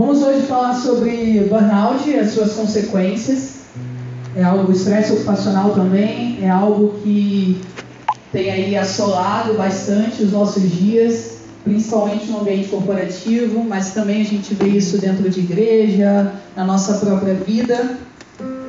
Vamos 0.00 0.22
hoje 0.22 0.46
falar 0.46 0.72
sobre 0.72 1.46
burnout 1.50 2.08
e 2.08 2.18
as 2.18 2.30
suas 2.30 2.54
consequências. 2.54 3.56
É 4.34 4.42
algo, 4.42 4.72
estresse 4.72 5.12
ocupacional 5.12 5.74
também, 5.74 6.38
é 6.40 6.48
algo 6.48 6.94
que 7.02 7.60
tem 8.32 8.50
aí 8.50 8.78
assolado 8.78 9.52
bastante 9.58 10.22
os 10.22 10.32
nossos 10.32 10.62
dias, 10.70 11.40
principalmente 11.64 12.30
no 12.30 12.40
ambiente 12.40 12.70
corporativo, 12.70 13.62
mas 13.62 13.92
também 13.92 14.22
a 14.22 14.24
gente 14.24 14.54
vê 14.54 14.68
isso 14.68 14.96
dentro 14.96 15.28
de 15.28 15.40
igreja, 15.40 16.32
na 16.56 16.64
nossa 16.64 16.94
própria 16.94 17.34
vida. 17.34 17.98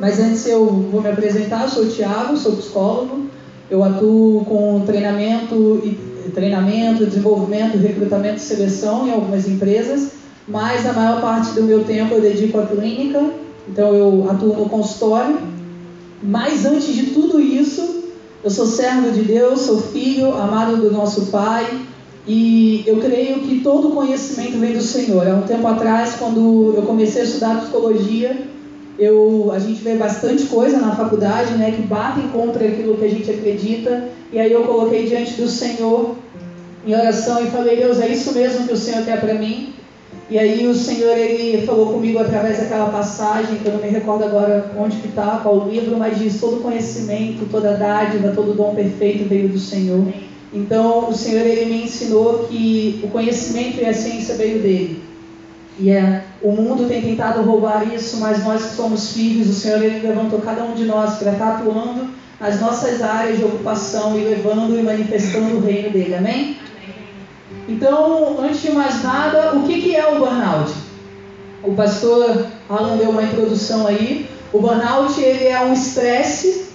Mas 0.02 0.20
antes 0.20 0.46
eu 0.46 0.66
vou 0.66 1.02
me 1.02 1.08
apresentar, 1.08 1.70
sou 1.70 1.84
o 1.84 1.88
Thiago, 1.88 2.36
sou 2.36 2.58
psicólogo, 2.58 3.28
eu 3.70 3.82
atuo 3.82 4.44
com 4.44 4.84
treinamento 4.86 5.82
e 5.86 6.30
treinamento, 6.32 7.06
desenvolvimento, 7.06 7.78
recrutamento 7.78 8.36
e 8.36 8.42
seleção 8.42 9.08
em 9.08 9.14
algumas 9.14 9.48
empresas, 9.48 10.20
mas 10.48 10.86
a 10.86 10.94
maior 10.94 11.22
parte 11.22 11.54
do 11.54 11.64
meu 11.64 11.84
tempo 11.84 12.16
eu 12.16 12.22
dedico 12.22 12.60
à 12.60 12.66
clínica, 12.66 13.24
então 13.68 13.94
eu 13.94 14.28
atuo 14.30 14.56
no 14.56 14.70
consultório. 14.70 15.40
Mas 16.24 16.66
antes 16.66 16.94
de 16.94 17.08
tudo 17.08 17.40
isso, 17.40 18.04
eu 18.44 18.50
sou 18.50 18.66
servo 18.66 19.12
de 19.12 19.22
Deus, 19.22 19.62
sou 19.62 19.82
filho 19.82 20.34
amado 20.34 20.78
do 20.78 20.92
nosso 20.92 21.28
Pai 21.28 21.82
e 22.28 22.84
eu 22.86 22.98
creio 22.98 23.40
que 23.42 23.62
todo 23.62 23.90
conhecimento 23.90 24.60
vem 24.60 24.74
do 24.74 24.82
Senhor. 24.82 25.28
Há 25.28 25.36
um 25.36 25.42
tempo 25.42 25.66
atrás, 25.68 26.16
quando 26.20 26.74
eu 26.76 26.84
comecei 26.84 27.22
a 27.22 27.26
estudar 27.26 27.62
psicologia, 27.62 28.40
eu, 29.00 29.52
a 29.52 29.58
gente 29.58 29.82
vê 29.82 29.96
bastante 29.96 30.44
coisa 30.46 30.78
na 30.78 30.96
faculdade, 30.96 31.54
né, 31.56 31.72
que 31.72 31.82
batem 31.82 32.28
contra 32.28 32.64
aquilo 32.68 32.98
que 32.98 33.06
a 33.06 33.10
gente 33.10 33.32
acredita, 33.32 34.10
e 34.32 34.40
aí 34.40 34.52
eu 34.52 34.64
coloquei 34.64 35.08
diante 35.08 35.34
do 35.34 35.48
Senhor 35.48 36.16
em 36.86 36.94
oração 36.94 37.44
e 37.44 37.50
falei, 37.50 37.78
Deus, 37.78 38.00
é 38.00 38.08
isso 38.08 38.34
mesmo 38.34 38.68
que 38.68 38.74
o 38.74 38.78
Senhor 38.78 39.04
quer 39.04 39.20
para 39.20 39.34
mim? 39.34 39.74
E 40.32 40.40
aí 40.40 40.66
o 40.66 40.74
Senhor, 40.74 41.18
ele 41.18 41.66
falou 41.66 41.88
comigo 41.88 42.18
através 42.18 42.58
daquela 42.58 42.90
passagem, 42.90 43.58
que 43.58 43.66
eu 43.66 43.74
não 43.74 43.82
me 43.82 43.90
recordo 43.90 44.24
agora 44.24 44.72
onde 44.80 44.96
que 44.96 45.10
está, 45.10 45.42
qual 45.44 45.68
livro, 45.68 45.98
mas 45.98 46.18
diz, 46.18 46.40
todo 46.40 46.62
conhecimento, 46.62 47.50
toda 47.52 47.76
dádiva, 47.76 48.32
todo 48.34 48.54
dom 48.54 48.74
perfeito 48.74 49.28
veio 49.28 49.50
do 49.50 49.60
Senhor. 49.60 50.08
Então, 50.54 51.10
o 51.10 51.14
Senhor, 51.14 51.46
ele 51.46 51.66
me 51.66 51.84
ensinou 51.84 52.48
que 52.50 53.02
o 53.04 53.10
conhecimento 53.10 53.82
e 53.82 53.86
a 53.86 53.94
ciência 53.94 54.36
veio 54.36 54.62
dele. 54.62 55.04
E 55.78 55.90
é, 55.90 56.24
o 56.42 56.54
mundo 56.54 56.88
tem 56.88 57.02
tentado 57.02 57.42
roubar 57.42 57.94
isso, 57.94 58.16
mas 58.22 58.42
nós 58.42 58.68
que 58.68 58.76
somos 58.76 59.12
filhos, 59.12 59.50
o 59.50 59.54
Senhor 59.54 59.84
ele 59.84 60.08
levantou 60.08 60.40
cada 60.40 60.64
um 60.64 60.74
de 60.74 60.86
nós 60.86 61.16
para 61.16 61.34
estar 61.34 61.58
atuando 61.58 62.08
nas 62.40 62.62
nossas 62.62 63.02
áreas 63.02 63.38
de 63.38 63.44
ocupação 63.44 64.18
e 64.18 64.24
levando 64.24 64.80
e 64.80 64.82
manifestando 64.82 65.58
o 65.58 65.60
reino 65.60 65.90
dele. 65.90 66.16
Amém? 66.16 66.61
Então, 67.72 68.38
antes 68.42 68.62
de 68.62 68.72
mais 68.72 69.02
nada, 69.02 69.56
o 69.56 69.64
que, 69.64 69.82
que 69.82 69.96
é 69.96 70.06
o 70.06 70.20
burnout? 70.20 70.74
O 71.64 71.74
pastor 71.74 72.48
Alan 72.70 72.98
deu 72.98 73.12
uma 73.12 73.24
introdução 73.24 73.88
aí. 73.88 74.30
O 74.52 74.60
burnout 74.60 75.20
ele 75.22 75.48
é 75.48 75.62
um 75.62 75.72
estresse 75.72 76.66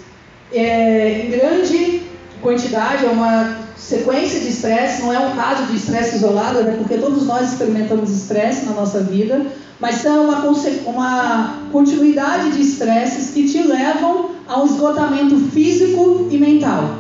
é, 0.50 1.26
em 1.26 1.30
grande 1.30 2.02
quantidade, 2.40 3.04
é 3.04 3.10
uma 3.10 3.58
sequência 3.76 4.40
de 4.40 4.48
estresse, 4.48 5.02
não 5.02 5.12
é 5.12 5.18
um 5.18 5.36
caso 5.36 5.64
de 5.64 5.76
estresse 5.76 6.16
isolado, 6.16 6.62
né, 6.62 6.76
porque 6.78 6.96
todos 6.96 7.26
nós 7.26 7.52
experimentamos 7.52 8.10
estresse 8.10 8.64
na 8.64 8.72
nossa 8.72 9.00
vida, 9.00 9.44
mas 9.78 9.96
são 9.96 10.24
uma, 10.24 10.42
uma 10.86 11.58
continuidade 11.70 12.52
de 12.52 12.62
estresses 12.62 13.34
que 13.34 13.46
te 13.46 13.62
levam 13.62 14.30
a 14.48 14.62
um 14.62 14.64
esgotamento 14.64 15.38
físico 15.50 16.26
e 16.30 16.38
mental. 16.38 16.96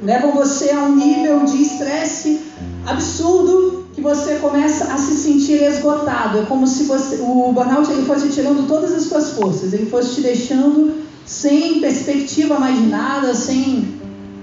Levam 0.00 0.32
você 0.32 0.70
a 0.70 0.82
um 0.82 0.94
nível 0.94 1.44
de 1.44 1.62
estresse 1.62 2.53
absurdo 2.86 3.86
que 3.94 4.00
você 4.00 4.36
começa 4.36 4.92
a 4.92 4.98
se 4.98 5.14
sentir 5.16 5.62
esgotado. 5.62 6.38
É 6.38 6.42
como 6.42 6.66
se 6.66 6.84
você, 6.84 7.16
o 7.20 7.52
burnout 7.52 7.90
ele 7.90 8.04
fosse 8.04 8.28
tirando 8.28 8.66
todas 8.66 8.92
as 8.92 9.04
suas 9.04 9.30
forças, 9.32 9.72
ele 9.72 9.86
fosse 9.86 10.16
te 10.16 10.20
deixando 10.22 11.04
sem 11.24 11.80
perspectiva 11.80 12.58
mais 12.58 12.76
de 12.76 12.86
nada, 12.86 13.34
sem 13.34 13.94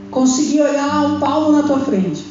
conseguir 0.10 0.62
olhar 0.62 1.06
um 1.06 1.20
palmo 1.20 1.52
na 1.52 1.64
tua 1.64 1.80
frente. 1.80 2.26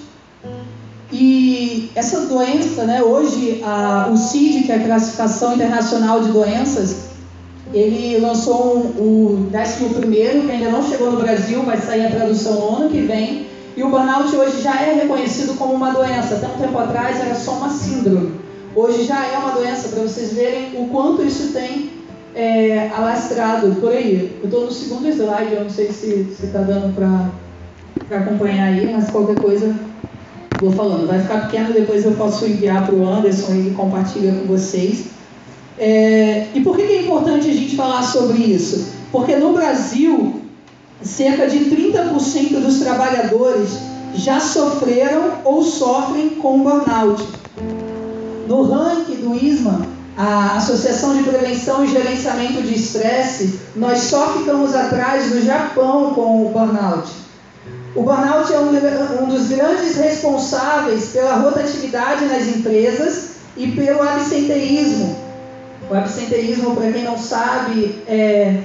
E 1.13 1.91
essa 1.95 2.27
doença, 2.27 2.85
né, 2.85 3.03
hoje 3.03 3.61
a, 3.65 4.09
o 4.13 4.17
CID, 4.17 4.63
que 4.63 4.73
é 4.73 4.77
a 4.77 4.85
Classificação 4.85 5.55
Internacional 5.55 6.21
de 6.21 6.31
Doenças, 6.31 7.11
ele 7.73 8.19
lançou 8.19 8.77
um, 8.77 8.81
o 9.03 9.49
11, 9.53 10.47
que 10.47 10.53
ainda 10.53 10.71
não 10.71 10.89
chegou 10.89 11.13
no 11.13 11.21
Brasil, 11.21 11.63
vai 11.63 11.79
sair 11.79 12.07
a 12.07 12.11
tradução 12.11 12.55
no 12.55 12.77
ano 12.77 12.91
que 12.91 13.01
vem. 13.01 13.50
E 13.77 13.83
o 13.83 13.89
burnout 13.89 14.35
hoje 14.35 14.61
já 14.63 14.81
é 14.83 14.95
reconhecido 14.95 15.57
como 15.57 15.75
uma 15.75 15.93
doença. 15.93 16.35
Até 16.35 16.47
um 16.47 16.59
tempo 16.59 16.79
atrás 16.79 17.21
era 17.21 17.35
só 17.35 17.53
uma 17.53 17.71
síndrome. 17.71 18.33
Hoje 18.75 19.05
já 19.05 19.27
é 19.27 19.39
uma 19.39 19.53
doença, 19.53 19.89
para 19.89 20.03
vocês 20.03 20.33
verem 20.33 20.81
o 20.81 20.89
quanto 20.89 21.23
isso 21.23 21.53
tem 21.53 21.91
é, 22.35 22.89
alastrado 22.95 23.75
por 23.81 23.93
aí. 23.93 24.37
Eu 24.41 24.47
estou 24.47 24.65
no 24.65 24.71
segundo 24.71 25.09
slide, 25.09 25.53
eu 25.53 25.65
não 25.65 25.71
sei 25.71 25.91
se 25.91 26.29
está 26.43 26.61
dando 26.61 26.95
para 26.95 28.19
acompanhar 28.19 28.67
aí, 28.67 28.93
mas 28.93 29.11
qualquer 29.11 29.37
coisa 29.41 29.75
vou 30.61 30.73
falando. 30.73 31.07
Vai 31.07 31.21
ficar 31.21 31.49
pequeno, 31.49 31.73
depois 31.73 32.05
eu 32.05 32.13
posso 32.13 32.47
enviar 32.47 32.87
para 32.87 32.95
o 32.95 33.09
Anderson 33.09 33.55
e 33.55 33.71
compartilha 33.71 34.33
com 34.33 34.47
vocês. 34.47 35.07
É, 35.79 36.49
e 36.55 36.61
por 36.61 36.77
que 36.77 36.83
é 36.83 37.03
importante 37.03 37.49
a 37.49 37.55
gente 37.55 37.75
falar 37.75 38.03
sobre 38.03 38.39
isso? 38.39 38.93
Porque 39.11 39.35
no 39.37 39.53
Brasil, 39.53 40.43
cerca 41.03 41.47
de 41.47 41.59
30% 41.59 42.61
dos 42.61 42.79
trabalhadores 42.79 43.71
já 44.15 44.41
sofreram 44.41 45.39
ou 45.45 45.63
sofrem 45.63 46.31
com 46.31 46.63
burnout. 46.63 47.23
No 48.47 48.63
ranking 48.63 49.17
do 49.17 49.35
ISMA, 49.35 49.87
a 50.17 50.57
Associação 50.57 51.17
de 51.17 51.23
Prevenção 51.23 51.85
e 51.85 51.89
Gerenciamento 51.89 52.63
de 52.63 52.75
Estresse, 52.75 53.61
nós 53.77 54.01
só 54.01 54.35
ficamos 54.35 54.75
atrás 54.75 55.31
do 55.31 55.41
Japão 55.43 56.13
com 56.15 56.47
o 56.47 56.51
burnout. 56.51 57.09
O 57.95 58.03
burnout 58.03 58.53
é 58.53 58.59
um, 58.59 59.25
um 59.25 59.29
dos 59.29 59.49
grandes 59.49 59.97
responsáveis 59.97 61.07
pela 61.07 61.37
rotatividade 61.37 62.25
nas 62.27 62.47
empresas 62.49 63.31
e 63.57 63.69
pelo 63.73 64.03
absenteísmo. 64.03 65.17
O 65.91 65.95
absenteísmo, 65.95 66.77
para 66.77 66.93
quem 66.93 67.03
não 67.03 67.19
sabe, 67.19 68.03
é 68.07 68.63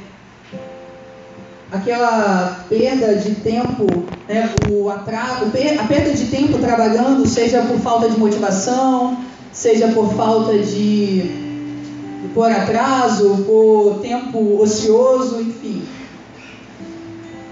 aquela 1.71 2.65
perda 2.69 3.15
de 3.15 3.35
tempo, 3.35 3.85
né, 4.27 4.49
o 4.69 4.89
atraso, 4.89 5.45
a 5.45 5.83
perda 5.87 6.13
de 6.13 6.25
tempo 6.27 6.57
trabalhando, 6.59 7.25
seja 7.27 7.61
por 7.63 7.79
falta 7.79 8.09
de 8.09 8.19
motivação, 8.19 9.17
seja 9.51 9.87
por 9.89 10.13
falta 10.13 10.57
de 10.57 11.43
por 12.33 12.51
atraso, 12.51 13.43
por 13.45 13.99
tempo 14.01 14.61
ocioso, 14.61 15.39
enfim. 15.39 15.83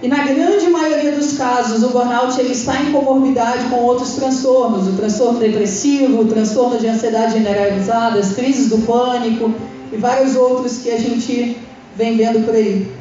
E 0.02 0.08
na 0.10 0.26
grande 0.26 0.68
maioria 0.68 1.14
dos 1.14 1.38
casos, 1.38 1.82
o 1.82 1.90
burnout 1.90 2.38
ele 2.38 2.52
está 2.52 2.82
em 2.82 2.92
comorbidade 2.92 3.70
com 3.70 3.78
outros 3.78 4.16
transtornos, 4.16 4.88
o 4.88 4.98
transtorno 4.98 5.40
depressivo, 5.40 6.24
o 6.24 6.26
transtorno 6.26 6.78
de 6.78 6.88
ansiedade 6.88 7.34
generalizada, 7.34 8.20
as 8.20 8.34
crises 8.34 8.68
do 8.68 8.80
pânico 8.80 9.54
e 9.94 9.96
vários 9.96 10.36
outros 10.36 10.80
que 10.80 10.92
a 10.92 10.98
gente 10.98 11.58
vem 11.96 12.18
vendo 12.18 12.46
por 12.46 12.54
aí. 12.54 12.92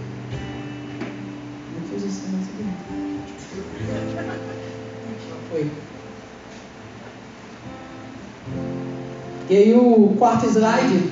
E 9.53 9.57
aí 9.59 9.75
o 9.75 10.15
quarto 10.19 10.47
slide 10.47 11.11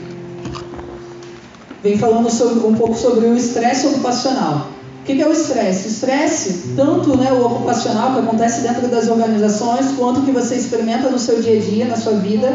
vem 1.82 1.98
falando 1.98 2.30
sobre, 2.30 2.66
um 2.66 2.74
pouco 2.74 2.94
sobre 2.94 3.26
o 3.26 3.36
estresse 3.36 3.88
ocupacional. 3.88 4.68
O 5.02 5.04
que 5.04 5.20
é 5.20 5.28
o 5.28 5.30
estresse? 5.30 5.88
O 5.88 5.90
estresse, 5.90 6.72
tanto 6.74 7.18
né, 7.18 7.30
o 7.34 7.44
ocupacional 7.44 8.14
que 8.14 8.20
acontece 8.20 8.62
dentro 8.62 8.88
das 8.88 9.08
organizações, 9.08 9.92
quanto 9.94 10.22
que 10.22 10.30
você 10.30 10.54
experimenta 10.54 11.10
no 11.10 11.18
seu 11.18 11.42
dia 11.42 11.58
a 11.58 11.60
dia, 11.60 11.84
na 11.84 11.98
sua 11.98 12.14
vida, 12.14 12.50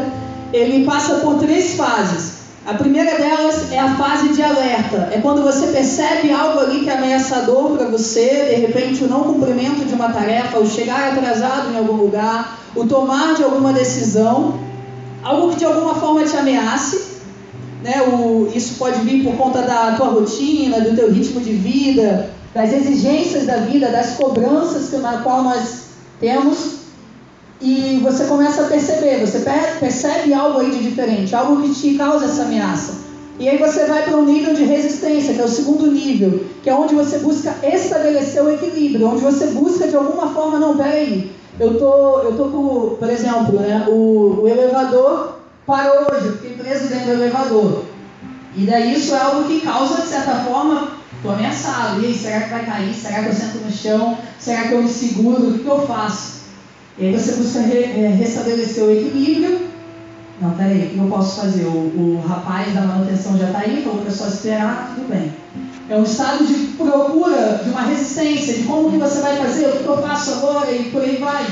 ele 0.52 0.84
passa 0.84 1.20
por 1.20 1.38
três 1.38 1.76
fases. 1.76 2.32
A 2.66 2.74
primeira 2.74 3.16
delas 3.16 3.70
é 3.70 3.78
a 3.78 3.94
fase 3.94 4.30
de 4.30 4.42
alerta. 4.42 5.10
É 5.12 5.20
quando 5.20 5.44
você 5.44 5.68
percebe 5.68 6.32
algo 6.32 6.58
ali 6.58 6.80
que 6.80 6.90
é 6.90 6.96
ameaçador 6.96 7.76
para 7.76 7.86
você, 7.86 8.46
de 8.48 8.54
repente 8.56 9.04
o 9.04 9.08
não 9.08 9.22
cumprimento 9.22 9.86
de 9.86 9.94
uma 9.94 10.08
tarefa, 10.08 10.58
o 10.58 10.66
chegar 10.66 11.12
atrasado 11.12 11.72
em 11.72 11.78
algum 11.78 11.94
lugar, 11.94 12.58
o 12.74 12.84
tomar 12.84 13.34
de 13.36 13.44
alguma 13.44 13.72
decisão, 13.72 14.65
algo 15.26 15.50
que 15.50 15.56
de 15.56 15.64
alguma 15.64 15.94
forma 15.96 16.24
te 16.24 16.36
ameace 16.36 17.16
né, 17.82 18.02
o, 18.02 18.48
isso 18.54 18.74
pode 18.78 19.00
vir 19.00 19.24
por 19.24 19.36
conta 19.36 19.62
da 19.62 19.92
tua 19.96 20.08
rotina, 20.08 20.80
do 20.80 20.94
teu 20.96 21.12
ritmo 21.12 21.40
de 21.40 21.52
vida, 21.52 22.30
das 22.54 22.72
exigências 22.72 23.46
da 23.46 23.58
vida, 23.58 23.90
das 23.90 24.14
cobranças 24.14 24.88
que, 24.88 24.96
na 24.96 25.18
qual 25.18 25.42
nós 25.42 25.82
temos. 26.18 26.76
E 27.60 28.00
você 28.02 28.24
começa 28.24 28.62
a 28.62 28.66
perceber, 28.66 29.20
você 29.20 29.42
percebe 29.80 30.32
algo 30.34 30.60
aí 30.60 30.70
de 30.70 30.82
diferente, 30.82 31.34
algo 31.34 31.62
que 31.62 31.74
te 31.74 31.94
causa 31.94 32.26
essa 32.26 32.42
ameaça. 32.42 33.06
E 33.38 33.48
aí 33.48 33.58
você 33.58 33.84
vai 33.84 34.02
para 34.02 34.16
um 34.16 34.24
nível 34.24 34.54
de 34.54 34.64
resistência, 34.64 35.34
que 35.34 35.40
é 35.40 35.44
o 35.44 35.48
segundo 35.48 35.90
nível, 35.90 36.44
que 36.62 36.70
é 36.70 36.74
onde 36.74 36.94
você 36.94 37.18
busca 37.18 37.54
estabelecer 37.62 38.42
o 38.42 38.50
equilíbrio, 38.50 39.08
onde 39.08 39.22
você 39.22 39.46
busca 39.48 39.86
de 39.86 39.96
alguma 39.96 40.28
forma, 40.32 40.58
não, 40.58 40.76
peraí, 40.76 41.30
eu 41.58 41.78
tô, 41.78 42.20
eu 42.20 42.36
tô 42.36 42.44
com, 42.50 42.96
por 42.96 43.08
exemplo, 43.08 43.58
né, 43.60 43.86
o, 43.88 44.40
o 44.42 44.48
elevador 44.48 45.36
parou 45.66 46.06
hoje, 46.12 46.26
eu 46.26 46.32
fiquei 46.34 46.52
preso 46.52 46.88
dentro 46.88 47.06
do 47.06 47.12
elevador. 47.12 47.84
E 48.54 48.64
daí 48.64 48.94
isso 48.94 49.14
é 49.14 49.18
algo 49.18 49.44
que 49.44 49.60
causa, 49.60 50.02
de 50.02 50.08
certa 50.08 50.36
forma, 50.44 50.92
estou 51.16 51.32
ameaçado. 51.32 52.00
E 52.00 52.06
aí, 52.06 52.14
será 52.14 52.40
que 52.40 52.50
vai 52.50 52.64
cair? 52.64 52.94
Será 52.94 53.22
que 53.22 53.28
eu 53.28 53.34
sento 53.34 53.58
no 53.58 53.70
chão? 53.70 54.18
Será 54.38 54.62
que 54.62 54.72
eu 54.72 54.82
me 54.82 54.88
seguro? 54.88 55.48
O 55.48 55.58
que, 55.58 55.66
eu 55.66 55.86
faço? 55.86 56.36
E 56.96 57.06
aí 57.06 57.12
você 57.12 57.32
busca 57.32 57.60
re, 57.60 57.82
é, 57.82 58.08
restabelecer 58.16 58.84
o 58.84 58.90
equilíbrio. 58.90 59.60
Não, 60.40 60.50
peraí, 60.50 60.86
o 60.86 60.90
que 60.90 60.98
eu 60.98 61.08
posso 61.08 61.40
fazer? 61.40 61.64
O, 61.64 61.70
o 61.70 62.24
rapaz 62.26 62.74
da 62.74 62.82
manutenção 62.82 63.38
já 63.38 63.46
está 63.46 63.60
aí, 63.60 63.82
falou 63.82 64.02
para 64.02 64.10
só 64.10 64.26
esperar, 64.26 64.92
tudo 64.94 65.08
bem. 65.08 65.32
É 65.88 65.96
um 65.96 66.02
estado 66.02 66.44
de 66.44 66.54
procura, 66.76 67.60
de 67.64 67.70
uma 67.70 67.82
resistência, 67.82 68.54
de 68.54 68.64
como 68.64 68.90
que 68.90 68.98
você 68.98 69.20
vai 69.20 69.36
fazer, 69.36 69.68
o 69.68 69.78
que, 69.78 69.84
eu 69.84 70.02
faço 70.02 70.32
agora 70.32 70.70
e 70.70 70.90
por 70.90 71.00
aí 71.00 71.16
vai. 71.16 71.46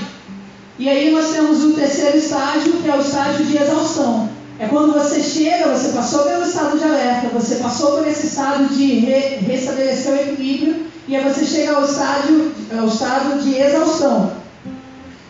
E 0.79 0.89
aí 0.89 1.11
nós 1.13 1.31
temos 1.31 1.65
o 1.65 1.73
terceiro 1.73 2.19
estágio, 2.19 2.73
que 2.75 2.89
é 2.89 2.97
o 2.97 3.01
estágio 3.01 3.47
de 3.47 3.57
exaustão. 3.57 4.29
É 4.59 4.67
quando 4.67 4.93
você 4.93 5.21
chega, 5.23 5.69
você 5.69 5.93
passou 5.93 6.25
pelo 6.25 6.45
estado 6.45 6.79
de 6.79 6.85
alerta, 6.85 7.29
você 7.29 7.57
passou 7.57 7.99
por 7.99 8.07
esse 8.07 8.27
estado 8.27 8.67
de 8.69 8.87
re 9.01 9.37
restabelecer 9.37 10.13
o 10.13 10.17
equilíbrio, 10.17 10.87
e 11.09 11.17
aí 11.17 11.25
você 11.25 11.45
chega 11.45 11.73
ao 11.77 11.85
estágio, 11.85 12.53
ao 12.77 12.87
estado 12.87 13.41
de 13.41 13.55
exaustão. 13.55 14.33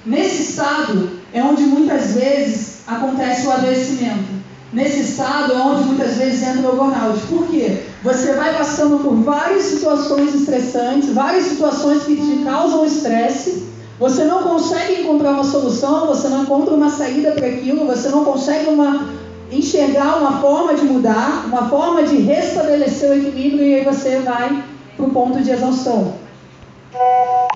Nesse 0.05 0.51
estado 0.51 1.21
é 1.33 1.43
onde 1.43 1.63
muitas 1.63 2.15
vezes 2.15 2.74
acontece 2.87 3.47
o 3.47 3.53
adoecimento. 3.53 4.45
Nesse 4.73 5.01
estado 5.01 5.53
é 5.53 5.57
onde 5.57 5.85
muitas 5.85 6.17
vezes 6.17 6.43
entra 6.43 6.69
o 6.69 6.77
burnout. 6.77 7.21
Por 7.29 7.47
quê? 7.47 7.83
Você 8.03 8.33
vai 8.33 8.57
passando 8.59 9.03
por 9.03 9.15
várias 9.15 9.63
situações 9.65 10.35
estressantes, 10.35 11.13
várias 11.13 11.45
situações 11.45 12.03
que 12.03 12.17
te 12.17 12.45
causam 12.45 12.85
estresse, 12.85 13.75
você 13.99 14.25
não 14.25 14.43
consegue 14.43 15.03
encontrar 15.03 15.33
uma 15.33 15.45
solução, 15.45 16.07
você 16.07 16.29
não 16.29 16.43
encontra 16.43 16.75
uma 16.75 16.91
saída 16.91 17.33
para 17.33 17.47
aquilo, 17.47 17.87
você 17.87 18.09
não 18.09 18.25
consegue 18.25 18.69
uma, 18.69 19.09
enxergar 19.53 20.17
uma 20.17 20.41
forma 20.41 20.75
de 20.75 20.85
mudar, 20.85 21.45
uma 21.47 21.69
forma 21.69 22.03
de 22.03 22.17
restabelecer 22.17 23.11
o 23.11 23.15
equilíbrio 23.15 23.65
e 23.65 23.75
aí 23.77 23.85
você 23.85 24.19
vai 24.19 24.65
para 24.97 25.07
o 25.07 25.11
ponto 25.11 25.41
de 25.41 25.51
exaustão. 25.51 26.24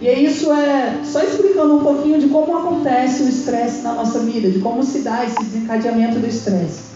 E 0.00 0.08
isso 0.24 0.52
é 0.52 1.00
só 1.04 1.20
explicando 1.20 1.76
um 1.76 1.82
pouquinho 1.82 2.20
de 2.20 2.28
como 2.28 2.56
acontece 2.56 3.22
o 3.22 3.28
estresse 3.28 3.82
na 3.82 3.94
nossa 3.94 4.20
vida, 4.20 4.50
de 4.50 4.60
como 4.60 4.82
se 4.82 5.00
dá 5.00 5.24
esse 5.24 5.42
desencadeamento 5.42 6.18
do 6.18 6.26
estresse. 6.26 6.88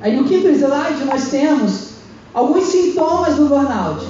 Aí 0.00 0.16
no 0.16 0.24
quinto 0.24 0.48
slide 0.48 1.04
nós 1.04 1.28
temos 1.28 1.90
alguns 2.32 2.64
sintomas 2.64 3.36
do 3.36 3.46
burnout. 3.46 4.04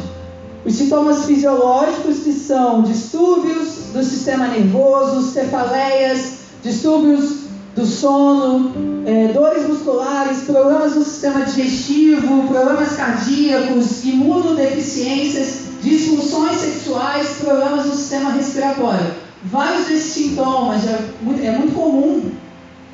Os 0.65 0.75
sintomas 0.75 1.25
fisiológicos 1.25 2.19
que 2.21 2.33
são 2.33 2.83
distúrbios 2.83 3.93
do 3.93 4.03
sistema 4.03 4.49
nervoso, 4.49 5.23
cefaleias, 5.23 6.39
distúrbios 6.63 7.47
do 7.77 7.87
sono, 7.87 8.73
é, 9.07 9.29
dores 9.29 9.69
musculares, 9.69 10.43
problemas 10.45 10.97
no 10.97 11.05
sistema 11.05 11.45
digestivo, 11.45 12.49
problemas 12.49 12.97
cardíacos, 12.97 14.05
imunodeficiências, 14.05 15.66
disfunções 15.89 16.59
sexuais, 16.59 17.37
problemas 17.41 17.87
no 17.87 17.95
sistema 17.95 18.31
respiratório. 18.33 19.15
Vários 19.45 19.87
desses 19.87 20.13
sintomas, 20.13 20.85
é 20.85 20.99
muito, 21.23 21.43
é 21.43 21.53
muito 21.53 21.75
comum 21.75 22.33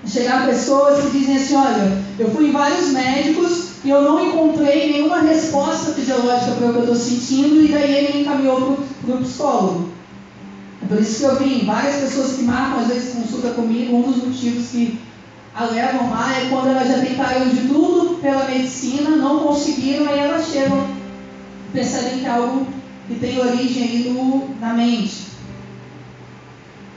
chegar 0.06 0.46
pessoas 0.46 1.02
que 1.04 1.18
dizem 1.18 1.36
assim, 1.36 1.54
olha, 1.54 1.98
eu 2.18 2.30
fui 2.30 2.48
em 2.48 2.52
vários 2.52 2.88
médicos 2.88 3.72
e 3.84 3.90
eu 3.90 4.02
não 4.02 4.24
encontrei 4.24 4.92
nenhuma 4.92 5.20
resposta 5.20 5.92
fisiológica 5.92 6.52
para 6.52 6.68
o 6.68 6.72
que 6.72 6.78
eu 6.78 6.82
estou 6.82 6.96
sentindo, 6.96 7.64
e 7.64 7.68
daí 7.68 7.94
ele 7.94 8.12
me 8.12 8.20
encaminhou 8.22 8.78
para 9.04 9.14
o 9.14 9.18
psicólogo. 9.18 9.88
É 10.82 10.86
por 10.86 11.00
isso 11.00 11.18
que 11.20 11.24
eu 11.24 11.36
vi 11.36 11.64
várias 11.64 11.96
pessoas 11.96 12.32
que 12.34 12.42
marcam, 12.42 12.80
às 12.80 12.88
vezes, 12.88 13.14
consulta 13.14 13.50
comigo, 13.50 13.96
um 13.96 14.02
dos 14.02 14.24
motivos 14.24 14.68
que 14.68 14.98
a 15.54 15.64
levam 15.64 16.10
lá 16.10 16.32
é 16.32 16.48
quando 16.48 16.68
elas 16.68 16.88
já 16.88 16.98
tentaram 16.98 17.48
de 17.48 17.68
tudo 17.68 18.20
pela 18.20 18.46
medicina, 18.46 19.10
não 19.10 19.40
conseguiram, 19.40 20.08
aí 20.08 20.18
elas 20.18 20.46
chegam, 20.46 20.86
percebem 21.72 22.20
que 22.20 22.26
é 22.26 22.30
algo 22.30 22.66
que 23.08 23.14
tem 23.16 23.38
origem 23.38 23.82
aí 23.82 24.10
no, 24.10 24.54
na 24.60 24.74
mente. 24.74 25.32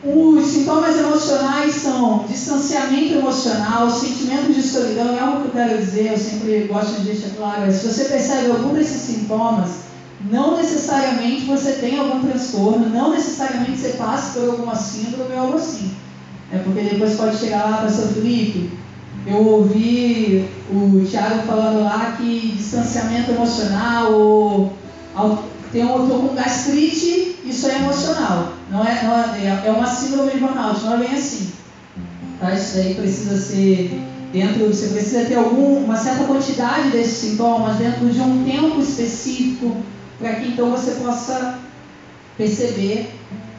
Os 0.04 0.46
sintomas 0.46 0.98
emocionais 1.00 1.74
são 1.74 2.26
distanciamento 2.30 3.16
emocional, 3.16 3.90
sentimento 3.90 4.54
de 4.54 4.62
solidão, 4.62 5.16
é 5.16 5.20
algo 5.20 5.42
que 5.42 5.48
eu 5.48 5.52
quero 5.52 5.78
dizer, 5.80 6.12
eu 6.12 6.18
sempre 6.18 6.68
gosto 6.72 7.02
de 7.02 7.08
deixar 7.08 7.36
claro, 7.36 7.64
é, 7.64 7.72
se 7.72 7.88
você 7.88 8.06
percebe 8.06 8.52
algum 8.52 8.76
desses 8.76 9.02
sintomas, 9.02 9.86
não 10.30 10.58
necessariamente 10.58 11.46
você 11.46 11.74
tem 11.74 11.98
algum 11.98 12.20
transtorno, 12.28 12.88
não 12.88 13.12
necessariamente 13.12 13.80
você 13.80 13.90
passa 13.94 14.40
por 14.40 14.50
alguma 14.50 14.76
síndrome 14.76 15.34
ou 15.34 15.40
algo 15.40 15.58
assim. 15.58 15.92
É 16.52 16.60
porque 16.60 16.82
depois 16.82 17.16
pode 17.16 17.38
chegar 17.38 17.70
lá, 17.70 17.78
pastor 17.78 18.10
Felipe, 18.10 18.70
eu 19.26 19.38
ouvi 19.38 20.48
o 20.70 21.04
Thiago 21.10 21.48
falando 21.48 21.84
lá 21.84 22.16
que 22.18 22.54
distanciamento 22.56 23.32
emocional 23.32 24.12
ou 24.12 24.74
tem 25.72 25.86
um, 25.86 26.10
eu 26.10 26.20
com 26.20 26.36
gastrite, 26.36 27.38
isso 27.44 27.68
é 27.68 27.76
emocional. 27.78 28.54
Não 28.72 28.86
é, 28.86 29.04
não 29.04 29.14
é, 29.14 29.64
é 29.66 29.72
uma 29.72 29.88
síndrome 29.88 30.32
de 30.32 30.40
burnout, 30.40 30.84
não 30.84 30.96
é 30.96 30.98
bem 30.98 31.14
assim. 31.14 31.52
Tá? 32.40 32.54
Isso 32.54 32.76
daí 32.76 32.94
precisa 32.96 33.38
ser 33.38 34.02
dentro, 34.32 34.68
você 34.68 34.88
precisa 34.88 35.26
ter 35.26 35.36
algum, 35.36 35.84
uma 35.84 35.96
certa 35.96 36.26
quantidade 36.26 36.90
desses 36.90 37.18
sintomas 37.18 37.78
dentro 37.78 38.10
de 38.10 38.20
um 38.20 38.44
tempo 38.44 38.80
específico 38.82 39.78
para 40.20 40.36
que 40.36 40.50
então 40.50 40.72
você 40.72 40.92
possa 40.92 41.60
perceber 42.38 43.12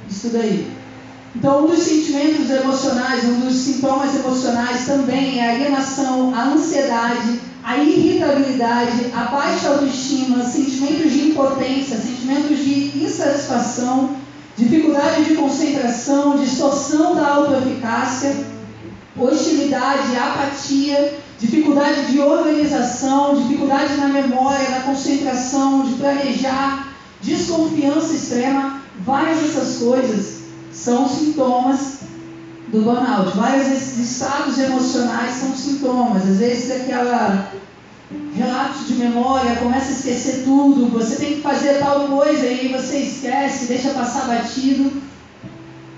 isso 0.08 0.28
daí. 0.28 0.70
Então, 1.34 1.64
um 1.64 1.66
dos 1.66 1.80
sentimentos 1.80 2.48
emocionais, 2.48 3.24
um 3.24 3.40
dos 3.40 3.54
sintomas 3.54 4.14
emocionais 4.14 4.86
também 4.86 5.38
é 5.38 5.50
a 5.50 5.52
alienação, 5.52 6.34
a 6.34 6.44
ansiedade, 6.44 7.40
a 7.66 7.78
irritabilidade, 7.78 9.10
a 9.12 9.24
baixa 9.24 9.70
autoestima, 9.70 10.44
sentimentos 10.44 11.12
de 11.12 11.30
impotência, 11.30 11.96
sentimentos 11.96 12.58
de 12.58 12.96
insatisfação, 12.96 14.14
dificuldade 14.56 15.24
de 15.24 15.34
concentração, 15.34 16.38
distorção 16.38 17.16
da 17.16 17.26
autoeficácia, 17.26 18.36
hostilidade, 19.18 20.16
apatia, 20.16 21.18
dificuldade 21.40 22.12
de 22.12 22.20
organização, 22.20 23.34
dificuldade 23.34 23.96
na 23.96 24.06
memória, 24.06 24.70
na 24.70 24.80
concentração, 24.82 25.82
de 25.82 25.94
planejar, 25.94 26.94
desconfiança 27.20 28.14
extrema, 28.14 28.80
várias 29.00 29.40
dessas 29.40 29.78
coisas 29.78 30.42
são 30.70 31.08
sintomas 31.08 31.96
do 32.68 32.82
burnout. 32.82 33.36
Vários 33.36 33.98
estados 33.98 34.58
emocionais 34.58 35.34
são 35.34 35.54
sintomas. 35.54 36.22
Às 36.28 36.38
vezes 36.38 36.70
aquela 36.70 37.50
relatos 38.36 38.86
de 38.86 38.94
memória, 38.94 39.56
começa 39.56 39.88
a 39.88 39.92
esquecer 39.92 40.44
tudo, 40.44 40.90
você 40.90 41.16
tem 41.16 41.35
que 41.37 41.40
fazer 41.40 41.78
tal 41.78 42.06
coisa 42.06 42.46
e 42.46 42.68
você 42.68 42.99
esquece, 42.99 43.66
deixa 43.66 43.90
passar 43.90 44.26
batido. 44.26 45.02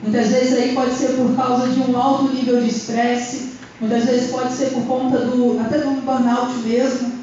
Muitas 0.03 0.29
vezes 0.29 0.57
aí 0.57 0.75
pode 0.75 0.95
ser 0.95 1.17
por 1.17 1.35
causa 1.35 1.69
de 1.69 1.81
um 1.81 1.97
alto 1.97 2.33
nível 2.33 2.61
de 2.61 2.69
estresse, 2.69 3.51
muitas 3.81 4.05
vezes 4.05 4.31
pode 4.31 4.53
ser 4.53 4.71
por 4.71 4.85
conta 4.85 5.19
do 5.19 5.61
até 5.61 5.79
do 5.79 6.01
burnout 6.01 6.55
mesmo. 6.65 7.19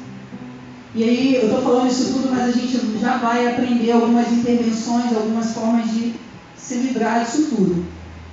E 0.94 1.02
aí 1.02 1.34
eu 1.36 1.44
estou 1.44 1.62
falando 1.62 1.90
isso 1.90 2.12
tudo, 2.12 2.28
mas 2.30 2.48
a 2.48 2.52
gente 2.52 2.98
já 3.00 3.16
vai 3.16 3.48
aprender 3.48 3.92
algumas 3.92 4.30
intervenções, 4.30 5.14
algumas 5.14 5.52
formas 5.52 5.90
de 5.90 6.14
se 6.56 6.74
livrar 6.76 7.24
disso 7.24 7.48
tudo. 7.54 7.84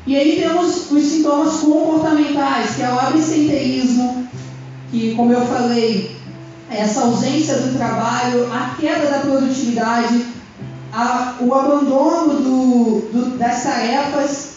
E 0.06 0.18
aí 0.18 0.42
temos 0.42 0.92
os 0.92 1.04
sintomas 1.04 1.62
comportamentais, 1.62 2.76
que 2.76 2.82
é 2.82 2.90
o 2.90 3.00
absenteísmo, 3.00 4.28
que, 4.92 5.16
como 5.16 5.32
eu 5.32 5.46
falei, 5.46 6.14
é 6.70 6.82
essa 6.82 7.02
ausência 7.02 7.56
do 7.56 7.78
trabalho, 7.78 8.52
a 8.52 8.76
queda 8.80 9.10
da 9.10 9.20
produtividade, 9.20 10.26
a, 10.92 11.36
o 11.40 11.54
abandono 11.54 12.34
do, 12.34 13.10
do, 13.14 13.38
das 13.38 13.64
tarefas, 13.64 14.54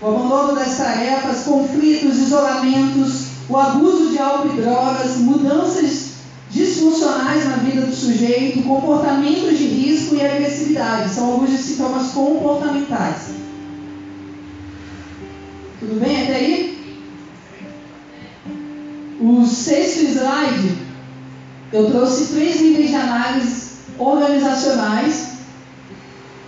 o 0.00 0.06
abandono 0.06 0.54
das 0.54 0.76
tarefas, 0.76 1.42
conflitos, 1.42 2.16
isolamentos, 2.18 3.26
o 3.48 3.56
abuso 3.56 4.10
de 4.10 4.18
álcool 4.18 4.54
e 4.54 4.60
drogas, 4.60 5.16
mudanças 5.16 6.05
disfuncionais 6.50 7.44
na 7.44 7.56
vida 7.56 7.82
do 7.82 7.94
sujeito, 7.94 8.62
comportamentos 8.62 9.58
de 9.58 9.66
risco 9.66 10.14
e 10.14 10.24
agressividade. 10.24 11.12
São 11.12 11.32
alguns 11.32 11.50
dos 11.50 11.60
sintomas 11.60 12.12
comportamentais. 12.12 13.30
Tudo 15.80 16.00
bem 16.00 16.22
até 16.22 16.36
aí? 16.36 16.76
O 19.20 19.46
sexto 19.46 20.04
slide, 20.04 20.76
eu 21.72 21.90
trouxe 21.90 22.34
três 22.34 22.60
níveis 22.60 22.90
de 22.90 22.96
análise 22.96 23.70
organizacionais. 23.98 25.35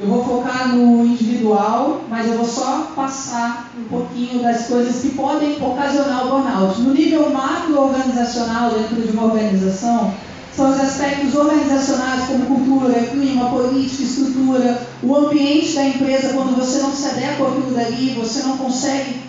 Eu 0.00 0.06
vou 0.06 0.24
focar 0.24 0.68
no 0.68 1.04
individual, 1.04 2.02
mas 2.08 2.28
eu 2.28 2.36
vou 2.36 2.46
só 2.46 2.92
passar 2.94 3.72
um 3.76 3.84
pouquinho 3.88 4.42
das 4.42 4.68
coisas 4.68 5.02
que 5.02 5.10
podem 5.10 5.56
ocasionar 5.60 6.26
o 6.26 6.30
burnout. 6.30 6.80
No 6.80 6.94
nível 6.94 7.30
macro-organizacional, 7.30 8.70
dentro 8.70 9.02
de 9.02 9.10
uma 9.10 9.24
organização, 9.24 10.14
são 10.54 10.70
os 10.70 10.80
aspectos 10.80 11.34
organizacionais 11.34 12.26
como 12.26 12.46
cultura, 12.46 12.94
clima, 12.94 13.50
política, 13.50 14.02
estrutura, 14.04 14.80
o 15.02 15.16
ambiente 15.16 15.74
da 15.74 15.84
empresa, 15.84 16.32
quando 16.32 16.56
você 16.56 16.78
não 16.80 16.92
se 16.92 17.08
adequa 17.08 17.48
àquilo 17.48 17.74
dali, 17.74 18.14
você 18.14 18.42
não 18.42 18.56
consegue 18.56 19.20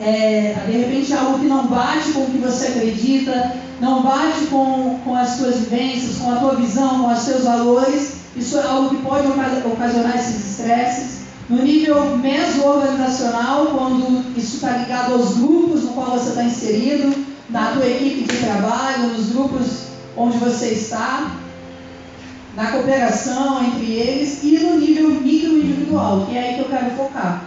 é, 0.00 0.54
de 0.66 0.78
repente 0.78 1.12
algo 1.12 1.38
que 1.38 1.46
não 1.46 1.66
bate 1.66 2.12
com 2.12 2.20
o 2.20 2.30
que 2.30 2.38
você 2.38 2.68
acredita, 2.68 3.52
não 3.80 4.02
bate 4.02 4.46
com, 4.50 4.98
com 5.04 5.14
as 5.14 5.30
suas 5.30 5.56
vivências, 5.56 6.16
com 6.16 6.32
a 6.32 6.36
tua 6.36 6.54
visão, 6.54 7.00
com 7.00 7.12
os 7.12 7.18
seus 7.18 7.44
valores, 7.44 8.19
isso 8.36 8.58
é 8.58 8.62
algo 8.62 8.90
que 8.90 9.02
pode 9.02 9.26
ocasionar 9.26 10.16
esses 10.16 10.50
estresses. 10.50 11.20
No 11.48 11.62
nível 11.62 12.16
meso-organizacional, 12.18 13.66
quando 13.66 14.38
isso 14.38 14.56
está 14.56 14.76
ligado 14.78 15.14
aos 15.14 15.36
grupos 15.36 15.82
no 15.82 15.92
qual 15.92 16.12
você 16.12 16.28
está 16.28 16.44
inserido, 16.44 17.12
na 17.48 17.72
tua 17.72 17.86
equipe 17.86 18.22
de 18.22 18.38
trabalho, 18.38 19.08
nos 19.08 19.30
grupos 19.30 19.88
onde 20.16 20.38
você 20.38 20.68
está, 20.68 21.32
na 22.54 22.70
cooperação 22.70 23.64
entre 23.64 23.92
eles 23.92 24.42
e 24.44 24.58
no 24.58 24.78
nível 24.78 25.10
micro-individual, 25.10 26.26
que 26.26 26.36
é 26.36 26.40
aí 26.40 26.54
que 26.54 26.60
eu 26.60 26.68
quero 26.68 26.90
focar. 26.96 27.44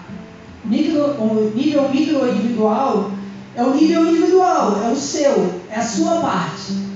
Micro, 0.65 1.01
o 1.21 1.51
nível 1.55 1.89
micro-individual 1.89 3.11
é 3.55 3.63
o 3.63 3.73
nível 3.73 4.05
individual, 4.07 4.81
é 4.83 4.89
o 4.89 4.95
seu, 4.95 5.61
é 5.69 5.79
a 5.79 5.83
sua 5.83 6.19
parte. 6.19 6.92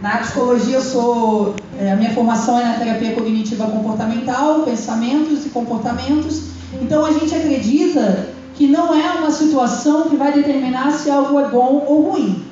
Na 0.00 0.18
psicologia, 0.18 0.76
eu 0.76 0.82
sou, 0.82 1.54
é, 1.78 1.92
a 1.92 1.96
minha 1.96 2.12
formação 2.12 2.58
é 2.60 2.64
na 2.64 2.74
terapia 2.74 3.14
cognitiva 3.14 3.66
comportamental, 3.66 4.60
pensamentos 4.60 5.46
e 5.46 5.48
comportamentos. 5.48 6.42
Então, 6.82 7.04
a 7.04 7.12
gente 7.12 7.34
acredita 7.34 8.28
que 8.54 8.66
não 8.66 8.94
é 8.94 9.12
uma 9.12 9.30
situação 9.30 10.08
que 10.08 10.16
vai 10.16 10.32
determinar 10.32 10.90
se 10.92 11.10
algo 11.10 11.38
é 11.38 11.48
bom 11.48 11.84
ou 11.86 12.10
ruim. 12.10 12.44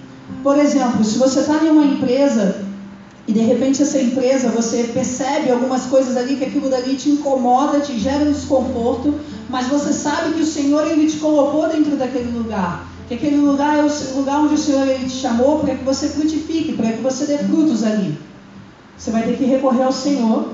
Por 0.43 0.59
exemplo, 0.59 1.05
se 1.05 1.19
você 1.19 1.41
está 1.41 1.63
em 1.65 1.71
uma 1.71 1.85
empresa 1.85 2.63
e 3.27 3.33
de 3.33 3.41
repente 3.41 3.83
essa 3.83 3.99
empresa 3.99 4.51
você 4.51 4.85
percebe 4.93 5.51
algumas 5.51 5.85
coisas 5.87 6.17
ali 6.17 6.37
que 6.37 6.45
aquilo 6.45 6.69
dali 6.69 6.95
te 6.95 7.09
incomoda, 7.09 7.81
te 7.81 7.99
gera 7.99 8.25
um 8.25 8.33
desconforto, 8.33 9.15
mas 9.49 9.67
você 9.67 9.93
sabe 9.93 10.35
que 10.35 10.43
o 10.43 10.47
Senhor 10.47 10.87
ele 10.87 11.07
te 11.07 11.17
colocou 11.17 11.67
dentro 11.69 11.97
daquele 11.97 12.37
lugar, 12.37 12.87
que 13.09 13.15
aquele 13.15 13.37
lugar 13.37 13.79
é 13.79 13.83
o 13.83 14.17
lugar 14.17 14.41
onde 14.41 14.55
o 14.55 14.59
Senhor 14.59 14.87
ele 14.89 15.05
te 15.05 15.17
chamou 15.17 15.61
para 15.61 15.75
que 15.75 15.85
você 15.85 16.09
frutifique, 16.09 16.73
para 16.73 16.93
que 16.93 17.03
você 17.03 17.27
dê 17.27 17.39
frutos 17.39 17.83
ali. 17.83 18.19
Você 18.97 19.11
vai 19.11 19.23
ter 19.23 19.37
que 19.37 19.45
recorrer 19.45 19.83
ao 19.83 19.93
Senhor, 19.93 20.51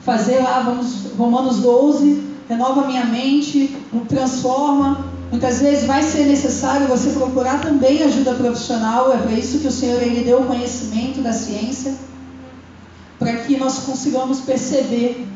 fazer 0.00 0.40
lá, 0.40 0.60
vamos, 0.60 1.12
Romanos 1.16 1.58
12, 1.58 2.22
renova 2.48 2.86
minha 2.86 3.04
mente, 3.04 3.76
transforma, 4.08 5.12
Muitas 5.32 5.62
vezes 5.62 5.86
vai 5.86 6.02
ser 6.02 6.26
necessário 6.26 6.86
você 6.86 7.08
procurar 7.08 7.58
também 7.58 8.02
ajuda 8.02 8.34
profissional, 8.34 9.10
é 9.14 9.16
para 9.16 9.32
isso 9.32 9.60
que 9.60 9.66
o 9.66 9.72
Senhor 9.72 10.02
ele 10.02 10.24
deu 10.24 10.42
o 10.42 10.44
conhecimento 10.44 11.22
da 11.22 11.32
ciência, 11.32 11.94
para 13.18 13.38
que 13.38 13.56
nós 13.56 13.78
consigamos 13.78 14.40
perceber 14.40 15.26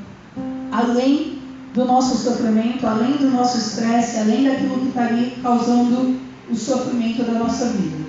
além 0.70 1.35
do 1.76 1.84
nosso 1.84 2.16
sofrimento, 2.16 2.86
além 2.86 3.12
do 3.12 3.30
nosso 3.30 3.58
estresse, 3.58 4.18
além 4.18 4.44
daquilo 4.44 4.80
que 4.80 4.88
está 4.88 5.02
ali 5.02 5.36
causando 5.42 6.16
o 6.50 6.56
sofrimento 6.56 7.22
da 7.22 7.38
nossa 7.38 7.66
vida. 7.66 8.06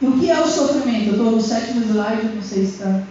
E 0.00 0.06
o 0.06 0.12
que 0.12 0.30
é 0.30 0.40
o 0.40 0.46
sofrimento? 0.46 1.08
Eu 1.08 1.12
estou 1.12 1.30
no 1.32 1.42
sétimo 1.42 1.82
slide, 1.82 2.34
não 2.34 2.42
sei 2.42 2.64
se 2.64 2.72
está. 2.72 3.02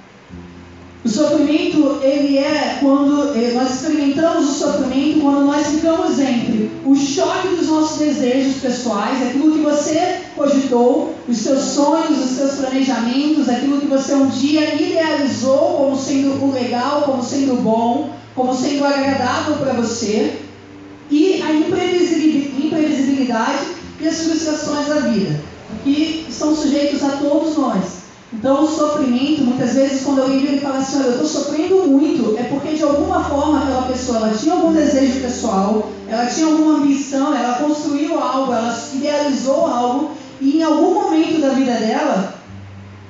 O 1.06 1.08
sofrimento, 1.08 2.00
ele 2.02 2.40
é 2.40 2.80
quando 2.82 3.34
eh, 3.36 3.54
nós 3.54 3.76
experimentamos 3.76 4.50
o 4.50 4.54
sofrimento 4.54 5.22
quando 5.22 5.46
nós 5.46 5.68
ficamos 5.68 6.20
entre 6.20 6.72
o 6.84 6.96
choque 6.96 7.56
dos 7.56 7.68
nossos 7.68 8.00
desejos 8.00 8.56
pessoais, 8.62 9.22
aquilo 9.22 9.54
que 9.54 9.60
você 9.60 10.22
cogitou, 10.36 11.14
os 11.28 11.38
seus 11.38 11.62
sonhos, 11.62 12.20
os 12.20 12.32
seus 12.32 12.54
planejamentos, 12.56 13.48
aquilo 13.48 13.80
que 13.80 13.88
você 13.88 14.16
um 14.16 14.28
dia 14.28 14.76
idealizou 14.76 15.78
como 15.78 15.96
sendo 15.96 16.44
o 16.44 16.52
legal, 16.52 17.04
como 17.04 17.24
sendo 17.24 17.62
bom, 17.62 18.10
como 18.40 18.56
sendo 18.56 18.86
agradável 18.86 19.58
para 19.58 19.74
você, 19.74 20.40
e 21.12 21.42
a 21.42 21.52
imprevisibilidade 21.52 23.66
e 24.00 24.08
as 24.08 24.22
frustrações 24.22 24.88
da 24.88 25.02
vida, 25.02 25.42
que 25.84 26.26
estão 26.30 26.56
sujeitos 26.56 27.04
a 27.04 27.18
todos 27.18 27.58
nós. 27.58 28.00
Então, 28.32 28.64
o 28.64 28.68
sofrimento, 28.68 29.42
muitas 29.42 29.74
vezes, 29.74 30.04
quando 30.04 30.22
alguém 30.22 30.40
vem 30.40 30.56
e 30.56 30.62
fala 30.62 30.78
assim: 30.78 31.00
Olha, 31.00 31.08
eu 31.08 31.24
estou 31.24 31.28
sofrendo 31.28 31.86
muito, 31.90 32.38
é 32.38 32.44
porque 32.44 32.76
de 32.76 32.84
alguma 32.84 33.26
forma 33.26 33.60
aquela 33.60 33.82
pessoa 33.82 34.20
ela 34.20 34.34
tinha 34.34 34.54
algum 34.54 34.72
desejo 34.72 35.20
pessoal, 35.20 35.90
ela 36.08 36.26
tinha 36.28 36.46
alguma 36.46 36.78
ambição, 36.78 37.36
ela 37.36 37.56
construiu 37.56 38.18
algo, 38.18 38.54
ela 38.54 38.74
idealizou 38.94 39.68
algo, 39.68 40.12
e 40.40 40.60
em 40.60 40.64
algum 40.64 40.94
momento 40.94 41.42
da 41.42 41.50
vida 41.50 41.74
dela, 41.74 42.39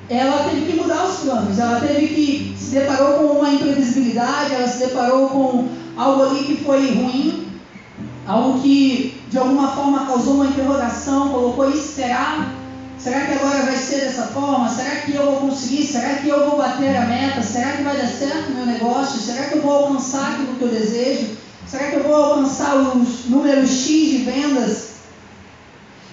ela 0.09 0.49
teve 0.49 0.65
que 0.65 0.77
mudar 0.77 1.05
os 1.05 1.19
planos, 1.19 1.59
ela 1.59 1.79
teve 1.79 2.07
que 2.07 2.55
se 2.57 2.71
deparou 2.71 3.19
com 3.19 3.39
uma 3.39 3.49
imprevisibilidade, 3.49 4.55
ela 4.55 4.67
se 4.67 4.79
deparou 4.79 5.29
com 5.29 5.67
algo 5.95 6.23
ali 6.23 6.45
que 6.45 6.63
foi 6.63 6.93
ruim, 6.95 7.47
algo 8.25 8.59
que 8.59 9.21
de 9.29 9.37
alguma 9.37 9.67
forma 9.69 10.07
causou 10.07 10.35
uma 10.35 10.47
interrogação, 10.47 11.29
colocou 11.29 11.69
isso, 11.69 11.93
será? 11.93 12.53
Será 12.97 13.21
que 13.21 13.33
agora 13.33 13.63
vai 13.63 13.77
ser 13.77 14.01
dessa 14.01 14.23
forma? 14.23 14.67
Será 14.67 14.95
que 14.97 15.13
eu 15.13 15.25
vou 15.25 15.35
conseguir? 15.37 15.85
Será 15.85 16.15
que 16.15 16.27
eu 16.27 16.49
vou 16.49 16.57
bater 16.57 16.97
a 16.97 17.05
meta? 17.05 17.41
Será 17.41 17.73
que 17.73 17.83
vai 17.83 17.95
dar 17.95 18.07
certo 18.07 18.49
o 18.49 18.55
meu 18.55 18.65
negócio? 18.65 19.21
Será 19.21 19.45
que 19.45 19.57
eu 19.57 19.61
vou 19.61 19.71
alcançar 19.71 20.33
aquilo 20.33 20.55
que 20.55 20.61
eu 20.63 20.67
desejo? 20.67 21.37
Será 21.65 21.91
que 21.91 21.95
eu 21.97 22.03
vou 22.03 22.15
alcançar 22.15 22.75
os 22.75 23.25
números 23.25 23.69
X 23.69 23.85
de 23.85 24.17
vendas? 24.17 24.89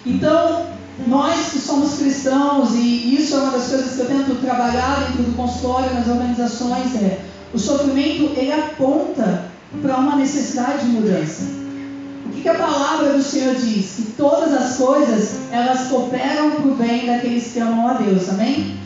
Então, 0.05 0.76
nós 1.07 1.51
que 1.51 1.59
somos 1.59 1.99
cristãos, 1.99 2.75
e 2.75 3.17
isso 3.17 3.35
é 3.35 3.39
uma 3.39 3.53
das 3.53 3.69
coisas 3.69 3.95
que 3.95 4.01
eu 4.01 4.07
tento 4.07 4.41
trabalhar 4.41 5.07
dentro 5.09 5.25
do 5.25 5.37
consultório, 5.37 5.93
nas 5.95 6.09
organizações, 6.09 6.95
é 6.95 7.21
o 7.53 7.59
sofrimento 7.59 8.33
ele 8.37 8.53
aponta 8.53 9.45
para 9.83 9.97
uma 9.97 10.17
necessidade 10.17 10.87
de 10.87 10.93
mudança. 10.93 11.43
O 12.25 12.31
que, 12.31 12.43
que 12.43 12.49
a 12.49 12.55
palavra 12.55 13.13
do 13.13 13.23
Senhor 13.23 13.55
diz? 13.55 13.95
Que 13.97 14.03
todas 14.17 14.53
as 14.53 14.77
coisas, 14.77 15.37
elas 15.51 15.89
cooperam 15.89 16.53
para 16.53 16.67
o 16.67 16.75
bem 16.75 17.07
daqueles 17.07 17.53
que 17.53 17.61
amam 17.61 17.89
a 17.89 17.95
Deus, 17.95 18.29
amém? 18.29 18.77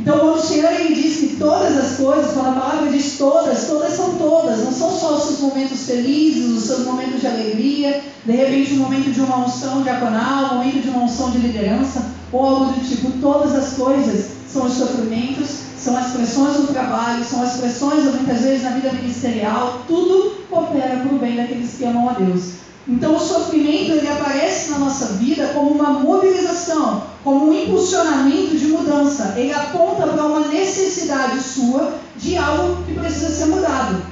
Então, 0.00 0.20
quando 0.20 0.36
o 0.36 0.40
Senhor 0.40 0.72
ele 0.72 0.94
diz 0.94 1.16
que 1.16 1.36
todas 1.36 1.76
as 1.76 1.96
coisas, 1.96 2.32
quando 2.32 2.50
a 2.50 2.60
palavra 2.60 2.90
diz 2.90 3.18
todas, 3.18 3.66
todas 3.66 3.92
são 3.94 4.14
todas, 4.14 4.64
não 4.64 4.72
são 4.72 4.90
só 4.96 5.16
os 5.16 5.24
seus 5.24 5.40
momentos 5.40 5.86
felizes, 5.86 6.56
os 6.56 6.64
seus 6.64 6.86
momentos 6.86 7.20
de 7.20 7.26
alegria, 7.26 8.00
de 8.24 8.32
repente 8.32 8.74
um 8.74 8.78
momento 8.78 9.10
de 9.10 9.20
uma 9.20 9.44
unção 9.44 9.82
diaconal, 9.82 10.54
um 10.54 10.58
momento 10.58 10.82
de 10.82 10.88
uma 10.88 11.02
unção 11.02 11.30
de 11.32 11.38
liderança, 11.38 12.12
ou 12.30 12.44
algo 12.44 12.72
do 12.72 12.88
tipo, 12.88 13.10
todas 13.20 13.54
as 13.54 13.74
coisas 13.74 14.30
são 14.46 14.66
os 14.66 14.74
sofrimentos, 14.74 15.48
são 15.76 15.96
as 15.96 16.12
pressões 16.12 16.58
no 16.58 16.68
trabalho, 16.68 17.24
são 17.24 17.42
as 17.42 17.56
pressões 17.56 18.04
muitas 18.04 18.40
vezes 18.42 18.62
na 18.62 18.70
vida 18.70 18.92
ministerial, 18.92 19.82
tudo 19.88 20.44
coopera 20.48 21.00
para 21.00 21.14
o 21.14 21.18
bem 21.18 21.36
daqueles 21.36 21.74
que 21.76 21.84
amam 21.84 22.08
a 22.08 22.12
Deus. 22.12 22.67
Então 22.88 23.16
o 23.16 23.20
sofrimento 23.20 23.92
ele 23.92 24.08
aparece 24.08 24.70
na 24.70 24.78
nossa 24.78 25.06
vida 25.14 25.48
como 25.48 25.72
uma 25.72 25.90
mobilização, 25.90 27.02
como 27.22 27.50
um 27.50 27.52
impulsionamento 27.52 28.56
de 28.56 28.66
mudança. 28.68 29.34
Ele 29.36 29.52
aponta 29.52 30.06
para 30.06 30.24
uma 30.24 30.48
necessidade 30.48 31.42
sua 31.42 31.98
de 32.16 32.38
algo 32.38 32.82
que 32.84 32.94
precisa 32.94 33.28
ser 33.28 33.46
mudado. 33.46 34.02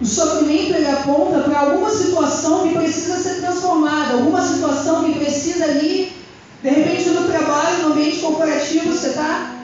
O 0.00 0.04
sofrimento 0.04 0.74
ele 0.74 0.88
aponta 0.88 1.42
para 1.42 1.60
alguma 1.60 1.88
situação 1.88 2.66
que 2.66 2.74
precisa 2.74 3.18
ser 3.18 3.40
transformada, 3.40 4.14
alguma 4.14 4.42
situação 4.42 5.04
que 5.04 5.16
precisa 5.20 5.64
ali, 5.64 6.12
de 6.60 6.70
repente 6.70 7.08
no 7.10 7.28
trabalho, 7.28 7.82
no 7.82 7.92
ambiente 7.92 8.18
corporativo, 8.18 8.92
você 8.92 9.10
está 9.10 9.54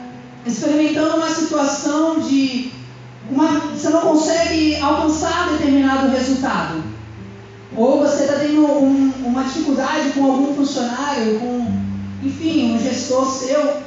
experimentando 0.45 1.17
uma 1.17 1.29
situação 1.29 2.21
de 2.21 2.71
uma, 3.29 3.47
você 3.75 3.89
não 3.89 3.99
consegue 3.99 4.77
alcançar 4.77 5.49
determinado 5.49 6.07
resultado. 6.07 6.98
Ou 7.75 7.99
você 7.99 8.23
está 8.23 8.39
tendo 8.39 8.65
um, 8.65 9.11
uma 9.25 9.43
dificuldade 9.43 10.09
com 10.11 10.25
algum 10.25 10.55
funcionário, 10.55 11.39
com, 11.39 11.67
enfim, 12.23 12.73
um 12.73 12.79
gestor 12.79 13.25
seu, 13.29 13.77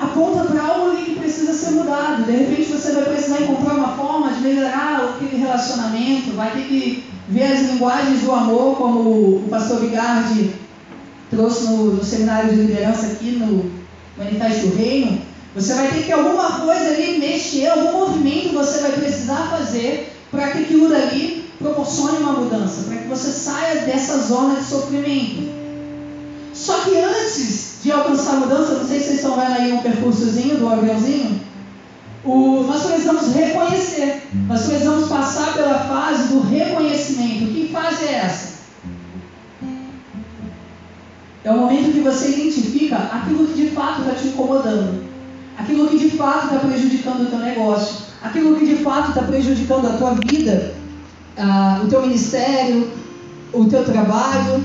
aponta 0.00 0.44
para 0.44 0.62
algo 0.62 0.90
ali 0.90 1.02
que 1.04 1.20
precisa 1.20 1.52
ser 1.52 1.70
mudado. 1.72 2.24
De 2.24 2.32
repente 2.32 2.72
você 2.72 2.92
vai 2.92 3.04
precisar 3.04 3.40
encontrar 3.40 3.74
uma 3.74 3.96
forma 3.96 4.32
de 4.32 4.40
melhorar 4.40 5.14
aquele 5.14 5.36
relacionamento, 5.36 6.32
vai 6.34 6.50
ter 6.50 6.64
que 6.64 7.04
ver 7.28 7.44
as 7.44 7.60
linguagens 7.60 8.20
do 8.20 8.32
amor, 8.32 8.76
como 8.76 9.10
o 9.10 9.46
pastor 9.48 9.80
Bigardi 9.80 10.52
trouxe 11.30 11.64
no, 11.64 11.94
no 11.94 12.04
seminário 12.04 12.50
de 12.50 12.56
liderança 12.56 13.06
aqui 13.06 13.30
no 13.32 13.70
Manifesto 14.18 14.66
do 14.66 14.76
Reino. 14.76 15.20
Você 15.54 15.74
vai 15.74 15.88
ter 15.88 16.04
que 16.04 16.12
alguma 16.12 16.60
coisa 16.60 16.88
ali 16.88 17.18
mexer, 17.18 17.68
algum 17.68 17.92
movimento 17.92 18.54
você 18.54 18.80
vai 18.80 18.92
precisar 18.92 19.48
fazer 19.50 20.12
para 20.30 20.50
que 20.50 20.58
aquilo 20.58 20.88
dali 20.88 21.41
proporcione 21.62 22.18
uma 22.18 22.32
mudança, 22.32 22.82
para 22.82 22.98
que 22.98 23.08
você 23.08 23.30
saia 23.30 23.82
dessa 23.82 24.18
zona 24.18 24.56
de 24.56 24.64
sofrimento. 24.64 25.62
Só 26.52 26.80
que 26.80 26.96
antes 26.96 27.78
de 27.82 27.90
alcançar 27.90 28.34
a 28.34 28.40
mudança, 28.40 28.74
não 28.74 28.86
sei 28.86 28.98
se 28.98 29.06
vocês 29.06 29.16
estão 29.16 29.36
vendo 29.36 29.52
aí 29.52 29.72
um 29.72 29.82
percursozinho 29.82 30.58
do 30.58 30.68
aviãozinho, 30.68 31.40
o, 32.24 32.62
nós 32.68 32.84
precisamos 32.84 33.34
reconhecer, 33.34 34.22
nós 34.46 34.66
precisamos 34.66 35.08
passar 35.08 35.54
pela 35.54 35.80
fase 35.80 36.28
do 36.28 36.40
reconhecimento. 36.40 37.52
Que 37.52 37.70
fase 37.72 38.04
é 38.04 38.12
essa? 38.12 38.52
É 41.44 41.50
o 41.50 41.56
momento 41.56 41.92
que 41.92 42.00
você 42.00 42.28
identifica 42.28 42.96
aquilo 42.96 43.46
que 43.48 43.62
de 43.62 43.70
fato 43.70 44.02
está 44.02 44.14
te 44.14 44.28
incomodando, 44.28 45.02
aquilo 45.58 45.88
que 45.88 45.98
de 45.98 46.10
fato 46.10 46.46
está 46.46 46.58
prejudicando 46.60 47.22
o 47.22 47.26
teu 47.26 47.40
negócio, 47.40 48.06
aquilo 48.22 48.56
que 48.56 48.66
de 48.66 48.76
fato 48.76 49.08
está 49.08 49.22
prejudicando 49.22 49.86
a 49.86 49.96
tua 49.96 50.14
vida 50.24 50.81
ah, 51.38 51.80
o 51.84 51.88
teu 51.88 52.02
ministério, 52.02 52.90
o 53.52 53.64
teu 53.66 53.84
trabalho. 53.84 54.62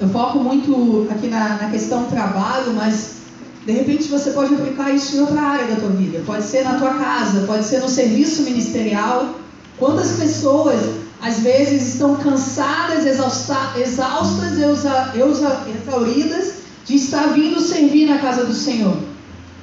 eu 0.00 0.08
foco 0.08 0.38
muito 0.38 1.06
aqui 1.10 1.28
na, 1.28 1.56
na 1.56 1.70
questão 1.70 2.04
trabalho, 2.04 2.72
mas 2.74 3.20
de 3.66 3.72
repente 3.72 4.08
você 4.08 4.30
pode 4.30 4.54
aplicar 4.54 4.90
isso 4.90 5.16
em 5.16 5.20
outra 5.20 5.40
área 5.40 5.66
da 5.66 5.76
tua 5.76 5.90
vida. 5.90 6.22
Pode 6.26 6.44
ser 6.44 6.64
na 6.64 6.78
tua 6.78 6.94
casa, 6.94 7.46
pode 7.46 7.64
ser 7.64 7.80
no 7.80 7.88
serviço 7.88 8.42
ministerial. 8.42 9.34
Quantas 9.78 10.12
pessoas 10.12 10.80
às 11.20 11.40
vezes 11.40 11.94
estão 11.94 12.16
cansadas, 12.16 13.04
exausta, 13.04 13.72
exaustas, 13.76 14.52
exauridas 14.56 16.54
de 16.86 16.96
estar 16.96 17.28
vindo 17.34 17.60
servir 17.60 18.06
na 18.06 18.18
casa 18.18 18.44
do 18.44 18.54
Senhor, 18.54 18.96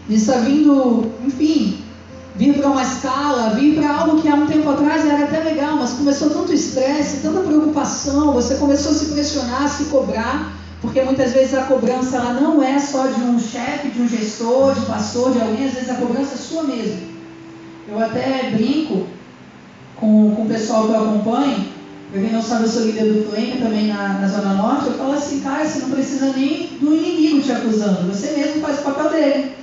de 0.08 0.16
estar 0.16 0.38
vindo, 0.38 1.12
enfim, 1.26 1.80
vir 2.38 2.54
para 2.54 2.70
uma 2.70 2.84
escala, 2.84 3.50
vir 3.56 3.76
para 3.76 3.92
algo 3.92 4.22
que 4.22 4.28
há 4.30 4.36
um 4.36 4.46
tempo 4.46 4.70
atrás 4.70 5.06
era 5.06 5.24
até 5.24 5.40
legal, 5.44 5.76
mas 5.78 5.94
começou 5.94 6.30
tanto 6.30 6.54
estresse, 6.54 7.22
tanta 7.22 7.42
preocupação, 7.42 8.32
você 8.32 8.56
começou 8.56 8.92
a 8.92 8.96
se 8.96 9.06
pressionar, 9.08 9.64
a 9.64 9.68
se 9.68 9.86
cobrar, 9.86 10.54
porque 10.80 11.02
muitas 11.02 11.34
vezes 11.34 11.56
a 11.56 11.64
cobrança 11.64 12.18
ela 12.18 12.34
não 12.34 12.62
é 12.62 12.78
só 12.78 13.08
de 13.08 13.20
um 13.22 13.40
chefe, 13.40 13.90
de 13.90 14.02
um 14.02 14.08
gestor, 14.08 14.76
de 14.76 14.86
pastor, 14.86 15.32
de 15.32 15.42
alguém, 15.42 15.66
às 15.66 15.74
vezes 15.74 15.90
a 15.90 15.96
cobrança 15.96 16.36
é 16.36 16.38
sua 16.38 16.64
mesmo. 16.64 17.08
Eu 17.90 18.00
até 18.00 18.52
brinco 18.52 19.08
com, 19.96 20.36
com 20.36 20.44
o 20.44 20.48
pessoal 20.48 20.86
que 20.86 20.94
eu 20.94 21.04
acompanho, 21.04 21.66
para 22.12 22.22
quem 22.22 22.32
não 22.32 22.42
sabe, 22.42 22.66
eu 22.66 22.70
sou 22.70 22.84
líder 22.84 23.14
do 23.14 23.30
Flame 23.30 23.60
também 23.60 23.88
na, 23.88 24.10
na 24.20 24.28
Zona 24.28 24.54
Norte, 24.54 24.88
eu 24.88 24.94
falo 24.94 25.14
assim, 25.14 25.40
cara, 25.40 25.66
você 25.66 25.80
não 25.80 25.90
precisa 25.90 26.32
nem 26.38 26.68
do 26.80 26.96
inimigo 26.96 27.42
te 27.42 27.52
acusando, 27.52 28.08
você 28.08 28.32
mesmo 28.34 28.62
faz 28.62 28.80
o 28.80 28.84
papel 28.84 29.10
dele. 29.10 29.58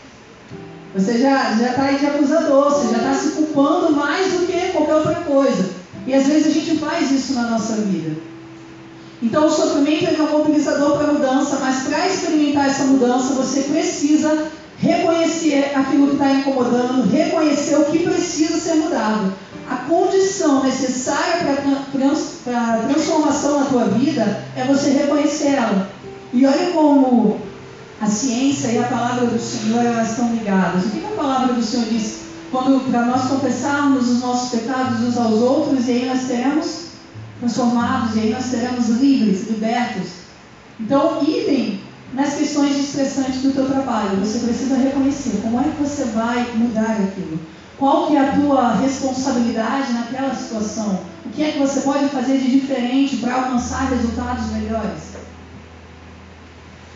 Você 0.95 1.19
já 1.19 1.51
está 1.53 1.83
aí 1.83 1.99
de 1.99 2.07
acusador, 2.07 2.71
você 2.71 2.95
já 2.95 2.99
está 2.99 3.15
se 3.15 3.31
culpando 3.31 3.93
mais 3.93 4.33
do 4.33 4.47
que 4.47 4.71
qualquer 4.71 4.95
outra 4.95 5.15
coisa. 5.17 5.71
E 6.07 6.15
às 6.15 6.27
vezes 6.27 6.47
a 6.47 6.51
gente 6.51 6.79
faz 6.79 7.11
isso 7.11 7.35
na 7.35 7.51
nossa 7.51 7.75
vida. 7.77 8.17
Então 9.21 9.47
o 9.47 9.51
sofrimento 9.51 10.05
é 10.05 10.23
um 10.23 10.39
mobilizador 10.39 10.99
para 10.99 11.09
a 11.09 11.13
mudança, 11.13 11.59
mas 11.61 11.83
para 11.85 12.07
experimentar 12.07 12.69
essa 12.69 12.85
mudança 12.85 13.35
você 13.35 13.63
precisa 13.63 14.49
reconhecer 14.79 15.73
aquilo 15.75 16.09
que 16.09 16.13
está 16.15 16.31
incomodando, 16.31 17.11
reconhecer 17.11 17.77
o 17.77 17.85
que 17.87 18.01
precisa 18.01 18.59
ser 18.59 18.75
mudado. 18.75 19.33
A 19.69 19.77
condição 19.77 20.63
necessária 20.63 21.43
para 21.43 22.61
a 22.61 22.79
transformação 22.87 23.61
na 23.61 23.67
tua 23.67 23.85
vida 23.87 24.45
é 24.57 24.65
você 24.65 24.91
reconhecer 24.91 25.55
ela. 25.55 25.89
E 26.33 26.45
olha 26.45 26.71
como 26.73 27.41
a 28.01 28.07
ciência 28.07 28.69
e 28.69 28.79
a 28.79 28.89
palavra 28.89 29.27
do 29.27 29.39
Senhor 29.39 29.85
elas 29.85 30.11
estão 30.11 30.35
ligadas. 30.35 30.85
O 30.85 30.91
que 30.91 31.05
a 31.05 31.17
palavra 31.17 31.55
do 31.55 31.63
Senhor 31.63 31.87
diz? 31.87 32.25
Quando 32.51 32.89
para 32.91 33.07
nós 33.07 33.29
confessarmos 33.29 34.09
os 34.09 34.21
nossos 34.21 34.61
pecados 34.61 35.01
uns 35.01 35.17
aos 35.17 35.41
outros, 35.41 35.89
e 35.89 35.93
aí 35.93 36.07
nós 36.07 36.21
seremos 36.21 36.85
transformados, 37.41 38.15
e 38.17 38.21
aí 38.21 38.31
nós 38.33 38.45
seremos 38.45 38.89
livres, 38.89 39.51
libertos. 39.51 40.09
Então, 40.79 41.23
idem 41.23 41.81
nas 42.13 42.35
questões 42.35 42.77
estressantes 42.79 43.43
do 43.43 43.53
teu 43.53 43.67
trabalho. 43.67 44.21
Você 44.21 44.39
precisa 44.39 44.77
reconhecer 44.77 45.41
como 45.43 45.61
é 45.61 45.65
que 45.65 45.83
você 45.83 46.05
vai 46.07 46.53
mudar 46.55 46.93
aquilo. 46.93 47.39
Qual 47.77 48.07
que 48.07 48.17
é 48.17 48.21
a 48.21 48.33
tua 48.33 48.75
responsabilidade 48.77 49.93
naquela 49.93 50.35
situação? 50.35 51.01
O 51.27 51.31
que 51.31 51.43
é 51.43 51.53
que 51.53 51.59
você 51.59 51.81
pode 51.81 52.09
fazer 52.09 52.39
de 52.39 52.61
diferente 52.61 53.17
para 53.17 53.35
alcançar 53.35 53.91
resultados 53.91 54.53
melhores? 54.53 55.15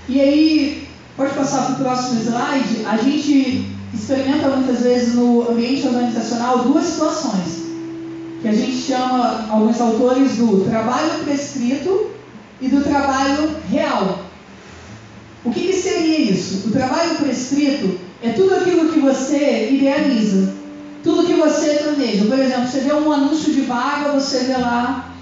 E 0.08 0.20
aí, 0.20 0.87
Pode 1.18 1.34
passar 1.34 1.64
para 1.64 1.72
o 1.72 1.78
próximo 1.78 2.20
slide. 2.20 2.86
A 2.86 2.96
gente 2.96 3.66
experimenta 3.92 4.50
muitas 4.50 4.84
vezes 4.84 5.16
no 5.16 5.50
ambiente 5.50 5.84
organizacional 5.84 6.60
duas 6.60 6.84
situações, 6.84 7.64
que 8.40 8.46
a 8.46 8.52
gente 8.52 8.76
chama, 8.76 9.48
alguns 9.50 9.80
autores, 9.80 10.36
do 10.36 10.64
trabalho 10.64 11.24
prescrito 11.24 12.10
e 12.60 12.68
do 12.68 12.84
trabalho 12.84 13.50
real. 13.68 14.20
O 15.44 15.50
que, 15.50 15.58
que 15.58 15.72
seria 15.72 16.20
isso? 16.20 16.68
O 16.68 16.70
trabalho 16.70 17.16
prescrito 17.16 17.98
é 18.22 18.30
tudo 18.30 18.54
aquilo 18.54 18.92
que 18.92 19.00
você 19.00 19.70
idealiza, 19.72 20.54
tudo 21.02 21.26
que 21.26 21.34
você 21.34 21.80
planeja. 21.82 22.26
Por 22.26 22.38
exemplo, 22.38 22.68
você 22.68 22.78
vê 22.78 22.92
um 22.92 23.10
anúncio 23.10 23.52
de 23.52 23.62
vaga, 23.62 24.12
você 24.12 24.44
vê 24.44 24.56
lá 24.56 25.12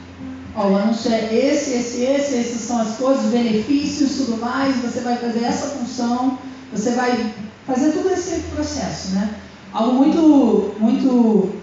O 0.57 0.75
anúncio 0.75 1.13
é 1.13 1.35
esse, 1.35 1.73
esse, 1.73 2.03
esse, 2.03 2.35
essas 2.39 2.63
são 2.63 2.81
as 2.81 2.97
coisas, 2.97 3.27
benefícios, 3.27 4.17
tudo 4.17 4.41
mais, 4.41 4.77
você 4.77 5.01
vai 5.01 5.17
fazer 5.19 5.45
essa 5.45 5.67
função, 5.67 6.39
você 6.73 6.93
vai 6.93 7.31
fazer 7.67 7.93
todo 7.93 8.11
esse 8.11 8.41
processo, 8.55 9.11
né? 9.11 9.35
Algo 9.71 9.93
muito, 9.93 10.75
muito, 10.81 11.55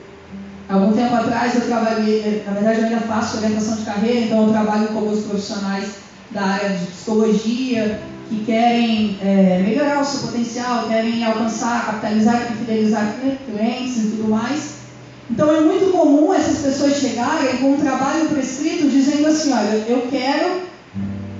algum 0.69 0.93
tempo 0.93 1.15
atrás 1.15 1.55
eu 1.55 1.61
trabalhei, 1.61 2.43
na 2.45 2.53
verdade 2.53 2.81
eu 2.81 2.85
ainda 2.85 2.99
faço 2.99 3.37
orientação 3.37 3.77
de 3.77 3.83
carreira, 3.83 4.19
então 4.19 4.45
eu 4.45 4.53
trabalho 4.53 4.89
com 4.89 4.99
alguns 4.99 5.21
profissionais 5.21 5.95
da 6.29 6.43
área 6.43 6.77
de 6.77 6.85
psicologia, 6.85 7.99
que 8.29 8.45
querem 8.45 9.17
é, 9.21 9.63
melhorar 9.65 10.01
o 10.01 10.05
seu 10.05 10.27
potencial, 10.27 10.87
querem 10.87 11.25
alcançar, 11.25 11.87
capitalizar 11.87 12.43
e 12.43 12.57
fidelizar 12.57 13.15
clientes 13.47 13.97
e 13.97 14.07
tudo 14.11 14.29
mais. 14.29 14.82
Então 15.29 15.55
é 15.55 15.61
muito 15.61 15.91
comum 15.91 16.33
essas 16.33 16.59
pessoas 16.59 16.97
chegarem 16.97 17.57
com 17.57 17.73
um 17.73 17.79
trabalho 17.79 18.27
prescrito 18.29 18.89
dizendo 18.89 19.27
assim, 19.27 19.53
olha, 19.53 19.83
eu 19.87 20.07
quero 20.09 20.61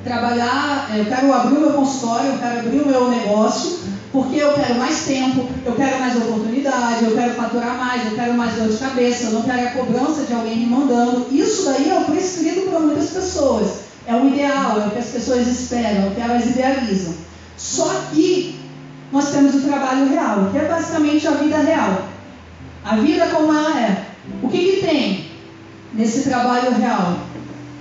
trabalhar, 0.03 0.89
eu 0.95 1.05
quero 1.05 1.33
abrir 1.33 1.57
o 1.57 1.61
meu 1.61 1.73
consultório, 1.73 2.31
eu 2.31 2.37
quero 2.37 2.59
abrir 2.59 2.81
o 2.81 2.87
meu 2.87 3.09
negócio, 3.09 3.79
porque 4.11 4.37
eu 4.37 4.53
quero 4.53 4.75
mais 4.75 5.05
tempo, 5.05 5.47
eu 5.65 5.73
quero 5.73 5.99
mais 5.99 6.15
oportunidade, 6.15 7.05
eu 7.05 7.15
quero 7.15 7.33
faturar 7.33 7.77
mais, 7.77 8.05
eu 8.05 8.15
quero 8.15 8.33
mais 8.33 8.53
dor 8.53 8.67
de 8.67 8.77
cabeça, 8.77 9.23
eu 9.25 9.31
não 9.31 9.41
quero 9.41 9.67
a 9.67 9.71
cobrança 9.71 10.23
de 10.23 10.33
alguém 10.33 10.57
me 10.57 10.65
mandando. 10.67 11.27
Isso 11.31 11.65
daí 11.65 11.89
é 11.89 11.99
o 11.99 12.05
prescrito 12.05 12.69
para 12.69 12.79
muitas 12.79 13.09
pessoas. 13.09 13.83
É 14.05 14.13
o 14.15 14.27
ideal, 14.27 14.81
é 14.81 14.87
o 14.87 14.91
que 14.91 14.99
as 14.99 15.07
pessoas 15.07 15.47
esperam, 15.47 16.03
é 16.03 16.07
o 16.07 16.11
que 16.11 16.21
elas 16.21 16.45
idealizam. 16.45 17.13
Só 17.57 17.89
que 18.11 18.59
nós 19.11 19.29
temos 19.31 19.55
o 19.55 19.61
trabalho 19.61 20.09
real, 20.09 20.49
que 20.51 20.57
é 20.57 20.65
basicamente 20.65 21.27
a 21.27 21.31
vida 21.31 21.57
real. 21.57 22.12
A 22.85 22.95
vida 22.97 23.27
como 23.27 23.53
ela 23.53 23.79
é. 23.79 24.05
O 24.41 24.49
que, 24.49 24.57
que 24.57 24.85
tem 24.85 25.31
nesse 25.93 26.23
trabalho 26.23 26.75
real? 26.75 27.19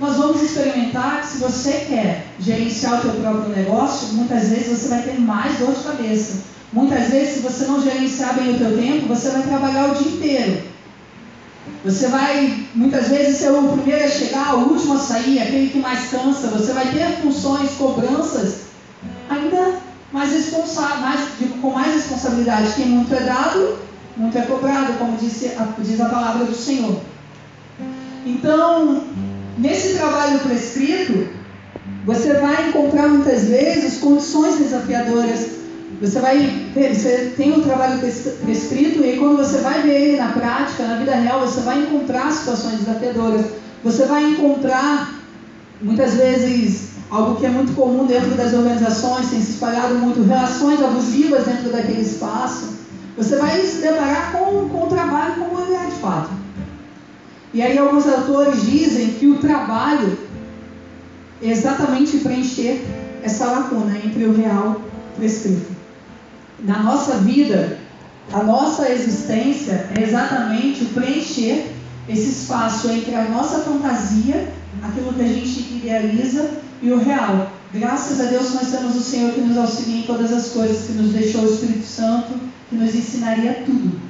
Nós 0.01 0.17
vamos 0.17 0.43
experimentar 0.43 1.21
que 1.21 1.29
se 1.29 1.39
você 1.39 1.73
quer 1.89 2.27
gerenciar 2.41 2.99
o 2.99 3.03
seu 3.03 3.13
próprio 3.21 3.55
negócio, 3.55 4.15
muitas 4.15 4.49
vezes 4.49 4.79
você 4.79 4.89
vai 4.89 5.03
ter 5.03 5.21
mais 5.21 5.59
dor 5.59 5.73
de 5.73 5.83
cabeça. 5.85 6.43
Muitas 6.73 7.11
vezes, 7.11 7.35
se 7.35 7.41
você 7.41 7.67
não 7.67 7.83
gerenciar 7.83 8.35
bem 8.35 8.55
o 8.55 8.59
teu 8.59 8.77
tempo, 8.77 9.07
você 9.07 9.31
vai 9.31 9.43
trabalhar 9.43 9.91
o 9.91 9.95
dia 9.95 10.13
inteiro. 10.13 10.63
Você 11.85 12.09
vai, 12.09 12.67
muitas 12.75 13.09
vezes, 13.09 13.37
ser 13.37 13.53
o 13.53 13.69
primeiro 13.69 14.05
a 14.05 14.09
chegar, 14.09 14.57
o 14.57 14.71
último 14.73 14.95
a 14.95 14.99
sair, 14.99 15.41
aquele 15.41 15.69
que 15.69 15.79
mais 15.79 16.11
cansa. 16.11 16.49
Você 16.49 16.73
vai 16.73 16.91
ter 16.91 17.21
funções, 17.21 17.73
cobranças 17.73 18.63
ainda 19.29 19.75
mais 20.13 20.33
responsáveis, 20.33 21.01
mais, 21.01 21.21
com 21.61 21.71
mais 21.71 21.95
responsabilidade. 21.95 22.73
Quem 22.75 22.87
muito 22.87 23.15
é 23.15 23.21
dado, 23.21 23.79
muito 24.17 24.37
é 24.37 24.43
cobrado, 24.43 24.93
como 24.99 25.17
disse 25.17 25.51
diz 25.79 26.01
a 26.01 26.09
palavra 26.09 26.45
do 26.45 26.55
Senhor. 26.55 27.01
Então, 28.27 29.03
nesse 29.59 29.95
trabalho 29.95 30.39
prescrito, 30.41 31.29
você 32.05 32.35
vai 32.35 32.69
encontrar 32.69 33.09
muitas 33.09 33.45
vezes 33.45 33.99
condições 33.99 34.59
desafiadoras. 34.59 35.63
Você 36.01 36.19
vai 36.19 36.39
ver, 36.75 36.95
você 36.95 37.33
tem 37.37 37.53
um 37.53 37.63
trabalho 37.63 38.01
prescrito 38.01 39.05
e 39.05 39.17
quando 39.19 39.37
você 39.37 39.59
vai 39.59 39.83
ver 39.83 40.01
ele 40.01 40.17
na 40.17 40.29
prática, 40.29 40.85
na 40.85 40.97
vida 40.97 41.15
real, 41.15 41.41
você 41.41 41.61
vai 41.61 41.79
encontrar 41.81 42.33
situações 42.33 42.81
desafiadoras. 42.81 43.47
Você 43.85 44.05
vai 44.07 44.25
encontrar, 44.31 45.15
muitas 45.81 46.15
vezes, 46.15 46.91
algo 47.11 47.37
que 47.37 47.47
é 47.47 47.51
muito 47.51 47.75
comum 47.75 48.07
dentro 48.07 48.31
das 48.31 48.53
organizações, 48.53 49.31
tem 49.31 49.41
se 49.41 49.53
espalhado 49.53 49.95
muito, 49.95 50.23
relações 50.23 50.83
abusivas 50.83 51.45
dentro 51.45 51.71
daquele 51.71 52.03
espaço. 52.03 52.82
Você 53.17 53.37
vai 53.37 53.61
se 53.61 53.79
deparar 53.79 54.33
com, 54.33 54.69
com 54.69 54.85
o 54.85 54.89
trabalho 54.89 55.35
como 55.35 55.61
ele 55.63 55.75
é 55.75 55.87
de 55.87 55.97
fato. 56.01 56.31
E 57.53 57.61
aí 57.61 57.77
alguns 57.77 58.07
autores 58.07 58.63
dizem 58.63 59.13
que 59.15 59.27
o 59.27 59.39
trabalho 59.39 60.19
é 61.43 61.49
exatamente 61.49 62.19
preencher 62.19 62.83
essa 63.23 63.47
lacuna 63.47 63.97
entre 63.99 64.25
o 64.25 64.35
real 64.35 64.81
e 64.81 65.17
o 65.17 65.17
prescrito. 65.17 65.71
Na 66.61 66.83
nossa 66.83 67.19
vida, 67.19 67.79
a 68.33 68.43
nossa 68.43 68.91
existência 68.91 69.91
é 69.95 70.03
exatamente 70.03 70.85
preencher 70.87 71.73
esse 72.09 72.31
espaço 72.31 72.91
entre 72.91 73.15
a 73.15 73.25
nossa 73.29 73.61
fantasia, 73.61 74.49
aquilo 74.83 75.13
que 75.13 75.23
a 75.23 75.27
gente 75.27 75.61
idealiza, 75.75 76.51
e 76.81 76.91
o 76.91 76.99
real. 76.99 77.51
Graças 77.73 78.21
a 78.21 78.25
Deus 78.25 78.55
nós 78.55 78.71
temos 78.71 78.97
o 78.97 79.01
Senhor 79.01 79.33
que 79.33 79.41
nos 79.41 79.57
auxilia 79.57 80.01
em 80.01 80.03
todas 80.03 80.33
as 80.33 80.49
coisas, 80.49 80.87
que 80.87 80.93
nos 80.93 81.13
deixou 81.13 81.43
o 81.43 81.53
Espírito 81.53 81.87
Santo, 81.87 82.33
que 82.73 82.77
nos 82.77 82.95
ensinaria 82.95 83.63
tudo. 83.67 84.01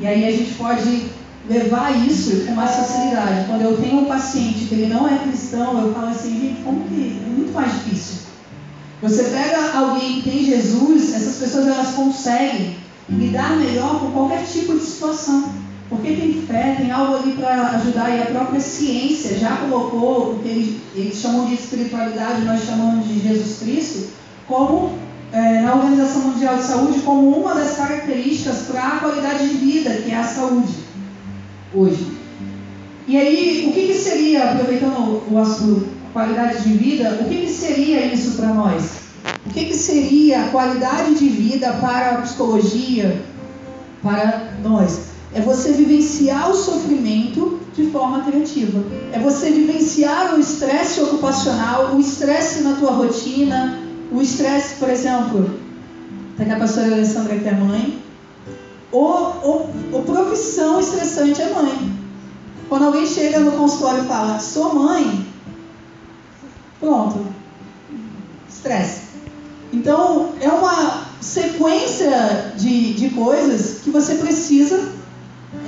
E 0.00 0.06
aí 0.06 0.26
a 0.26 0.30
gente 0.30 0.54
pode 0.54 1.10
levar 1.48 2.06
isso 2.06 2.46
com 2.46 2.52
mais 2.52 2.76
facilidade. 2.76 3.46
Quando 3.48 3.62
eu 3.62 3.76
tenho 3.76 4.02
um 4.02 4.04
paciente 4.04 4.66
que 4.66 4.74
ele 4.74 4.92
não 4.94 5.08
é 5.08 5.18
cristão, 5.18 5.80
eu 5.80 5.92
falo 5.92 6.08
assim, 6.08 6.40
gente, 6.40 6.62
como 6.62 6.84
que 6.84 7.20
é 7.24 7.28
muito 7.28 7.52
mais 7.52 7.72
difícil. 7.72 8.28
Você 9.02 9.24
pega 9.24 9.72
alguém 9.76 10.20
que 10.20 10.30
tem 10.30 10.44
Jesus, 10.44 11.14
essas 11.14 11.36
pessoas 11.36 11.66
elas 11.66 11.94
conseguem 11.94 12.76
lidar 13.08 13.56
melhor 13.56 14.00
com 14.00 14.10
qualquer 14.10 14.44
tipo 14.44 14.76
de 14.76 14.84
situação. 14.84 15.52
Porque 15.88 16.12
tem 16.12 16.42
fé, 16.42 16.74
tem 16.76 16.90
algo 16.90 17.16
ali 17.16 17.32
para 17.32 17.70
ajudar, 17.70 18.14
e 18.14 18.22
a 18.22 18.26
própria 18.26 18.60
ciência 18.60 19.38
já 19.38 19.56
colocou 19.56 20.32
o 20.32 20.38
que 20.40 20.48
eles, 20.48 20.76
eles 20.94 21.16
chamam 21.16 21.46
de 21.46 21.54
espiritualidade, 21.54 22.44
nós 22.44 22.62
chamamos 22.66 23.08
de 23.08 23.20
Jesus 23.20 23.60
Cristo, 23.60 24.08
como 24.46 24.98
é, 25.32 25.60
na 25.60 25.74
Organização 25.74 26.22
Mundial 26.22 26.56
de 26.56 26.62
Saúde, 26.64 27.00
como 27.00 27.36
uma 27.36 27.54
das 27.54 27.76
características 27.76 28.62
para 28.62 28.86
a 28.86 28.98
qualidade 28.98 29.48
de 29.48 29.54
vida, 29.56 29.90
que 29.90 30.10
é 30.10 30.16
a 30.16 30.24
saúde, 30.24 30.72
hoje. 31.74 32.18
E 33.06 33.16
aí, 33.16 33.66
o 33.68 33.72
que, 33.72 33.86
que 33.86 33.94
seria, 33.94 34.52
aproveitando 34.52 35.22
o 35.30 35.38
assunto 35.38 35.98
qualidade 36.12 36.64
de 36.64 36.72
vida, 36.74 37.18
o 37.20 37.28
que, 37.28 37.46
que 37.46 37.52
seria 37.52 38.04
isso 38.06 38.36
para 38.36 38.48
nós? 38.48 39.08
O 39.46 39.50
que, 39.50 39.66
que 39.66 39.74
seria 39.74 40.44
a 40.44 40.48
qualidade 40.48 41.14
de 41.14 41.28
vida 41.28 41.72
para 41.74 42.10
a 42.10 42.22
psicologia, 42.22 43.22
para 44.02 44.52
nós? 44.62 45.08
É 45.34 45.40
você 45.40 45.72
vivenciar 45.72 46.50
o 46.50 46.54
sofrimento 46.54 47.60
de 47.74 47.90
forma 47.90 48.24
criativa. 48.24 48.82
É 49.12 49.18
você 49.18 49.50
vivenciar 49.50 50.34
o 50.34 50.40
estresse 50.40 51.00
ocupacional, 51.00 51.94
o 51.94 52.00
estresse 52.00 52.62
na 52.62 52.74
tua 52.76 52.92
rotina, 52.92 53.78
o 54.10 54.22
estresse, 54.22 54.76
por 54.76 54.88
exemplo, 54.88 55.58
tá 56.36 56.42
aqui 56.42 56.52
a 56.52 56.58
pastora 56.58 56.86
Alessandra 56.94 57.38
que 57.38 57.48
é 57.48 57.52
mãe, 57.52 58.02
ou, 58.90 59.70
ou, 59.92 60.02
profissão 60.02 60.80
estressante 60.80 61.42
é 61.42 61.52
mãe. 61.52 61.92
Quando 62.68 62.86
alguém 62.86 63.06
chega 63.06 63.40
no 63.40 63.52
consultório 63.52 64.04
e 64.04 64.06
fala, 64.06 64.38
sou 64.40 64.74
mãe, 64.74 65.26
pronto, 66.80 67.26
estresse. 68.48 69.08
Então, 69.72 70.30
é 70.40 70.48
uma 70.48 71.06
sequência 71.20 72.52
de, 72.56 72.94
de 72.94 73.10
coisas 73.10 73.80
que 73.82 73.90
você 73.90 74.14
precisa 74.14 74.92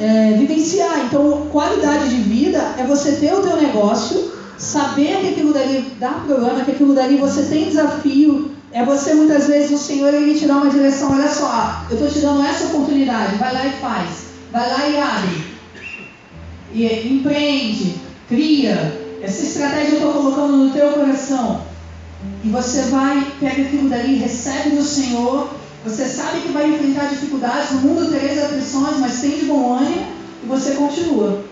é, 0.01 0.33
vivenciar. 0.33 1.05
Então, 1.07 1.47
qualidade 1.53 2.09
de 2.09 2.23
vida 2.23 2.59
é 2.79 2.85
você 2.85 3.13
ter 3.13 3.35
o 3.35 3.43
teu 3.43 3.57
negócio, 3.57 4.33
saber 4.61 5.21
que 5.21 5.29
aquilo 5.31 5.53
dali 5.53 5.93
dá 5.99 6.11
problema, 6.11 6.65
que 6.65 6.71
aquilo 6.71 6.95
dali 6.95 7.17
você 7.17 7.43
tem 7.43 7.65
desafio. 7.65 8.53
É 8.71 8.85
você, 8.85 9.15
muitas 9.15 9.49
vezes, 9.49 9.73
o 9.73 9.79
Senhor, 9.79 10.15
ele 10.15 10.39
te 10.39 10.47
dá 10.47 10.59
uma 10.59 10.71
direção, 10.71 11.13
olha 11.13 11.29
só, 11.29 11.87
eu 11.91 11.97
estou 11.97 12.09
te 12.09 12.21
dando 12.21 12.47
essa 12.47 12.67
oportunidade, 12.67 13.35
vai 13.35 13.53
lá 13.53 13.67
e 13.67 13.73
faz. 13.81 14.09
Vai 14.53 14.69
lá 14.69 14.89
e 14.89 14.97
abre. 14.97 15.45
E 16.73 17.09
empreende, 17.09 17.97
cria. 18.29 19.01
Essa 19.21 19.43
estratégia 19.43 19.95
eu 19.95 19.97
estou 19.97 20.13
colocando 20.13 20.57
no 20.57 20.71
teu 20.71 20.93
coração. 20.93 21.63
E 22.45 22.49
você 22.49 22.83
vai, 22.83 23.27
pega 23.41 23.63
aquilo 23.63 23.89
dali, 23.89 24.17
recebe 24.17 24.77
do 24.77 24.85
Senhor 24.85 25.51
você 25.83 26.05
sabe 26.05 26.43
que 26.43 26.53
vai 26.53 26.69
enfrentar 26.69 27.09
dificuldades, 27.09 27.71
no 27.71 27.81
mundo 27.81 28.11
tereis 28.11 28.43
aflições, 28.43 28.99
mas 28.99 29.21
tem 29.21 29.39
de 29.39 29.47
bom 29.47 29.79
ânimo 29.79 30.07
e 30.43 30.47
você 30.47 30.73
continua. 30.73 31.43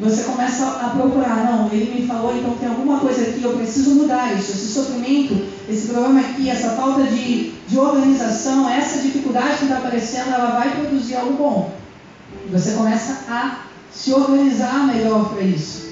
Você 0.00 0.24
começa 0.24 0.66
a 0.66 0.90
procurar, 0.90 1.50
não, 1.50 1.70
ele 1.72 2.00
me 2.00 2.06
falou, 2.06 2.36
então 2.36 2.54
tem 2.56 2.68
alguma 2.68 3.00
coisa 3.00 3.22
aqui, 3.22 3.42
eu 3.42 3.56
preciso 3.56 3.94
mudar 3.94 4.34
isso. 4.34 4.52
Esse 4.52 4.68
sofrimento, 4.68 5.46
esse 5.68 5.88
problema 5.88 6.20
aqui, 6.20 6.50
essa 6.50 6.70
falta 6.70 7.04
de, 7.04 7.52
de 7.66 7.78
organização, 7.78 8.68
essa 8.68 9.00
dificuldade 9.00 9.56
que 9.56 9.64
está 9.64 9.78
aparecendo, 9.78 10.34
ela 10.34 10.58
vai 10.58 10.76
produzir 10.76 11.16
algo 11.16 11.32
bom. 11.32 11.72
Você 12.50 12.72
começa 12.72 13.24
a 13.28 13.60
se 13.90 14.12
organizar 14.12 14.86
melhor 14.86 15.30
para 15.30 15.42
isso. 15.42 15.86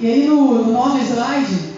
E 0.00 0.06
aí 0.06 0.26
no, 0.26 0.64
no 0.64 0.98
slide, 0.98 1.74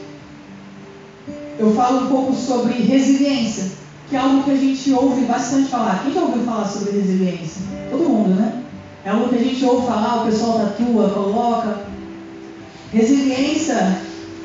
eu 1.59 1.75
falo 1.75 2.05
um 2.05 2.09
pouco 2.09 2.35
sobre 2.35 2.75
resiliência, 2.75 3.73
que 4.09 4.15
é 4.15 4.19
algo 4.21 4.45
que 4.45 4.53
a 4.53 4.57
gente 4.57 4.93
ouve 4.93 5.25
bastante 5.25 5.69
falar. 5.69 6.05
Quem 6.05 6.15
já 6.15 6.21
ouviu 6.21 6.45
falar 6.45 6.69
sobre 6.69 6.93
resiliência? 6.93 7.63
Todo 7.91 8.09
mundo, 8.09 8.31
né? 8.37 8.62
É 9.05 9.11
algo 9.11 9.29
que 9.29 9.35
a 9.37 9.39
gente 9.39 9.65
ouve 9.65 9.87
falar, 9.87 10.23
o 10.23 10.27
pessoal 10.27 10.59
tatua, 10.59 11.11
coloca. 11.11 11.81
Resiliência 12.93 13.99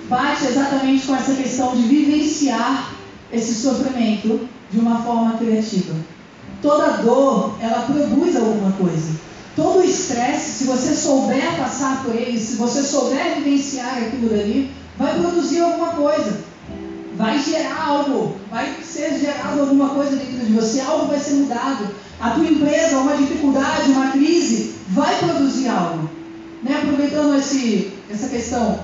bate 0.10 0.46
exatamente 0.46 1.06
com 1.06 1.16
essa 1.16 1.36
questão 1.36 1.76
de 1.76 1.84
vivenciar 1.84 2.94
esse 3.32 3.54
sofrimento 3.56 4.48
de 4.72 4.80
uma 4.80 5.02
forma 5.04 5.38
criativa. 5.38 5.94
Toda 6.62 6.98
dor, 7.04 7.56
ela 7.60 7.82
produz 7.82 8.36
alguma 8.36 8.72
coisa. 8.72 9.12
Todo 9.56 9.84
estresse, 9.84 10.60
se 10.60 10.64
você 10.64 10.96
souber 10.96 11.58
passar 11.58 12.04
por 12.04 12.16
ele, 12.16 12.40
se 12.40 12.56
você 12.56 12.82
souber 12.82 13.36
vivenciar 13.36 13.98
aquilo 13.98 14.30
dali, 14.30 14.72
vai 14.98 15.20
produzir 15.20 15.60
alguma 15.60 15.90
coisa 15.90 16.47
vai 17.18 17.42
gerar 17.42 17.88
algo, 17.88 18.36
vai 18.50 18.76
ser 18.84 19.20
gerado 19.20 19.62
alguma 19.62 19.90
coisa 19.90 20.16
dentro 20.16 20.46
de 20.46 20.54
você, 20.54 20.80
algo 20.80 21.08
vai 21.08 21.20
ser 21.20 21.34
mudado. 21.34 21.88
A 22.20 22.32
tua 22.32 22.46
empresa, 22.46 23.00
uma 23.00 23.18
dificuldade, 23.18 23.92
uma 23.92 24.12
crise, 24.12 24.76
vai 24.90 25.18
produzir 25.18 25.68
algo. 25.68 26.10
Né? 26.64 26.80
Aproveitando 26.82 27.38
esse, 27.38 27.92
essa 28.10 28.30
questão, 28.30 28.80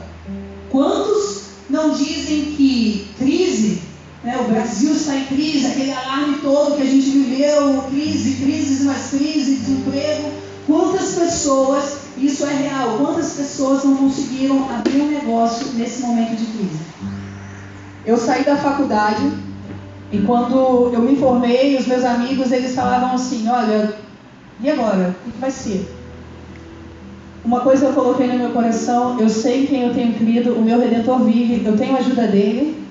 quantos 0.72 1.44
não 1.70 1.92
dizem 1.92 2.54
que 2.58 3.08
crise, 3.18 3.82
né, 4.24 4.38
o 4.40 4.52
Brasil 4.52 4.94
está 4.94 5.16
em 5.16 5.26
crise, 5.26 5.68
aquele 5.68 5.92
alarme 5.92 6.38
todo 6.42 6.76
que 6.76 6.82
a 6.82 6.86
gente 6.86 7.10
viveu, 7.10 7.84
crise, 7.90 8.36
crises 8.36 8.82
mais 8.82 9.10
crise, 9.10 9.56
desemprego, 9.56 10.32
quantas 10.66 11.16
pessoas, 11.16 11.98
isso 12.18 12.46
é 12.46 12.54
real, 12.54 12.98
quantas 12.98 13.34
pessoas 13.34 13.84
não 13.84 13.98
conseguiram 13.98 14.70
abrir 14.70 15.02
um 15.02 15.12
negócio 15.12 15.68
nesse 15.74 16.02
momento 16.02 16.38
de 16.38 16.46
crise? 16.46 16.80
Eu 18.06 18.18
saí 18.18 18.44
da 18.44 18.58
faculdade 18.58 19.32
e 20.12 20.20
quando 20.20 20.92
eu 20.94 21.02
me 21.02 21.16
formei, 21.16 21.76
os 21.76 21.88
meus 21.88 22.04
amigos 22.04 22.52
eles 22.52 22.76
falavam 22.76 23.14
assim, 23.14 23.48
olha, 23.50 23.94
e 24.62 24.70
agora? 24.70 25.16
O 25.26 25.32
que 25.32 25.38
vai 25.40 25.50
ser? 25.50 25.90
Uma 27.44 27.62
coisa 27.62 27.88
eu 27.88 27.94
coloquei 27.94 28.28
no 28.28 28.38
meu 28.38 28.52
coração, 28.52 29.20
eu 29.20 29.28
sei 29.28 29.66
quem 29.66 29.88
eu 29.88 29.94
tenho 29.94 30.14
crido, 30.14 30.54
o 30.54 30.62
meu 30.62 30.80
Redentor 30.80 31.20
vive, 31.24 31.66
eu 31.66 31.76
tenho 31.76 31.96
a 31.96 32.00
ajuda 32.00 32.28
dele. 32.28 32.84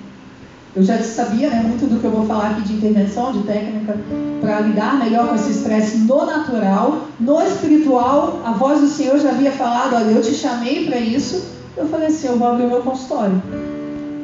Eu 0.74 0.82
já 0.82 0.98
sabia 1.02 1.50
né, 1.50 1.62
muito 1.62 1.86
do 1.86 2.00
que 2.00 2.04
eu 2.04 2.10
vou 2.10 2.26
falar 2.26 2.50
aqui 2.50 2.62
de 2.62 2.74
intervenção, 2.74 3.30
de 3.30 3.42
técnica, 3.42 3.94
para 4.40 4.60
lidar 4.60 4.98
melhor 4.98 5.28
com 5.28 5.34
esse 5.34 5.50
estresse 5.50 5.98
no 5.98 6.24
natural. 6.24 7.08
No 7.20 7.40
espiritual, 7.42 8.40
a 8.44 8.52
voz 8.52 8.80
do 8.80 8.88
Senhor 8.88 9.18
já 9.18 9.30
havia 9.30 9.52
falado, 9.52 9.94
olha, 9.94 10.10
eu 10.10 10.22
te 10.22 10.34
chamei 10.34 10.86
para 10.86 10.98
isso. 10.98 11.44
Eu 11.76 11.86
falei 11.88 12.08
assim, 12.08 12.26
eu 12.26 12.38
vou 12.38 12.48
abrir 12.48 12.64
o 12.64 12.68
meu 12.68 12.80
consultório. 12.80 13.42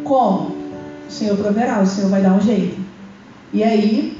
Como? 0.05 0.58
O 1.09 1.13
Senhor 1.13 1.37
proverá, 1.37 1.81
o 1.81 1.87
Senhor 1.87 2.11
vai 2.11 2.23
dar 2.23 2.35
um 2.35 2.41
jeito. 2.41 2.79
E 3.53 3.65
aí, 3.65 4.19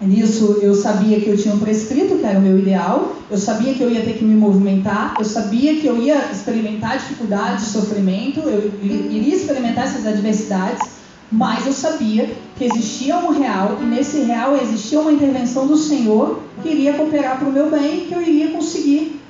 nisso 0.00 0.58
eu 0.60 0.74
sabia 0.74 1.18
que 1.20 1.28
eu 1.28 1.36
tinha 1.36 1.54
um 1.54 1.58
prescrito, 1.58 2.16
que 2.16 2.26
era 2.26 2.38
o 2.38 2.42
meu 2.42 2.58
ideal, 2.58 3.16
eu 3.30 3.38
sabia 3.38 3.72
que 3.74 3.82
eu 3.82 3.90
ia 3.90 4.02
ter 4.02 4.14
que 4.14 4.24
me 4.24 4.34
movimentar, 4.34 5.14
eu 5.18 5.24
sabia 5.24 5.74
que 5.76 5.86
eu 5.86 5.96
ia 5.96 6.30
experimentar 6.30 6.98
dificuldades, 6.98 7.66
sofrimento, 7.66 8.40
eu 8.40 8.70
iria 8.82 9.34
experimentar 9.34 9.84
essas 9.84 10.06
adversidades, 10.06 10.98
mas 11.30 11.66
eu 11.66 11.72
sabia 11.72 12.30
que 12.56 12.64
existia 12.64 13.16
um 13.18 13.30
real 13.30 13.78
e 13.82 13.84
nesse 13.84 14.20
real 14.20 14.56
existia 14.56 15.00
uma 15.00 15.12
intervenção 15.12 15.66
do 15.66 15.76
Senhor 15.76 16.40
que 16.62 16.68
iria 16.68 16.94
cooperar 16.94 17.38
para 17.38 17.48
o 17.48 17.52
meu 17.52 17.70
bem 17.70 17.98
e 17.98 18.06
que 18.06 18.14
eu 18.14 18.22
iria 18.22 18.50
conseguir, 18.50 19.20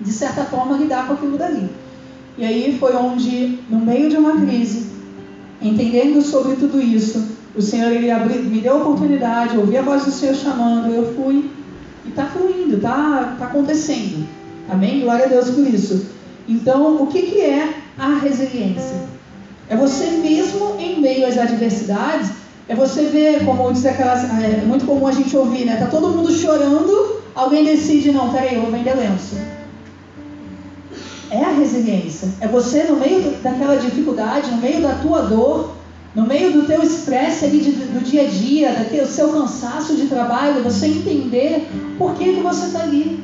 de 0.00 0.12
certa 0.12 0.44
forma, 0.44 0.76
lidar 0.76 1.06
com 1.06 1.14
aquilo 1.14 1.36
dali. 1.36 1.68
E 2.38 2.44
aí 2.44 2.76
foi 2.78 2.94
onde, 2.94 3.58
no 3.68 3.80
meio 3.80 4.08
de 4.08 4.16
uma 4.16 4.40
crise, 4.40 4.89
entendendo 5.60 6.22
sobre 6.22 6.56
tudo 6.56 6.80
isso, 6.80 7.28
o 7.54 7.60
Senhor 7.60 7.90
ele 7.92 8.10
abriu, 8.10 8.42
me 8.42 8.60
deu 8.60 8.74
a 8.74 8.76
oportunidade, 8.78 9.56
ouvi 9.56 9.76
a 9.76 9.82
voz 9.82 10.04
do 10.04 10.10
Senhor 10.10 10.34
chamando, 10.34 10.92
eu 10.92 11.14
fui 11.14 11.50
e 12.04 12.08
está 12.08 12.26
fluindo, 12.26 12.76
está 12.76 13.36
tá 13.38 13.46
acontecendo. 13.46 14.26
Amém? 14.68 15.00
Glória 15.00 15.26
a 15.26 15.28
Deus 15.28 15.50
por 15.50 15.66
isso. 15.66 16.06
Então, 16.48 17.02
o 17.02 17.06
que, 17.08 17.22
que 17.22 17.40
é 17.40 17.74
a 17.98 18.18
resiliência? 18.18 19.08
É 19.68 19.76
você 19.76 20.06
mesmo 20.12 20.76
em 20.78 21.00
meio 21.00 21.26
às 21.26 21.36
adversidades, 21.36 22.30
é 22.68 22.74
você 22.74 23.02
ver, 23.06 23.44
como 23.44 23.72
diz 23.72 23.84
aquelas. 23.84 24.24
É 24.24 24.62
muito 24.64 24.86
comum 24.86 25.06
a 25.06 25.12
gente 25.12 25.36
ouvir, 25.36 25.64
né? 25.64 25.76
Tá 25.76 25.86
todo 25.86 26.08
mundo 26.08 26.32
chorando, 26.32 27.20
alguém 27.34 27.64
decide, 27.64 28.12
não, 28.12 28.32
peraí, 28.32 28.54
eu 28.54 28.62
vou 28.62 28.70
vender 28.70 28.94
lenço 28.94 29.36
é 31.30 31.44
a 31.44 31.52
resiliência. 31.52 32.28
É 32.40 32.48
você, 32.48 32.84
no 32.84 32.96
meio 32.96 33.30
daquela 33.42 33.76
dificuldade, 33.76 34.50
no 34.50 34.58
meio 34.58 34.82
da 34.82 34.94
tua 34.96 35.22
dor, 35.22 35.74
no 36.14 36.26
meio 36.26 36.52
do 36.52 36.66
teu 36.66 36.82
estresse 36.82 37.44
ali 37.44 37.60
de, 37.60 37.70
do 37.70 38.04
dia 38.04 38.22
a 38.22 38.26
dia, 38.26 38.72
daquele 38.72 39.06
seu 39.06 39.28
cansaço 39.28 39.94
de 39.94 40.06
trabalho, 40.06 40.62
você 40.64 40.86
entender 40.86 41.68
por 41.96 42.14
que, 42.14 42.34
que 42.34 42.40
você 42.40 42.66
está 42.66 42.82
ali. 42.82 43.22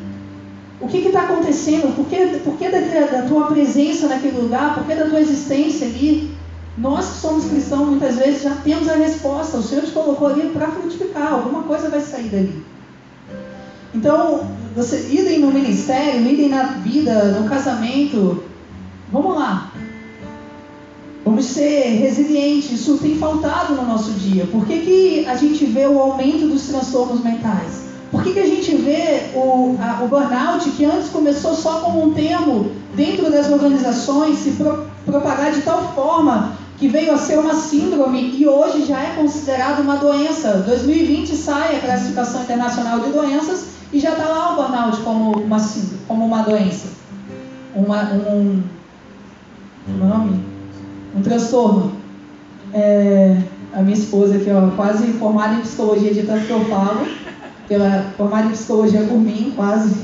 O 0.81 0.87
que 0.87 0.99
está 0.99 1.23
acontecendo? 1.23 1.95
Por 1.97 2.07
que, 2.07 2.39
por 2.45 2.57
que 2.57 2.69
da, 2.69 2.81
da, 2.81 3.23
tua 3.27 3.47
presença 3.47 4.07
naquele 4.07 4.39
lugar? 4.39 4.75
Por 4.75 4.85
que 4.85 4.95
da 4.95 5.07
tua 5.07 5.21
existência 5.21 5.87
ali? 5.87 6.31
Nós 6.77 7.09
que 7.09 7.17
somos 7.17 7.47
cristãos, 7.47 7.89
muitas 7.89 8.17
vezes 8.17 8.43
já 8.43 8.55
temos 8.57 8.87
a 8.89 8.95
resposta. 8.95 9.57
O 9.57 9.63
Senhor 9.63 9.85
te 9.85 9.93
colocou 9.93 10.29
ali 10.29 10.51
para 10.51 10.69
frutificar. 10.69 11.33
Alguma 11.33 11.63
coisa 11.63 11.89
vai 11.89 12.03
sair 12.03 12.29
dali. 12.29 12.63
Então, 13.95 14.47
você 14.77 15.09
idem 15.11 15.39
no 15.39 15.51
ministério, 15.51 16.21
idem 16.21 16.51
na 16.51 16.65
vida, 16.65 17.41
no 17.41 17.49
casamento. 17.49 18.45
Vamos 19.11 19.35
lá. 19.35 19.73
Vamos 21.25 21.47
ser 21.47 21.99
resilientes. 21.99 22.73
Isso 22.73 22.99
tem 22.99 23.17
faltado 23.17 23.75
no 23.75 23.87
nosso 23.87 24.11
dia. 24.13 24.45
Por 24.47 24.67
que, 24.67 24.81
que 24.81 25.27
a 25.27 25.35
gente 25.35 25.65
vê 25.65 25.87
o 25.87 25.99
aumento 25.99 26.47
dos 26.47 26.69
transtornos 26.69 27.25
mentais? 27.25 27.87
Por 28.11 28.23
que, 28.23 28.35
que 28.35 28.39
a 28.39 28.47
gente 28.47 28.77
vê 28.77 29.31
o, 29.35 29.77
a, 29.81 30.05
o 30.05 30.09
burnout, 30.09 30.69
que 30.73 30.85
antes 30.85 31.09
começou 31.09 31.55
só 31.55 31.81
como 31.81 32.05
um 32.05 32.13
termo 32.13 32.71
dentro 32.95 33.31
das 33.31 33.51
organizações, 33.51 34.39
se 34.39 34.51
pro, 34.53 34.87
propagar 35.07 35.53
de 35.53 35.63
tal 35.63 35.95
forma 35.95 36.53
que 36.77 36.87
veio 36.87 37.15
a 37.15 37.19
ser 37.19 37.39
uma 37.39 37.55
síndrome 37.55 38.37
e 38.37 38.47
hoje 38.47 38.85
já 38.85 39.01
é 39.01 39.15
considerado 39.17 39.81
uma 39.81 39.97
doença. 39.97 40.63
2020 40.67 41.35
sai 41.35 41.77
a 41.77 41.81
classificação 41.81 42.43
internacional 42.43 43.01
de 43.01 43.11
doenças 43.11 43.77
e 43.93 44.01
já 44.01 44.13
está 44.13 44.25
lá 44.25 44.53
o 44.53 44.57
burnout 44.57 45.01
como 45.03 45.33
uma, 45.33 45.59
como 46.09 46.27
uma 46.27 46.43
doença, 46.43 46.89
uma, 47.75 48.03
um, 48.13 48.63
um 49.89 49.97
nome, 49.97 50.41
um 51.15 51.23
transtorno. 51.23 51.93
É, 52.73 53.37
a 53.73 53.83
minha 53.83 53.97
esposa 53.97 54.37
aqui, 54.37 54.51
ó, 54.51 54.71
quase 54.71 55.07
formada 55.15 55.55
em 55.55 55.61
psicologia 55.61 56.13
de 56.13 56.23
tanto 56.23 56.47
que 56.47 56.51
eu 56.51 56.65
falo, 56.65 57.07
pela 57.69 58.13
formada 58.17 58.49
em 58.49 58.53
psicologia 58.53 59.03
por 59.03 59.19
mim, 59.19 59.53
quase. 59.55 59.95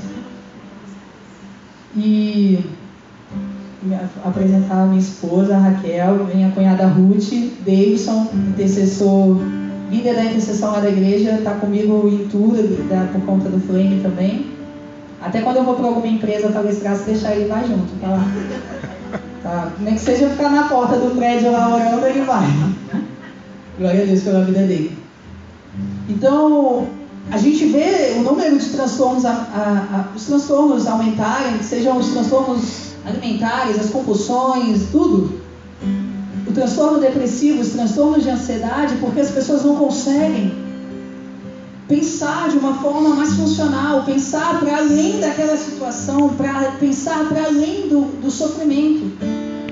E 1.96 2.64
apresentar 4.24 4.82
a 4.82 4.86
minha 4.86 5.00
esposa, 5.00 5.56
a 5.56 5.58
Raquel, 5.58 6.26
minha 6.32 6.50
cunhada 6.52 6.86
Ruth, 6.86 7.32
Davidson, 7.64 8.28
intercessor, 8.48 9.36
líder 9.92 10.14
da 10.14 10.24
intercessão 10.24 10.72
lá 10.72 10.80
da 10.80 10.88
igreja, 10.88 11.32
está 11.32 11.52
comigo 11.52 12.08
em 12.08 12.26
tudo, 12.28 12.88
da, 12.88 13.12
por 13.12 13.20
conta 13.26 13.50
do 13.50 13.60
Flame 13.60 14.00
também. 14.02 14.46
Até 15.20 15.42
quando 15.42 15.58
eu 15.58 15.64
vou 15.64 15.74
para 15.74 15.86
alguma 15.86 16.06
empresa 16.06 16.48
palestrar, 16.48 16.96
se 16.96 17.04
deixar 17.04 17.36
ele 17.36 17.48
vai 17.48 17.64
junto, 17.66 18.00
tá 18.00 18.08
lá. 18.08 18.24
Tá? 19.42 19.72
Nem 19.80 19.94
que 19.94 20.00
seja 20.00 20.30
ficar 20.30 20.50
na 20.50 20.68
porta 20.68 20.96
do 20.96 21.16
prédio 21.16 21.50
lá 21.50 21.74
orando, 21.74 22.06
ele 22.06 22.20
vai. 22.20 22.46
Glória 23.76 24.04
a 24.04 24.06
Deus 24.06 24.22
pela 24.22 24.44
vida 24.44 24.60
dele. 24.60 24.96
Então, 26.08 26.86
a 27.28 27.36
gente 27.36 27.66
vê 27.66 28.14
o 28.18 28.22
número 28.22 28.56
de 28.56 28.70
transtornos, 28.70 29.24
a, 29.24 29.32
a, 29.32 29.96
a, 30.12 30.16
os 30.16 30.26
transtornos 30.26 30.86
aumentarem, 30.86 31.60
sejam 31.60 31.98
os 31.98 32.10
transtornos 32.10 32.92
alimentares, 33.04 33.80
as 33.80 33.90
compulsões, 33.90 34.86
tudo. 34.92 35.41
O 36.52 36.54
transtorno 36.54 37.00
depressivo, 37.00 37.62
os 37.62 37.70
transtornos 37.70 38.24
de 38.24 38.28
ansiedade, 38.28 38.96
porque 39.00 39.20
as 39.20 39.30
pessoas 39.30 39.64
não 39.64 39.74
conseguem 39.74 40.52
pensar 41.88 42.50
de 42.50 42.58
uma 42.58 42.74
forma 42.74 43.08
mais 43.16 43.32
funcional, 43.32 44.02
pensar 44.04 44.60
para 44.60 44.76
além 44.76 45.18
daquela 45.18 45.56
situação, 45.56 46.28
para 46.34 46.72
pensar 46.72 47.26
para 47.26 47.44
além 47.44 47.88
do, 47.88 48.02
do 48.20 48.30
sofrimento, 48.30 49.16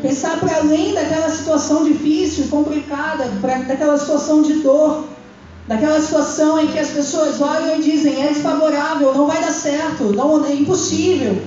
pensar 0.01 0.40
para 0.40 0.57
além 0.57 0.95
daquela 0.95 1.29
situação 1.29 1.85
difícil, 1.85 2.47
complicada, 2.49 3.31
pra, 3.43 3.57
daquela 3.59 3.99
situação 3.99 4.40
de 4.40 4.55
dor, 4.55 5.05
daquela 5.69 6.01
situação 6.01 6.59
em 6.59 6.69
que 6.69 6.79
as 6.79 6.88
pessoas 6.88 7.43
olham 7.43 7.77
e 7.77 7.83
dizem 7.83 8.25
é 8.25 8.29
desfavorável, 8.29 9.12
não 9.12 9.27
vai 9.27 9.38
dar 9.38 9.53
certo, 9.53 10.05
não, 10.16 10.43
é 10.47 10.55
impossível. 10.55 11.43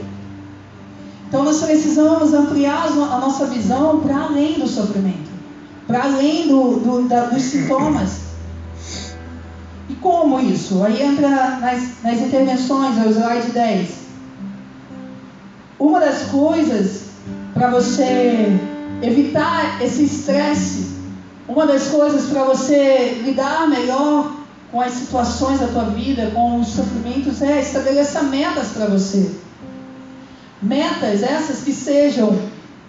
Então 1.33 1.43
nós 1.43 1.63
precisamos 1.63 2.31
ampliar 2.31 2.85
a 2.85 3.17
nossa 3.17 3.47
visão 3.47 4.01
para 4.01 4.25
além 4.25 4.53
do 4.59 4.67
sofrimento, 4.67 5.31
para 5.87 6.03
além 6.03 6.47
do, 6.47 6.75
do, 6.75 7.07
da, 7.07 7.21
dos 7.21 7.41
sintomas. 7.41 8.19
E 9.89 9.95
como 9.95 10.39
isso? 10.39 10.83
Aí 10.83 11.01
entra 11.01 11.57
nas, 11.57 12.03
nas 12.03 12.19
intervenções, 12.21 12.99
é 12.99 13.07
o 13.07 13.09
slide 13.09 13.49
10. 13.49 13.89
Uma 15.79 16.01
das 16.01 16.21
coisas 16.25 17.05
para 17.55 17.71
você 17.71 18.55
evitar 19.01 19.81
esse 19.81 20.03
estresse, 20.03 20.91
uma 21.47 21.65
das 21.65 21.87
coisas 21.87 22.29
para 22.29 22.43
você 22.43 23.23
lidar 23.25 23.67
melhor 23.67 24.35
com 24.71 24.79
as 24.79 24.93
situações 24.93 25.59
da 25.59 25.65
tua 25.65 25.85
vida, 25.85 26.29
com 26.31 26.59
os 26.59 26.67
sofrimentos, 26.67 27.41
é 27.41 27.59
estabelecer 27.59 28.21
metas 28.25 28.67
para 28.67 28.85
você. 28.85 29.31
Metas 30.63 31.21
essas 31.21 31.63
que 31.63 31.73
sejam, 31.73 32.39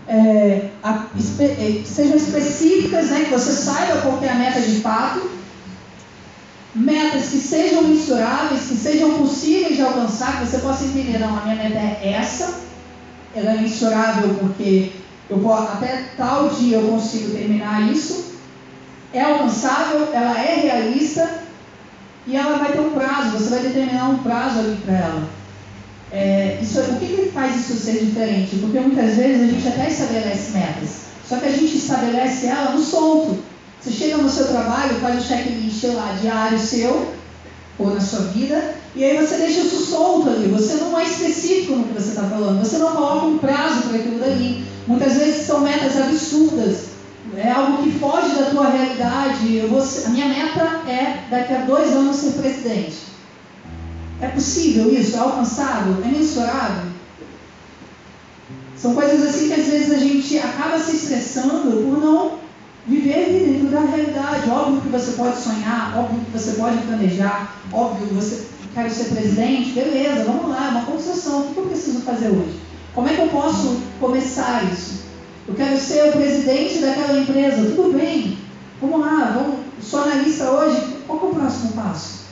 é, 0.07 0.71
a, 0.83 1.07
espe, 1.19 1.45
é, 1.45 1.83
sejam 1.85 2.17
específicas, 2.17 3.11
né, 3.11 3.25
que 3.25 3.33
você 3.33 3.53
saiba 3.53 4.01
qual 4.01 4.23
é 4.23 4.29
a 4.29 4.35
meta 4.35 4.61
de 4.61 4.81
fato. 4.81 5.29
Metas 6.75 7.29
que 7.29 7.39
sejam 7.39 7.83
mensuráveis, 7.83 8.63
que 8.69 8.77
sejam 8.77 9.15
possíveis 9.19 9.77
de 9.77 9.83
alcançar, 9.83 10.41
que 10.41 10.47
você 10.47 10.59
possa 10.59 10.85
entender, 10.85 11.19
não, 11.19 11.37
a 11.37 11.43
minha 11.43 11.57
meta 11.57 11.79
é 11.79 12.15
essa, 12.17 12.61
ela 13.35 13.53
é 13.53 13.61
mensurável 13.61 14.35
porque 14.35 14.93
eu 15.29 15.39
vou, 15.39 15.53
até 15.55 16.11
tal 16.17 16.49
dia 16.51 16.79
eu 16.79 16.89
consigo 16.89 17.31
terminar 17.33 17.91
isso, 17.91 18.35
é 19.13 19.21
alcançável, 19.21 20.09
ela 20.13 20.39
é 20.41 20.61
realista 20.61 21.43
e 22.27 22.37
ela 22.37 22.59
vai 22.59 22.73
ter 22.73 22.81
um 22.81 22.91
prazo, 22.91 23.39
você 23.39 23.51
vai 23.51 23.61
determinar 23.61 24.11
um 24.11 24.19
prazo 24.19 24.59
ali 24.59 24.77
para 24.85 24.95
ela. 24.95 25.44
É, 26.17 26.61
isso, 26.63 26.79
o 26.79 27.01
que, 27.01 27.07
que 27.07 27.31
faz 27.35 27.57
isso 27.57 27.75
ser 27.75 28.05
diferente? 28.05 28.55
Porque 28.61 28.79
muitas 28.79 29.17
vezes 29.17 29.43
a 29.43 29.53
gente 29.53 29.67
até 29.67 29.91
estabelece 29.91 30.53
metas, 30.53 30.91
só 31.29 31.39
que 31.39 31.47
a 31.47 31.51
gente 31.51 31.77
estabelece 31.77 32.47
ela 32.47 32.71
no 32.71 32.81
solto. 32.81 33.39
Você 33.81 33.91
chega 33.91 34.19
no 34.19 34.31
seu 34.31 34.47
trabalho, 34.47 35.01
faz 35.01 35.19
o 35.19 35.27
checklist 35.27 35.83
lá, 35.93 36.17
diário 36.21 36.57
seu, 36.57 37.13
ou 37.77 37.93
na 37.93 38.01
sua 38.01 38.21
vida, 38.27 38.77
e 38.95 39.03
aí 39.03 39.17
você 39.17 39.39
deixa 39.39 39.63
isso 39.63 39.87
solto 39.87 40.31
ali. 40.31 40.47
Você 40.53 40.75
não 40.75 40.97
é 40.97 41.03
específico 41.03 41.75
no 41.75 41.85
que 41.85 42.01
você 42.01 42.11
está 42.11 42.23
falando, 42.23 42.65
você 42.65 42.79
não 42.79 42.93
coloca 42.93 43.27
um 43.27 43.39
prazo 43.39 43.89
para 43.89 43.99
aquilo 43.99 44.21
dali. 44.21 44.65
Muitas 44.87 45.15
vezes 45.15 45.45
são 45.45 45.63
metas 45.63 45.97
absurdas, 45.97 46.91
é 47.37 47.51
algo 47.51 47.83
que 47.83 47.91
foge 47.99 48.37
da 48.37 48.51
tua 48.51 48.69
realidade. 48.69 49.67
Vou, 49.69 49.83
a 49.83 50.09
minha 50.11 50.29
meta 50.29 50.83
é, 50.89 51.25
daqui 51.29 51.55
a 51.55 51.63
dois 51.63 51.91
anos, 51.91 52.17
ser 52.17 52.41
presidente. 52.41 53.14
É 54.25 54.29
possível 54.29 54.91
isso? 54.91 55.17
É 55.17 55.19
alcançável? 55.19 56.03
É 56.03 56.09
mensurável? 56.09 56.87
São 58.75 58.95
coisas 58.95 59.23
assim 59.23 59.49
que 59.49 59.61
às 59.61 59.67
vezes 59.67 59.93
a 59.93 59.99
gente 59.99 60.39
acaba 60.39 60.79
se 60.79 60.97
estressando 60.97 61.71
por 61.71 62.01
não 62.01 62.39
viver 62.87 63.27
dentro 63.47 63.69
da 63.69 63.81
realidade. 63.81 64.49
Óbvio 64.49 64.81
que 64.81 64.89
você 64.89 65.13
pode 65.13 65.37
sonhar, 65.37 65.95
óbvio 65.99 66.25
que 66.25 66.39
você 66.39 66.53
pode 66.53 66.79
planejar, 66.79 67.55
óbvio 67.71 68.09
que 68.09 68.15
você 68.15 68.47
quer 68.73 68.91
ser 68.91 69.15
presidente, 69.15 69.73
beleza, 69.73 70.25
vamos 70.25 70.49
lá, 70.49 70.69
é 70.69 70.71
uma 70.71 70.87
construção. 70.87 71.43
O 71.43 71.55
que 71.55 71.59
eu 71.59 71.67
preciso 71.67 72.01
fazer 72.01 72.29
hoje? 72.29 72.59
Como 72.95 73.07
é 73.07 73.15
que 73.15 73.21
eu 73.21 73.29
posso 73.29 73.79
começar 74.01 74.65
isso? 74.73 75.03
Eu 75.47 75.55
quero 75.55 75.79
ser 75.79 76.09
o 76.09 76.13
presidente 76.13 76.79
daquela 76.79 77.19
empresa, 77.19 77.75
tudo 77.77 77.93
bem, 77.93 78.39
vamos 78.81 79.01
lá, 79.01 79.35
vamos, 79.35 79.57
sou 79.83 80.01
analista 80.01 80.51
hoje, 80.51 80.81
qual 81.07 81.21
é 81.21 81.25
o 81.25 81.35
próximo 81.35 81.73
passo? 81.73 82.24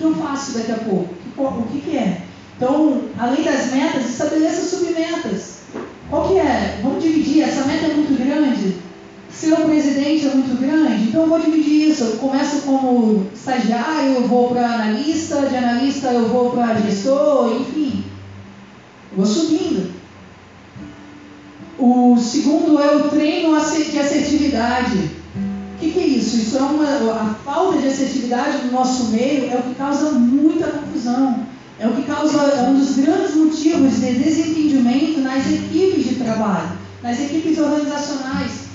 Que 0.00 0.06
eu 0.06 0.14
faço 0.14 0.58
daqui 0.58 0.72
a 0.72 0.76
pouco? 0.76 1.14
O 1.36 1.66
que, 1.70 1.80
que 1.80 1.96
é? 1.96 2.22
Então, 2.56 3.02
além 3.18 3.44
das 3.44 3.70
metas, 3.70 4.10
estabeleça 4.10 4.76
submetas. 4.76 5.60
Qual 6.08 6.28
que 6.28 6.38
é? 6.38 6.80
Vamos 6.82 7.02
dividir, 7.02 7.42
essa 7.42 7.66
meta 7.66 7.86
é 7.86 7.94
muito 7.94 8.18
grande. 8.18 8.76
Ser 9.30 9.52
o 9.52 9.64
presidente 9.68 10.26
é 10.26 10.34
muito 10.34 10.60
grande, 10.60 11.04
então 11.04 11.22
eu 11.22 11.28
vou 11.28 11.38
dividir 11.38 11.88
isso. 11.88 12.04
Eu 12.04 12.16
começo 12.16 12.62
como 12.62 13.26
estagiário, 13.32 14.14
eu 14.14 14.26
vou 14.26 14.48
para 14.48 14.74
analista, 14.74 15.46
de 15.46 15.56
analista 15.56 16.08
eu 16.08 16.28
vou 16.28 16.50
para 16.50 16.80
gestor, 16.80 17.60
enfim. 17.60 18.04
Vou 19.16 19.24
subindo. 19.24 19.92
O 21.78 22.18
segundo 22.18 22.80
é 22.80 22.96
o 22.96 23.08
treino 23.08 23.50
de 23.58 23.98
assertividade 23.98 25.19
que, 25.80 25.90
que 25.92 25.98
é 25.98 26.06
isso? 26.06 26.36
Isso 26.36 26.58
é 26.58 26.62
uma. 26.62 26.84
A 26.84 27.34
falta 27.44 27.78
de 27.78 27.88
assertividade 27.88 28.66
no 28.66 28.72
nosso 28.72 29.06
meio 29.06 29.50
é 29.50 29.56
o 29.56 29.62
que 29.62 29.74
causa 29.74 30.12
muita 30.12 30.68
confusão. 30.68 31.46
É 31.78 31.88
o 31.88 31.92
que 31.94 32.02
causa 32.02 32.38
é 32.38 32.68
um 32.68 32.78
dos 32.78 32.96
grandes 32.96 33.34
motivos 33.34 33.94
de 34.00 34.12
desentendimento 34.12 35.20
nas 35.20 35.50
equipes 35.50 36.10
de 36.10 36.14
trabalho, 36.16 36.72
nas 37.02 37.18
equipes 37.18 37.58
organizacionais. 37.58 38.68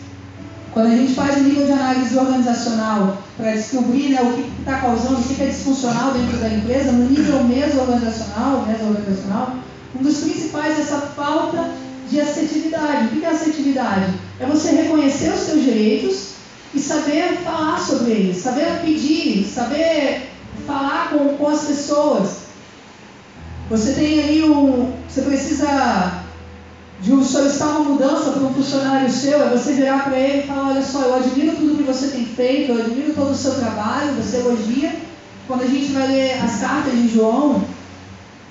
Quando 0.74 0.88
a 0.88 0.96
gente 0.98 1.14
faz 1.14 1.38
um 1.38 1.44
nível 1.44 1.68
de 1.68 1.72
análise 1.72 2.18
organizacional 2.18 3.22
para 3.38 3.52
descobrir 3.52 4.10
né, 4.10 4.22
o 4.22 4.34
que 4.34 4.52
está 4.60 4.80
causando, 4.80 5.22
o 5.22 5.24
que 5.24 5.42
é 5.42 5.46
disfuncional 5.46 6.12
dentro 6.12 6.38
da 6.38 6.50
empresa, 6.50 6.92
no 6.92 7.08
nível 7.08 7.44
meso-organizacional, 7.44 8.66
meso-organizacional, 8.68 9.56
um 9.98 10.04
dos 10.04 10.18
principais 10.18 10.78
é 10.78 10.82
essa 10.82 11.00
falta 11.00 11.70
de 12.10 12.20
assertividade. 12.20 13.06
O 13.06 13.10
que 13.10 13.24
é 13.24 13.30
assertividade? 13.30 14.14
É 14.40 14.46
você 14.46 14.72
reconhecer 14.72 15.32
os 15.32 15.42
seus 15.42 15.64
direitos, 15.64 16.35
e 16.76 16.80
saber 16.80 17.38
falar 17.44 17.80
sobre 17.80 18.12
eles, 18.12 18.38
saber 18.38 18.82
pedir, 18.82 19.46
saber 19.46 20.30
falar 20.68 21.10
com, 21.10 21.38
com 21.38 21.48
as 21.48 21.64
pessoas. 21.64 22.46
Você 23.70 23.94
tem 23.94 24.20
aí 24.20 24.44
um. 24.44 24.94
Você 25.08 25.22
precisa 25.22 26.26
de 27.02 27.14
um, 27.14 27.24
solicitar 27.24 27.70
uma 27.70 27.92
mudança 27.92 28.32
para 28.32 28.44
um 28.44 28.54
funcionário 28.54 29.10
seu, 29.10 29.42
é 29.42 29.50
você 29.50 29.74
virar 29.74 30.04
para 30.04 30.18
ele 30.18 30.40
e 30.40 30.48
falar, 30.48 30.70
olha 30.72 30.84
só, 30.84 31.02
eu 31.02 31.16
admiro 31.16 31.56
tudo 31.56 31.78
que 31.78 31.84
você 31.84 32.08
tem 32.08 32.26
feito, 32.26 32.72
eu 32.72 32.86
admiro 32.86 33.14
todo 33.14 33.32
o 33.32 33.36
seu 33.36 33.56
trabalho, 33.56 34.14
você 34.14 34.38
elogia. 34.38 34.96
Quando 35.48 35.62
a 35.62 35.68
gente 35.68 35.92
vai 35.92 36.08
ler 36.08 36.44
as 36.44 36.60
cartas 36.60 36.94
de 36.94 37.08
João, 37.08 37.64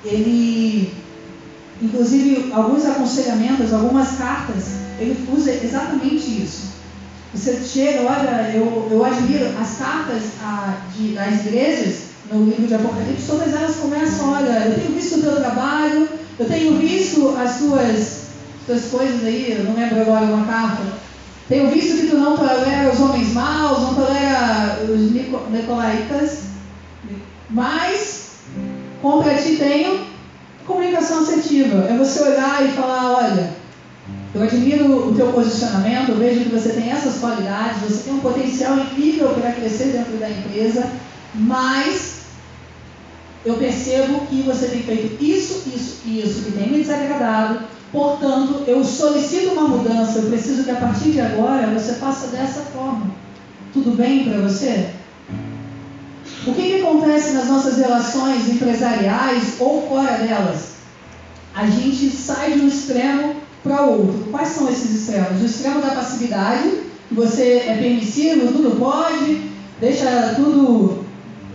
ele, 0.05 0.95
inclusive 1.83 2.53
alguns 2.53 2.85
aconselhamentos, 2.87 3.73
algumas 3.73 4.13
cartas, 4.17 4.67
ele 5.01 5.29
usa 5.35 5.51
exatamente 5.51 6.43
isso. 6.43 6.75
Você 7.35 7.61
chega, 7.65 8.03
olha, 8.03 8.53
eu, 8.55 8.89
eu 8.91 9.05
admiro 9.05 9.47
as 9.61 9.77
cartas 9.77 10.23
a, 10.41 10.83
de, 10.97 11.15
das 11.15 11.45
igrejas, 11.45 12.05
no 12.31 12.45
livro 12.45 12.67
de 12.67 12.75
Apocalipse, 12.75 13.27
todas 13.27 13.53
elas 13.53 13.77
começam, 13.77 14.33
olha, 14.33 14.67
eu 14.67 14.75
tenho 14.81 14.95
visto 14.95 15.19
o 15.19 15.23
teu 15.23 15.37
trabalho, 15.37 16.09
eu 16.39 16.47
tenho 16.47 16.79
visto 16.79 17.37
as 17.37 17.59
tuas, 17.59 18.21
tuas 18.67 18.85
coisas 18.87 19.25
aí, 19.25 19.53
eu 19.53 19.65
não 19.65 19.75
lembro 19.75 20.01
agora 20.01 20.27
uma 20.27 20.47
carta. 20.47 20.83
Tenho 21.49 21.71
visto 21.71 22.01
que 22.01 22.07
tu 22.07 22.17
não 22.17 22.37
tolera 22.37 22.93
os 22.93 23.01
homens 23.01 23.33
maus, 23.33 23.81
não 23.81 23.95
tolera 23.95 24.79
os 24.89 25.11
Nicolaitas, 25.51 26.45
mas 27.51 28.31
contra 29.03 29.35
ti 29.35 29.57
tenho 29.57 30.07
comunicação 30.67 31.21
assertiva. 31.21 31.87
É 31.91 31.97
você 31.97 32.23
olhar 32.23 32.65
e 32.65 32.73
falar, 32.73 33.13
olha, 33.13 33.64
eu 34.35 34.43
admiro 34.43 35.09
o 35.09 35.15
teu 35.15 35.33
posicionamento, 35.33 36.11
eu 36.11 36.19
vejo 36.19 36.41
que 36.41 36.49
você 36.49 36.71
tem 36.71 36.91
essas 36.91 37.19
qualidades, 37.19 37.83
você 37.83 38.03
tem 38.03 38.15
um 38.15 38.21
potencial 38.21 38.77
incrível 38.79 39.29
para 39.29 39.53
crescer 39.53 39.93
dentro 39.93 40.17
da 40.17 40.29
empresa, 40.29 40.91
mas 41.35 42.23
eu 43.45 43.55
percebo 43.55 44.27
que 44.27 44.43
você 44.43 44.67
tem 44.67 44.83
feito 44.83 45.23
isso, 45.23 45.63
isso 45.69 46.01
e 46.05 46.21
isso 46.21 46.43
que 46.43 46.53
tem 46.53 46.69
me 46.69 46.79
desagradado, 46.79 47.61
portanto, 47.93 48.65
eu 48.67 48.83
solicito 48.83 49.53
uma 49.53 49.69
mudança, 49.69 50.19
eu 50.19 50.29
preciso 50.29 50.65
que 50.65 50.71
a 50.71 50.77
partir 50.77 51.13
de 51.13 51.21
agora 51.21 51.69
você 51.69 51.95
faça 51.95 52.27
dessa 52.29 52.63
forma. 52.63 53.13
Tudo 53.73 53.97
bem 53.97 54.25
para 54.25 54.41
você? 54.41 54.91
O 56.47 56.53
que, 56.53 56.63
que 56.63 56.83
acontece 56.83 57.33
nas 57.33 57.47
nossas 57.47 57.77
relações 57.79 58.49
empresariais 58.49 59.57
ou 59.61 59.87
fora 59.89 60.19
delas? 60.19 60.75
A 61.55 61.67
gente 61.67 62.11
sai 62.11 62.53
de 62.53 62.61
um 62.61 62.69
extremo 62.69 63.44
para 63.65 63.81
outro. 63.81 64.29
Quais 64.31 64.49
são 64.51 64.69
esses 64.69 64.95
extremos? 64.95 65.43
O 65.43 65.47
extremo 65.47 65.81
da 65.81 65.95
passividade, 65.95 66.83
você 67.11 67.65
é 67.67 67.77
permissivo, 67.79 68.53
tudo 68.53 68.79
pode, 68.79 69.51
deixa 69.81 70.35
tudo. 70.37 71.05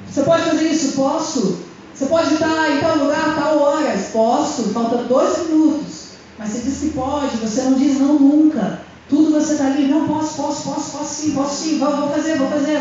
Você 0.10 0.24
pode 0.24 0.44
fazer 0.44 0.68
isso? 0.68 0.94
Posso. 0.94 1.60
Você 1.94 2.08
pode 2.08 2.34
estar 2.34 2.72
em 2.72 2.80
tal 2.80 2.98
lugar, 2.98 3.36
tal 3.36 3.60
horas? 3.60 4.08
Posso. 4.12 4.64
Falta 4.70 5.04
12 5.04 5.52
minutos. 5.52 6.10
Mas 6.38 6.50
você 6.50 6.60
diz 6.60 6.80
que 6.80 6.90
pode, 6.90 7.38
você 7.38 7.62
não 7.62 7.74
diz 7.74 8.00
não 8.00 8.18
nunca. 8.18 8.82
Tudo 9.08 9.32
você 9.32 9.54
está 9.54 9.68
ali, 9.68 9.88
não 9.88 10.08
posso, 10.08 10.36
posso, 10.36 10.64
posso, 10.64 10.98
posso 10.98 11.14
sim, 11.14 11.32
posso 11.32 11.64
sim, 11.64 11.80
vou, 11.80 11.96
vou 11.96 12.10
fazer, 12.10 12.38
vou 12.38 12.48
fazer. 12.48 12.78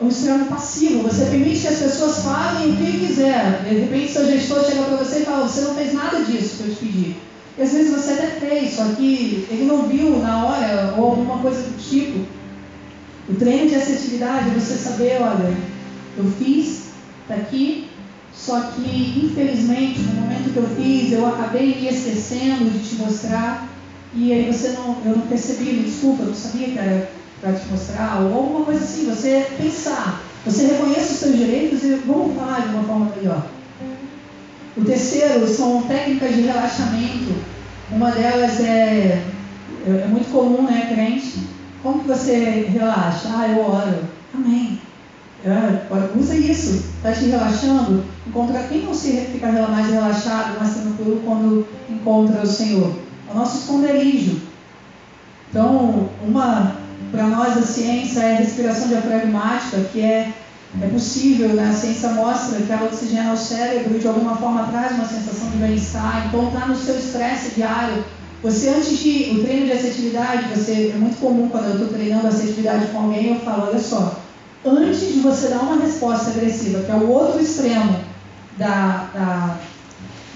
É 0.00 0.04
um 0.04 0.08
extremo 0.08 0.46
passivo, 0.46 1.02
você 1.02 1.24
permite 1.26 1.60
que 1.60 1.68
as 1.68 1.78
pessoas 1.78 2.18
falem 2.18 2.72
o 2.72 2.76
que 2.76 3.06
quiser. 3.06 3.62
De 3.62 3.74
repente, 3.74 4.12
seu 4.12 4.26
gestor 4.26 4.64
chega 4.64 4.82
para 4.82 4.96
você 4.96 5.20
e 5.20 5.24
fala: 5.24 5.48
Você 5.48 5.62
não 5.62 5.74
fez 5.74 5.92
nada 5.92 6.20
disso 6.20 6.56
que 6.56 6.68
eu 6.68 6.74
te 6.74 6.80
pedi. 6.80 7.16
E 7.58 7.62
às 7.62 7.72
vezes 7.72 7.90
você 7.90 8.12
até 8.12 8.26
fez, 8.26 8.74
só 8.74 8.84
que 8.94 9.46
ele 9.50 9.66
não 9.66 9.86
viu 9.86 10.18
na 10.18 10.46
hora 10.46 10.94
ou 10.96 11.10
alguma 11.10 11.38
coisa 11.38 11.62
do 11.62 11.78
tipo. 11.78 12.20
O 13.28 13.34
treino 13.34 13.68
de 13.68 13.74
assertividade 13.74 14.48
é 14.48 14.58
você 14.58 14.74
saber, 14.74 15.20
olha, 15.20 15.54
eu 16.16 16.24
fiz, 16.38 16.86
está 17.22 17.34
aqui, 17.34 17.88
só 18.34 18.60
que 18.60 19.20
infelizmente 19.24 20.00
no 20.00 20.22
momento 20.22 20.52
que 20.52 20.56
eu 20.56 20.68
fiz 20.76 21.12
eu 21.12 21.26
acabei 21.26 21.80
me 21.80 21.88
esquecendo 21.88 22.70
de 22.70 22.88
te 22.88 22.94
mostrar 22.96 23.68
e 24.14 24.32
aí 24.32 24.52
você 24.52 24.70
não, 24.70 24.98
eu 25.04 25.16
não 25.16 25.26
percebi, 25.26 25.72
me 25.72 25.84
desculpa, 25.84 26.22
eu 26.22 26.28
não 26.28 26.34
sabia 26.34 26.68
que 26.68 26.78
era 26.78 27.10
para 27.40 27.54
te 27.54 27.66
mostrar, 27.68 28.20
ou 28.20 28.34
alguma 28.34 28.64
coisa 28.66 28.84
assim, 28.84 29.06
você 29.06 29.46
pensar, 29.56 30.22
você 30.44 30.66
reconhece 30.66 31.14
os 31.14 31.18
seus 31.18 31.36
direitos 31.36 31.82
e 31.82 31.94
vamos 32.06 32.36
falar 32.36 32.60
de 32.60 32.74
uma 32.74 32.84
forma 32.84 33.12
melhor. 33.16 33.46
O 34.76 34.84
terceiro 34.84 35.46
são 35.48 35.82
técnicas 35.82 36.34
de 36.34 36.42
relaxamento. 36.42 37.34
Uma 37.92 38.10
delas 38.10 38.58
é, 38.60 39.22
é 39.86 40.06
muito 40.08 40.30
comum, 40.32 40.62
né, 40.62 40.86
crente? 40.92 41.40
Como 41.82 42.00
que 42.00 42.08
você 42.08 42.66
relaxa? 42.70 43.28
Ah, 43.28 43.48
eu 43.48 43.60
oro. 43.60 43.98
Amém. 44.34 44.80
É, 45.44 46.18
usa 46.18 46.36
isso. 46.36 46.86
Está 46.96 47.12
te 47.12 47.26
relaxando? 47.26 48.04
Encontra 48.26 48.62
quem 48.64 48.82
não 48.82 48.94
se 48.94 49.12
fica 49.32 49.50
mais 49.50 49.90
relaxado, 49.90 50.58
mais 50.58 50.74
tranquilo 50.74 51.20
quando 51.24 51.66
encontra 51.90 52.42
o 52.42 52.46
Senhor? 52.46 52.94
É 53.28 53.32
o 53.32 53.36
nosso 53.36 53.58
esconderijo. 53.58 54.40
Então, 55.50 56.08
uma 56.22 56.76
para 57.10 57.26
nós 57.26 57.58
a 57.58 57.62
ciência 57.62 58.20
é 58.20 58.36
a 58.36 58.38
respiração 58.38 58.88
diafragmática, 58.88 59.80
que 59.92 60.00
é 60.00 60.32
é 60.80 60.86
possível, 60.86 61.50
né? 61.50 61.68
a 61.68 61.72
ciência 61.72 62.08
mostra 62.10 62.60
que 62.60 62.72
ela 62.72 62.86
oxigena 62.86 63.34
o 63.34 63.36
cérebro 63.36 63.94
e 63.94 63.98
de 63.98 64.08
alguma 64.08 64.36
forma 64.36 64.68
traz 64.68 64.92
uma 64.92 65.06
sensação 65.06 65.50
de 65.50 65.58
bem-estar. 65.58 66.26
Então, 66.28 66.48
está 66.48 66.66
no 66.66 66.76
seu 66.76 66.98
estresse 66.98 67.54
diário. 67.54 68.02
Você, 68.42 68.70
antes 68.70 68.98
de. 68.98 69.36
O 69.36 69.42
treino 69.42 69.66
de 69.66 69.72
assertividade, 69.72 70.48
você, 70.48 70.92
é 70.94 70.98
muito 70.98 71.20
comum 71.20 71.48
quando 71.48 71.66
eu 71.66 71.72
estou 71.72 71.88
treinando 71.88 72.26
assertividade 72.26 72.86
com 72.86 73.00
alguém, 73.00 73.34
eu 73.34 73.40
falo: 73.40 73.68
olha 73.68 73.78
só, 73.78 74.18
antes 74.64 75.00
de 75.00 75.20
você 75.20 75.48
dar 75.48 75.60
uma 75.60 75.76
resposta 75.76 76.30
agressiva, 76.30 76.80
que 76.80 76.90
é 76.90 76.94
o 76.94 77.08
outro 77.08 77.40
extremo 77.40 78.00
da, 78.56 79.08
da, 79.12 79.58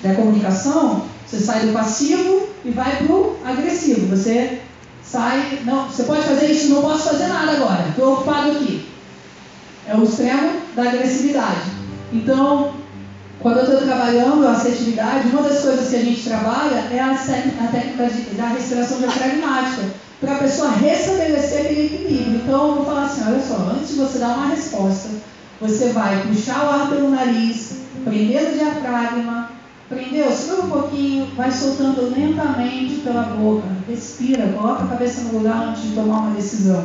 da 0.03 0.15
comunicação, 0.15 1.07
você 1.27 1.39
sai 1.39 1.67
do 1.67 1.73
passivo 1.73 2.49
e 2.65 2.71
vai 2.71 2.97
para 2.97 3.13
o 3.13 3.37
agressivo. 3.45 4.07
Você 4.15 4.61
sai, 5.03 5.61
não, 5.65 5.89
você 5.89 6.05
pode 6.05 6.23
fazer 6.23 6.51
isso, 6.51 6.75
não 6.75 6.83
posso 6.83 7.09
fazer 7.09 7.27
nada 7.27 7.53
agora, 7.53 7.89
estou 7.89 8.13
ocupado 8.13 8.51
aqui. 8.51 8.96
É 9.89 9.97
o 9.97 10.03
extremo 10.03 10.61
da 10.75 10.83
agressividade. 10.83 11.71
Então, 12.13 12.75
quando 13.41 13.59
eu 13.59 13.65
estou 13.65 13.83
trabalhando 13.83 14.47
a 14.47 14.53
assertividade, 14.53 15.29
uma 15.29 15.43
das 15.43 15.61
coisas 15.61 15.89
que 15.89 15.97
a 15.97 16.01
gente 16.01 16.23
trabalha 16.25 16.89
é 16.91 16.99
a, 17.01 17.13
a 17.13 17.69
técnica 17.69 18.09
de, 18.09 18.35
da 18.35 18.49
respiração 18.49 18.99
diafragmática, 18.99 19.83
para 20.21 20.35
a 20.35 20.39
pessoa 20.39 20.71
restabelecer 20.71 21.61
aquele 21.61 21.87
equilíbrio. 21.87 22.37
Então, 22.37 22.69
eu 22.69 22.75
vou 22.77 22.85
falar 22.85 23.05
assim: 23.05 23.23
olha 23.27 23.41
só, 23.41 23.57
antes 23.77 23.91
de 23.91 23.95
você 23.95 24.19
dar 24.19 24.37
uma 24.37 24.49
resposta, 24.49 25.11
você 25.61 25.91
vai 25.91 26.23
puxar 26.27 26.65
o 26.65 26.71
ar 26.71 26.89
pelo 26.89 27.11
nariz, 27.11 27.77
prender 28.05 28.51
o 28.51 28.53
diafragma, 28.55 29.51
prendeu, 29.89 30.33
segura 30.33 30.63
um 30.63 30.71
pouquinho, 30.71 31.27
vai 31.37 31.51
soltando 31.51 32.13
lentamente 32.15 32.97
pela 32.97 33.23
boca, 33.23 33.69
respira, 33.89 34.49
coloca 34.49 34.85
a 34.85 34.89
cabeça 34.89 35.23
no 35.23 35.39
lugar 35.39 35.69
antes 35.69 35.83
de 35.83 35.95
tomar 35.95 36.19
uma 36.21 36.35
decisão. 36.35 36.85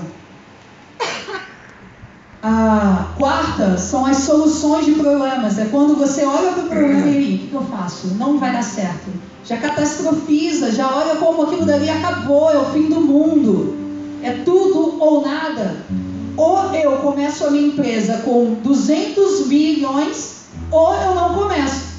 A 2.43 3.13
quarta 3.19 3.77
são 3.77 4.03
as 4.03 4.17
soluções 4.17 4.85
de 4.85 4.93
problemas. 4.93 5.59
É 5.59 5.65
quando 5.65 5.95
você 5.95 6.25
olha 6.25 6.53
para 6.53 6.63
o 6.63 6.69
problema 6.69 7.07
e 7.07 7.35
o 7.35 7.37
que, 7.37 7.47
que 7.47 7.53
eu 7.53 7.61
faço? 7.61 8.07
Não 8.17 8.39
vai 8.39 8.51
dar 8.51 8.63
certo. 8.63 9.11
Já 9.45 9.57
catastrofiza, 9.57 10.71
já 10.71 10.89
olha 10.91 11.17
como 11.17 11.43
aquilo 11.43 11.65
dali 11.65 11.87
acabou, 11.87 12.49
é 12.51 12.57
o 12.57 12.65
fim 12.71 12.89
do 12.89 12.99
mundo. 12.99 13.77
É 14.23 14.31
tudo 14.43 14.99
ou 14.99 15.21
nada. 15.21 15.85
Ou 16.35 16.73
eu 16.73 16.93
começo 16.97 17.45
a 17.45 17.51
minha 17.51 17.67
empresa 17.67 18.17
com 18.25 18.55
200 18.63 19.45
milhões, 19.45 20.45
ou 20.71 20.95
eu 20.95 21.13
não 21.13 21.35
começo. 21.35 21.91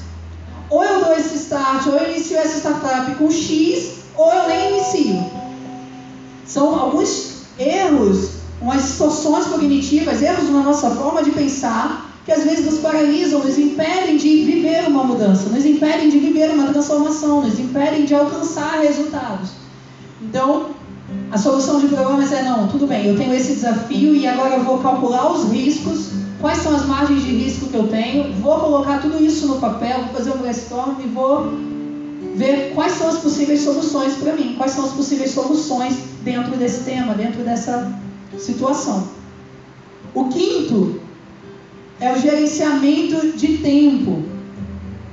Ou 0.69 0.83
eu 0.83 1.05
dou 1.05 1.13
esse 1.13 1.35
start, 1.35 1.87
ou 1.87 1.93
eu 1.93 2.11
inicio 2.11 2.37
essa 2.37 2.57
startup 2.57 3.15
com 3.15 3.31
X, 3.31 3.99
ou 4.17 4.33
eu 4.33 4.47
nem 4.49 4.73
inicio. 4.73 5.23
São 6.45 6.77
alguns 6.77 7.43
erros 7.57 8.32
umas 8.63 8.81
distorções 8.81 9.45
cognitivas, 9.45 10.21
erros 10.21 10.49
na 10.49 10.63
nossa 10.63 10.89
forma 10.91 11.21
de 11.21 11.31
pensar, 11.31 12.09
que 12.25 12.31
às 12.31 12.45
vezes 12.45 12.65
nos 12.65 12.79
paralisam, 12.79 13.43
nos 13.43 13.57
impedem 13.57 14.15
de 14.15 14.45
viver 14.45 14.87
uma 14.87 15.03
mudança, 15.03 15.49
nos 15.49 15.65
impedem 15.65 16.09
de 16.09 16.17
viver 16.17 16.49
uma 16.51 16.67
transformação, 16.67 17.41
nos 17.41 17.59
impedem 17.59 18.05
de 18.05 18.15
alcançar 18.15 18.79
resultados. 18.79 19.49
Então, 20.21 20.67
a 21.29 21.37
solução 21.37 21.81
de 21.81 21.89
problemas 21.89 22.31
é 22.31 22.43
não, 22.43 22.69
tudo 22.69 22.87
bem, 22.87 23.05
eu 23.05 23.17
tenho 23.17 23.33
esse 23.33 23.55
desafio 23.55 24.15
e 24.15 24.25
agora 24.25 24.55
eu 24.55 24.63
vou 24.63 24.77
calcular 24.77 25.29
os 25.33 25.51
riscos, 25.51 26.11
quais 26.39 26.59
são 26.59 26.73
as 26.73 26.85
margens 26.85 27.21
de 27.21 27.35
risco 27.35 27.67
que 27.67 27.75
eu 27.75 27.89
tenho, 27.89 28.33
vou 28.35 28.57
colocar 28.57 29.01
tudo 29.01 29.21
isso 29.21 29.45
no 29.45 29.59
papel, 29.59 30.05
vou 30.05 30.13
fazer 30.13 30.31
um 30.31 30.37
brainstorm 30.37 31.01
e 31.03 31.07
vou 31.09 31.51
ver 32.35 32.71
quais 32.73 32.93
são 32.93 33.09
as 33.09 33.17
possíveis 33.17 33.61
soluções 33.61 34.13
para 34.13 34.33
mim, 34.33 34.55
quais 34.57 34.71
são 34.71 34.85
as 34.85 34.91
possíveis 34.91 35.31
soluções 35.31 35.95
dentro 36.23 36.55
desse 36.55 36.85
tema, 36.85 37.13
dentro 37.13 37.43
dessa 37.43 37.93
situação. 38.37 39.07
O 40.13 40.25
quinto 40.25 40.99
é 41.99 42.11
o 42.13 42.19
gerenciamento 42.19 43.35
de 43.37 43.57
tempo. 43.57 44.23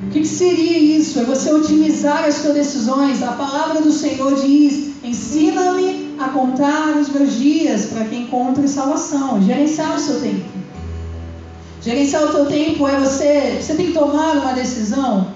O 0.03 0.11
que, 0.11 0.21
que 0.21 0.29
seria 0.29 0.79
isso? 0.79 1.21
É 1.21 1.25
você 1.25 1.53
otimizar 1.53 2.25
as 2.25 2.37
suas 2.37 2.55
decisões. 2.55 3.23
A 3.23 3.33
palavra 3.33 3.81
do 3.81 3.93
Senhor 3.93 4.35
diz: 4.35 4.93
ensina-me 5.05 6.15
a 6.19 6.29
contar 6.29 6.97
os 6.97 7.09
meus 7.09 7.35
dias 7.35 7.87
para 7.87 8.05
que 8.05 8.17
encontre 8.17 8.67
salvação. 8.67 9.43
Gerenciar 9.43 9.97
o 9.97 9.99
seu 9.99 10.21
tempo. 10.21 10.45
Gerenciar 11.83 12.25
o 12.25 12.33
seu 12.33 12.47
tempo 12.47 12.87
é 12.87 12.99
você, 13.01 13.59
você 13.61 13.75
tem 13.75 13.87
que 13.87 13.93
tomar 13.93 14.37
uma 14.37 14.53
decisão. 14.53 15.29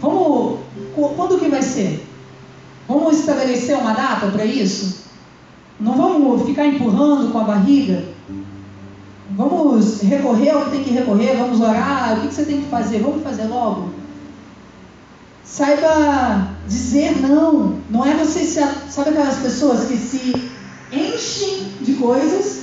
Vamos, 0.00 0.60
quando 0.94 1.40
que 1.40 1.48
vai 1.48 1.62
ser? 1.62 2.06
Vamos 2.86 3.18
estabelecer 3.18 3.76
uma 3.76 3.92
data 3.92 4.28
para 4.28 4.44
isso? 4.44 5.01
Não 5.82 5.96
vamos 5.96 6.46
ficar 6.46 6.64
empurrando 6.64 7.32
com 7.32 7.38
a 7.40 7.44
barriga. 7.44 8.04
Vamos 9.32 10.00
recorrer 10.02 10.50
ao 10.50 10.64
que 10.66 10.70
tem 10.70 10.84
que 10.84 10.90
recorrer, 10.90 11.36
vamos 11.36 11.60
orar, 11.60 12.18
o 12.18 12.28
que 12.28 12.34
você 12.34 12.44
tem 12.44 12.60
que 12.60 12.68
fazer, 12.68 13.00
vamos 13.00 13.24
fazer 13.24 13.44
logo. 13.44 13.90
Saiba 15.44 16.50
dizer 16.68 17.20
não. 17.20 17.78
Não 17.90 18.06
é 18.06 18.14
você. 18.14 18.44
Sabe 18.44 19.10
aquelas 19.10 19.38
pessoas 19.38 19.88
que 19.88 19.96
se 19.96 20.50
enchem 20.92 21.66
de 21.80 21.94
coisas? 21.94 22.62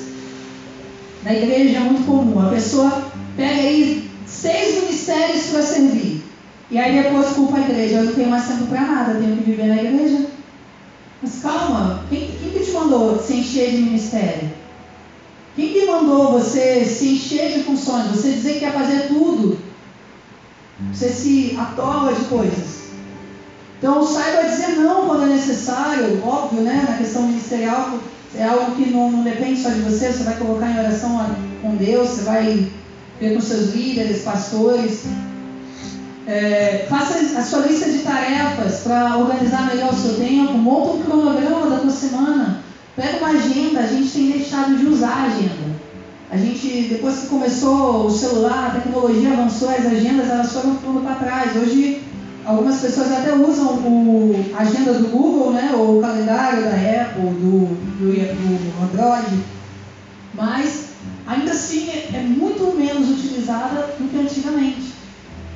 Na 1.23 1.33
igreja 1.33 1.77
é 1.77 1.81
muito 1.81 2.05
comum. 2.05 2.39
A 2.39 2.49
pessoa 2.49 3.03
pega 3.35 3.61
aí 3.61 4.09
seis 4.25 4.81
ministérios 4.81 5.47
para 5.47 5.61
servir. 5.61 6.23
E 6.71 6.77
aí 6.77 7.03
depois 7.03 7.33
culpa 7.33 7.57
a 7.57 7.61
igreja. 7.61 7.95
Eu 7.95 8.05
não 8.05 8.13
tenho 8.13 8.29
mais 8.29 8.47
tempo 8.47 8.67
para 8.67 8.81
nada, 8.81 9.19
tenho 9.19 9.35
que 9.35 9.43
viver 9.43 9.67
na 9.67 9.83
igreja. 9.83 10.38
Mas 11.21 11.41
calma, 11.41 12.03
quem, 12.09 12.31
quem 12.31 12.51
que 12.51 12.65
te 12.65 12.71
mandou 12.71 13.19
se 13.19 13.33
encher 13.35 13.71
de 13.71 13.77
ministério? 13.77 14.49
Quem 15.55 15.73
que 15.73 15.85
mandou 15.85 16.31
você 16.31 16.85
se 16.85 17.09
encher 17.09 17.53
de 17.53 17.63
funções? 17.63 18.07
Você 18.07 18.31
dizer 18.31 18.53
que 18.53 18.59
quer 18.59 18.73
fazer 18.73 19.09
tudo? 19.09 19.59
Você 20.93 21.09
se 21.09 21.57
atola 21.59 22.13
de 22.13 22.25
coisas. 22.25 22.79
Então 23.77 24.05
saiba 24.05 24.47
dizer 24.47 24.77
não 24.77 25.05
quando 25.05 25.23
é 25.23 25.35
necessário, 25.35 26.21
óbvio, 26.25 26.61
né? 26.61 26.85
Na 26.87 26.97
questão 26.97 27.23
ministerial 27.23 27.99
é 28.35 28.43
algo 28.43 28.75
que 28.75 28.89
não, 28.89 29.11
não 29.11 29.23
depende 29.23 29.61
só 29.61 29.69
de 29.69 29.79
você, 29.81 30.11
você 30.11 30.23
vai 30.23 30.37
colocar 30.37 30.69
em 30.69 30.79
oração 30.79 31.35
com 31.61 31.75
Deus, 31.75 32.09
você 32.09 32.21
vai 32.23 32.71
ver 33.19 33.33
com 33.33 33.41
seus 33.41 33.73
líderes, 33.73 34.21
pastores. 34.21 35.03
É, 36.29 36.85
faça 36.87 37.17
a 37.39 37.41
sua 37.41 37.65
lista 37.65 37.89
de 37.89 38.03
tarefas 38.03 38.81
para 38.81 39.17
organizar 39.17 39.65
melhor 39.65 39.91
o 39.91 39.95
seu 39.95 40.13
tempo, 40.13 40.53
monta 40.53 40.91
um 40.91 41.01
cronograma 41.01 41.67
da 41.71 41.77
tua 41.77 41.89
semana, 41.89 42.59
pega 42.95 43.17
uma 43.17 43.29
agenda, 43.29 43.79
a 43.79 43.87
gente 43.87 44.11
tem 44.11 44.31
deixado 44.33 44.77
de 44.77 44.85
usar 44.85 45.09
a 45.09 45.23
agenda. 45.23 45.75
A 46.29 46.37
gente, 46.37 46.87
depois 46.87 47.21
que 47.21 47.27
começou 47.29 48.05
o 48.05 48.11
celular, 48.11 48.67
a 48.67 48.79
tecnologia 48.79 49.33
avançou, 49.33 49.69
as 49.69 49.87
agendas 49.87 50.29
elas 50.29 50.53
foram 50.53 50.75
tudo 50.75 51.01
para 51.01 51.15
trás. 51.15 51.55
Hoje 51.55 52.03
algumas 52.45 52.79
pessoas 52.79 53.11
até 53.11 53.33
usam 53.33 53.65
o, 53.65 54.45
a 54.55 54.61
agenda 54.61 54.93
do 54.93 55.07
Google, 55.07 55.53
né, 55.53 55.71
ou 55.73 55.97
o 55.97 56.01
calendário 56.01 56.61
da 56.61 56.75
Apple, 56.75 57.23
do, 57.23 57.75
do, 57.97 58.13
do 58.13 58.83
Android, 58.83 59.43
mas 60.35 60.89
ainda 61.25 61.53
assim 61.53 61.89
é, 61.89 62.09
é 62.13 62.21
muito 62.21 62.77
menos 62.77 63.09
utilizada 63.09 63.95
do 63.97 64.07
que 64.07 64.15
antigamente. 64.15 64.98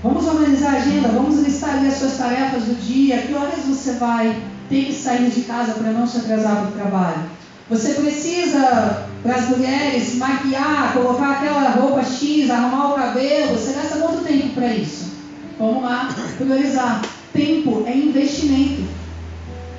Vamos 0.03 0.27
organizar 0.27 0.73
a 0.73 0.77
agenda, 0.79 1.07
vamos 1.07 1.39
listar 1.39 1.77
ali 1.77 1.87
as 1.87 1.93
suas 1.93 2.17
tarefas 2.17 2.63
do 2.63 2.75
dia, 2.75 3.21
que 3.21 3.33
horas 3.33 3.63
você 3.65 3.93
vai 3.93 4.35
ter 4.67 4.83
que 4.87 4.93
sair 4.93 5.29
de 5.29 5.41
casa 5.43 5.75
para 5.75 5.93
não 5.93 6.05
se 6.05 6.17
atrasar 6.17 6.57
para 6.57 6.67
o 6.67 6.71
trabalho. 6.73 7.23
Você 7.69 7.93
precisa, 7.93 9.07
para 9.23 9.35
as 9.35 9.47
mulheres, 9.47 10.15
maquiar, 10.15 10.91
colocar 10.91 11.31
aquela 11.31 11.69
roupa 11.69 12.03
X, 12.03 12.49
arrumar 12.49 12.91
o 12.91 12.95
cabelo, 12.95 13.57
você 13.57 13.71
gasta 13.71 13.99
quanto 13.99 14.25
tempo 14.25 14.49
para 14.49 14.73
isso? 14.73 15.13
Vamos 15.57 15.83
lá, 15.83 16.13
priorizar. 16.37 17.01
Tempo 17.31 17.85
é 17.87 17.95
investimento. 17.95 18.83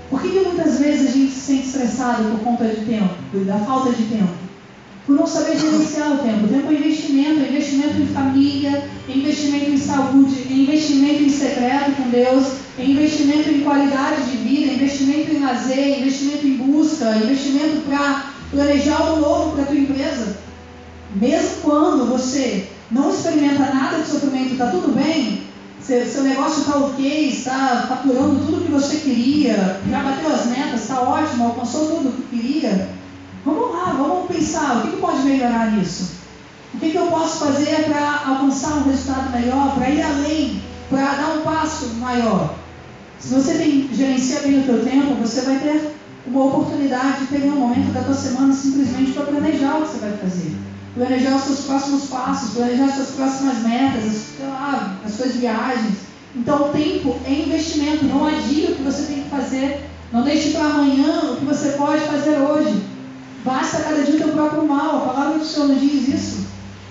Por 0.09 0.22
que, 0.22 0.31
que 0.31 0.41
muitas 0.41 0.79
vezes 0.79 1.09
a 1.09 1.12
gente 1.12 1.33
se 1.33 1.41
sente 1.41 1.66
estressado 1.66 2.25
por 2.31 2.41
conta 2.41 2.64
de 2.64 2.87
tempo, 2.87 3.14
da 3.45 3.59
falta 3.59 3.93
de 3.93 4.05
tempo? 4.05 4.43
Por 5.07 5.16
não 5.16 5.26
saber 5.26 5.59
gerenciar 5.59 6.14
o 6.14 6.18
tempo. 6.18 6.46
O 6.46 6.48
tempo 6.48 6.72
é 6.72 6.74
investimento, 6.74 7.40
é 7.40 7.48
investimento 7.48 8.00
em 8.00 8.07
família, 8.07 8.88
é 9.07 9.12
investimento 9.12 9.70
em 9.70 9.76
saúde, 9.76 10.46
é 10.48 10.52
investimento 10.52 11.22
em 11.22 11.28
secreto 11.28 11.92
com 11.96 12.09
Deus, 12.09 12.44
é 12.78 12.84
investimento 12.84 13.50
em 13.50 13.61
qualidade 13.61 14.30
de 14.30 14.36
vida, 14.38 14.70
é 14.70 14.74
investimento 14.74 15.30
em 15.30 15.40
lazer, 15.40 15.78
é 15.78 16.00
investimento 16.00 16.46
em 16.46 16.57
busca, 16.57 17.05
é 17.05 17.18
investimento 17.18 17.82
para 17.82 18.32
planejar 18.50 18.96
algo 18.96 19.20
novo 19.20 19.52
para 19.52 19.64
a 19.64 19.66
tua 19.66 19.76
empresa. 19.76 20.38
Mesmo 21.14 21.57
quando 21.62 22.09
você 22.09 22.68
não 22.90 23.11
experimenta 23.11 23.74
nada 23.74 23.98
de 23.98 24.09
sofrimento, 24.09 24.52
está 24.52 24.68
tudo 24.68 24.94
bem, 24.94 25.42
seu, 25.80 26.07
seu 26.07 26.22
negócio 26.22 26.61
está 26.61 26.78
ok, 26.78 27.28
está 27.28 27.86
faturando 27.88 28.44
tudo 28.46 28.64
que 28.64 28.72
você 28.72 28.96
queria, 28.96 29.80
já 29.88 30.02
bateu 30.02 30.32
as 30.32 30.46
metas, 30.46 30.80
está 30.80 31.02
ótimo, 31.02 31.44
alcançou 31.44 31.96
tudo 31.96 32.09
o 32.09 32.12
que 32.12 32.36
queria. 32.36 32.88
Vamos 33.75 33.89
lá, 33.89 33.93
vamos 33.93 34.29
pensar, 34.29 34.77
o 34.77 34.83
que, 34.83 34.91
que 34.93 34.97
pode 34.99 35.22
melhorar 35.22 35.72
nisso? 35.72 36.12
O 36.72 36.79
que, 36.79 36.91
que 36.91 36.97
eu 36.97 37.07
posso 37.07 37.45
fazer 37.45 37.85
para 37.87 38.22
alcançar 38.25 38.75
um 38.77 38.85
resultado 38.85 39.33
melhor, 39.33 39.75
para 39.75 39.91
ir 39.91 40.01
além, 40.01 40.62
para 40.89 41.14
dar 41.14 41.39
um 41.39 41.43
passo 41.43 41.89
maior? 41.95 42.55
Se 43.18 43.35
você 43.35 43.55
tem, 43.55 43.89
gerencia 43.93 44.41
bem 44.43 44.61
o 44.61 44.64
teu 44.64 44.85
tempo, 44.85 45.14
você 45.14 45.41
vai 45.41 45.59
ter 45.59 45.93
uma 46.27 46.45
oportunidade 46.45 47.20
de 47.20 47.27
pegar 47.27 47.53
um 47.53 47.61
momento 47.61 47.93
da 47.93 48.03
tua 48.03 48.14
semana 48.14 48.53
simplesmente 48.53 49.12
para 49.12 49.25
planejar 49.25 49.79
o 49.79 49.83
que 49.83 49.89
você 49.89 49.99
vai 49.99 50.16
fazer 50.18 50.57
planejar 50.95 51.35
os 51.35 51.43
seus 51.43 51.61
próximos 51.62 52.05
passos, 52.05 52.55
planejar 52.55 52.85
as 52.85 52.95
suas 52.95 53.11
próximas 53.11 53.59
metas, 53.64 54.05
as, 54.05 54.49
lá, 54.49 54.97
as 55.05 55.12
suas 55.14 55.33
viagens. 55.33 55.95
Então, 56.37 56.68
o 56.68 56.68
tempo 56.68 57.16
é 57.27 57.33
investimento. 57.33 58.05
Não 58.05 58.25
adie 58.25 58.66
o 58.66 58.77
que 58.77 58.83
você 58.85 59.12
tem 59.12 59.25
que 59.25 59.29
fazer. 59.29 59.91
Não 60.12 60.22
deixe 60.22 60.51
para 60.51 60.66
amanhã 60.66 61.33
o 61.33 61.37
que 61.39 61.45
você 61.45 61.70
pode 61.70 62.01
fazer 62.03 62.39
hoje. 62.39 62.93
Basta 63.45 63.82
cada 63.82 64.03
dia 64.03 64.14
o 64.14 64.18
teu 64.18 64.28
próprio 64.28 64.66
mal. 64.66 64.97
A 64.97 65.12
palavra 65.12 65.38
do 65.38 65.45
Senhor 65.45 65.68
nos 65.68 65.80
diz 65.80 66.09
isso. 66.09 66.47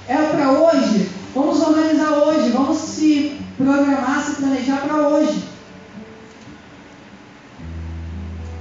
É 0.08 0.16
para 0.16 0.52
hoje. 0.52 1.10
Vamos 1.34 1.62
organizar 1.62 2.12
hoje. 2.12 2.50
Vamos 2.50 2.78
se 2.78 3.38
programar, 3.58 4.24
se 4.24 4.36
planejar 4.36 4.82
para 4.82 5.08
hoje. 5.08 5.44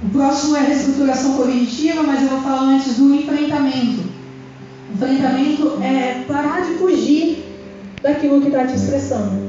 O 0.03 0.09
próximo 0.09 0.57
é 0.57 0.59
a 0.59 0.63
reestruturação 0.63 1.37
cognitiva, 1.37 2.03
mas 2.03 2.23
eu 2.23 2.29
vou 2.29 2.41
falar 2.41 2.63
antes 2.63 2.97
do 2.97 3.13
enfrentamento. 3.13 4.03
Enfrentamento 4.93 5.79
é 5.81 6.23
parar 6.27 6.61
de 6.61 6.73
fugir 6.75 7.45
daquilo 8.01 8.41
que 8.41 8.47
está 8.47 8.65
te 8.65 8.75
estressando. 8.75 9.41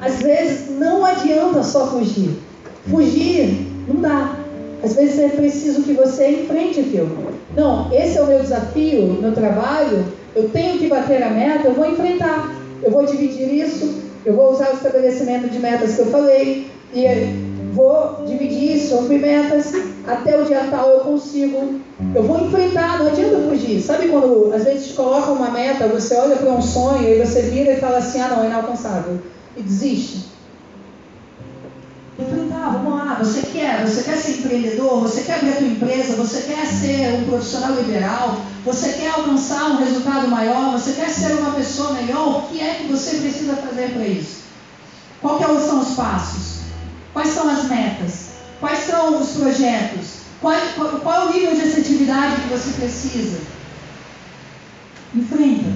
Às 0.00 0.20
vezes 0.20 0.78
não 0.78 1.04
adianta 1.04 1.62
só 1.62 1.86
fugir. 1.86 2.38
Fugir 2.88 3.66
não 3.88 4.00
dá. 4.00 4.43
Às 4.82 4.94
vezes 4.94 5.18
é 5.18 5.28
preciso 5.28 5.82
que 5.82 5.92
você 5.92 6.28
enfrente 6.28 6.80
aquilo. 6.80 7.34
Não, 7.56 7.92
esse 7.92 8.18
é 8.18 8.22
o 8.22 8.26
meu 8.26 8.40
desafio, 8.40 9.18
meu 9.20 9.32
trabalho, 9.32 10.04
eu 10.34 10.48
tenho 10.48 10.78
que 10.78 10.88
bater 10.88 11.22
a 11.22 11.30
meta, 11.30 11.68
eu 11.68 11.74
vou 11.74 11.86
enfrentar. 11.86 12.54
Eu 12.82 12.90
vou 12.90 13.06
dividir 13.06 13.50
isso, 13.54 14.02
eu 14.26 14.34
vou 14.34 14.52
usar 14.52 14.70
o 14.70 14.74
estabelecimento 14.74 15.48
de 15.48 15.58
metas 15.58 15.94
que 15.94 16.00
eu 16.00 16.06
falei, 16.06 16.66
e 16.92 17.04
vou 17.72 18.24
dividir 18.26 18.78
sobre 18.78 19.18
metas, 19.18 19.72
até 20.06 20.38
o 20.38 20.44
dia 20.44 20.68
tal 20.70 20.90
eu 20.90 21.00
consigo. 21.00 21.80
Eu 22.14 22.22
vou 22.22 22.46
enfrentar, 22.46 22.98
não 22.98 23.06
adianta 23.06 23.48
fugir. 23.48 23.80
Sabe 23.80 24.08
quando 24.08 24.52
às 24.54 24.64
vezes 24.64 24.88
te 24.88 24.92
colocam 24.94 25.34
uma 25.34 25.50
meta, 25.50 25.88
você 25.88 26.14
olha 26.14 26.36
para 26.36 26.50
um 26.50 26.62
sonho 26.62 27.08
e 27.08 27.24
você 27.24 27.42
vira 27.42 27.72
e 27.72 27.80
fala 27.80 27.98
assim, 27.98 28.20
ah 28.20 28.28
não, 28.28 28.44
é 28.44 28.46
inalcançável. 28.46 29.18
E 29.56 29.62
desiste. 29.62 30.33
Enfrentar, 32.64 32.70
vamos 32.70 32.94
lá. 32.94 33.14
Você 33.18 33.42
quer, 33.42 33.86
você 33.86 34.02
quer 34.02 34.16
ser 34.16 34.38
empreendedor, 34.38 35.00
você 35.00 35.22
quer 35.22 35.36
abrir 35.36 35.50
a 35.50 35.56
tua 35.56 35.66
empresa, 35.66 36.16
você 36.16 36.42
quer 36.42 36.66
ser 36.66 37.14
um 37.14 37.24
profissional 37.24 37.74
liberal, 37.74 38.40
você 38.64 38.92
quer 38.94 39.10
alcançar 39.10 39.70
um 39.70 39.76
resultado 39.76 40.28
maior, 40.28 40.72
você 40.72 40.92
quer 40.92 41.10
ser 41.10 41.34
uma 41.34 41.52
pessoa 41.52 41.92
melhor, 41.92 42.38
o 42.38 42.48
que 42.48 42.60
é 42.60 42.74
que 42.74 42.88
você 42.88 43.18
precisa 43.18 43.56
fazer 43.56 43.92
para 43.92 44.06
isso? 44.06 44.44
Qual 45.20 45.38
que 45.38 45.44
são 45.44 45.80
os 45.80 45.94
passos? 45.94 46.60
Quais 47.12 47.28
são 47.28 47.48
as 47.48 47.64
metas? 47.64 48.28
Quais 48.60 48.78
são 48.80 49.20
os 49.20 49.30
projetos? 49.32 50.24
Qual, 50.40 50.54
qual, 50.74 50.88
qual 51.00 51.22
é 51.22 51.24
o 51.26 51.32
nível 51.32 51.54
de 51.54 51.62
assertividade 51.62 52.42
que 52.42 52.48
você 52.48 52.70
precisa? 52.80 53.38
Enfrenta. 55.14 55.72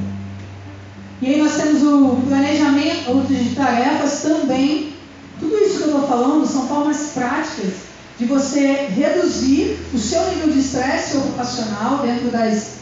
E 1.21 1.27
aí 1.27 1.43
nós 1.43 1.57
temos 1.57 1.83
o 1.83 2.17
planejamento 2.29 3.27
de 3.27 3.55
tarefas 3.55 4.23
também. 4.23 4.98
Tudo 5.39 5.57
isso 5.57 5.79
que 5.79 5.83
eu 5.85 5.89
estou 5.89 6.09
falando 6.09 6.47
são 6.47 6.67
formas 6.67 7.11
práticas 7.15 7.89
de 8.19 8.25
você 8.25 8.89
reduzir 8.95 9.79
o 9.95 9.99
seu 9.99 10.29
nível 10.31 10.49
de 10.49 10.59
estresse 10.59 11.17
ocupacional 11.17 11.99
dentro 11.99 12.31
das, 12.31 12.79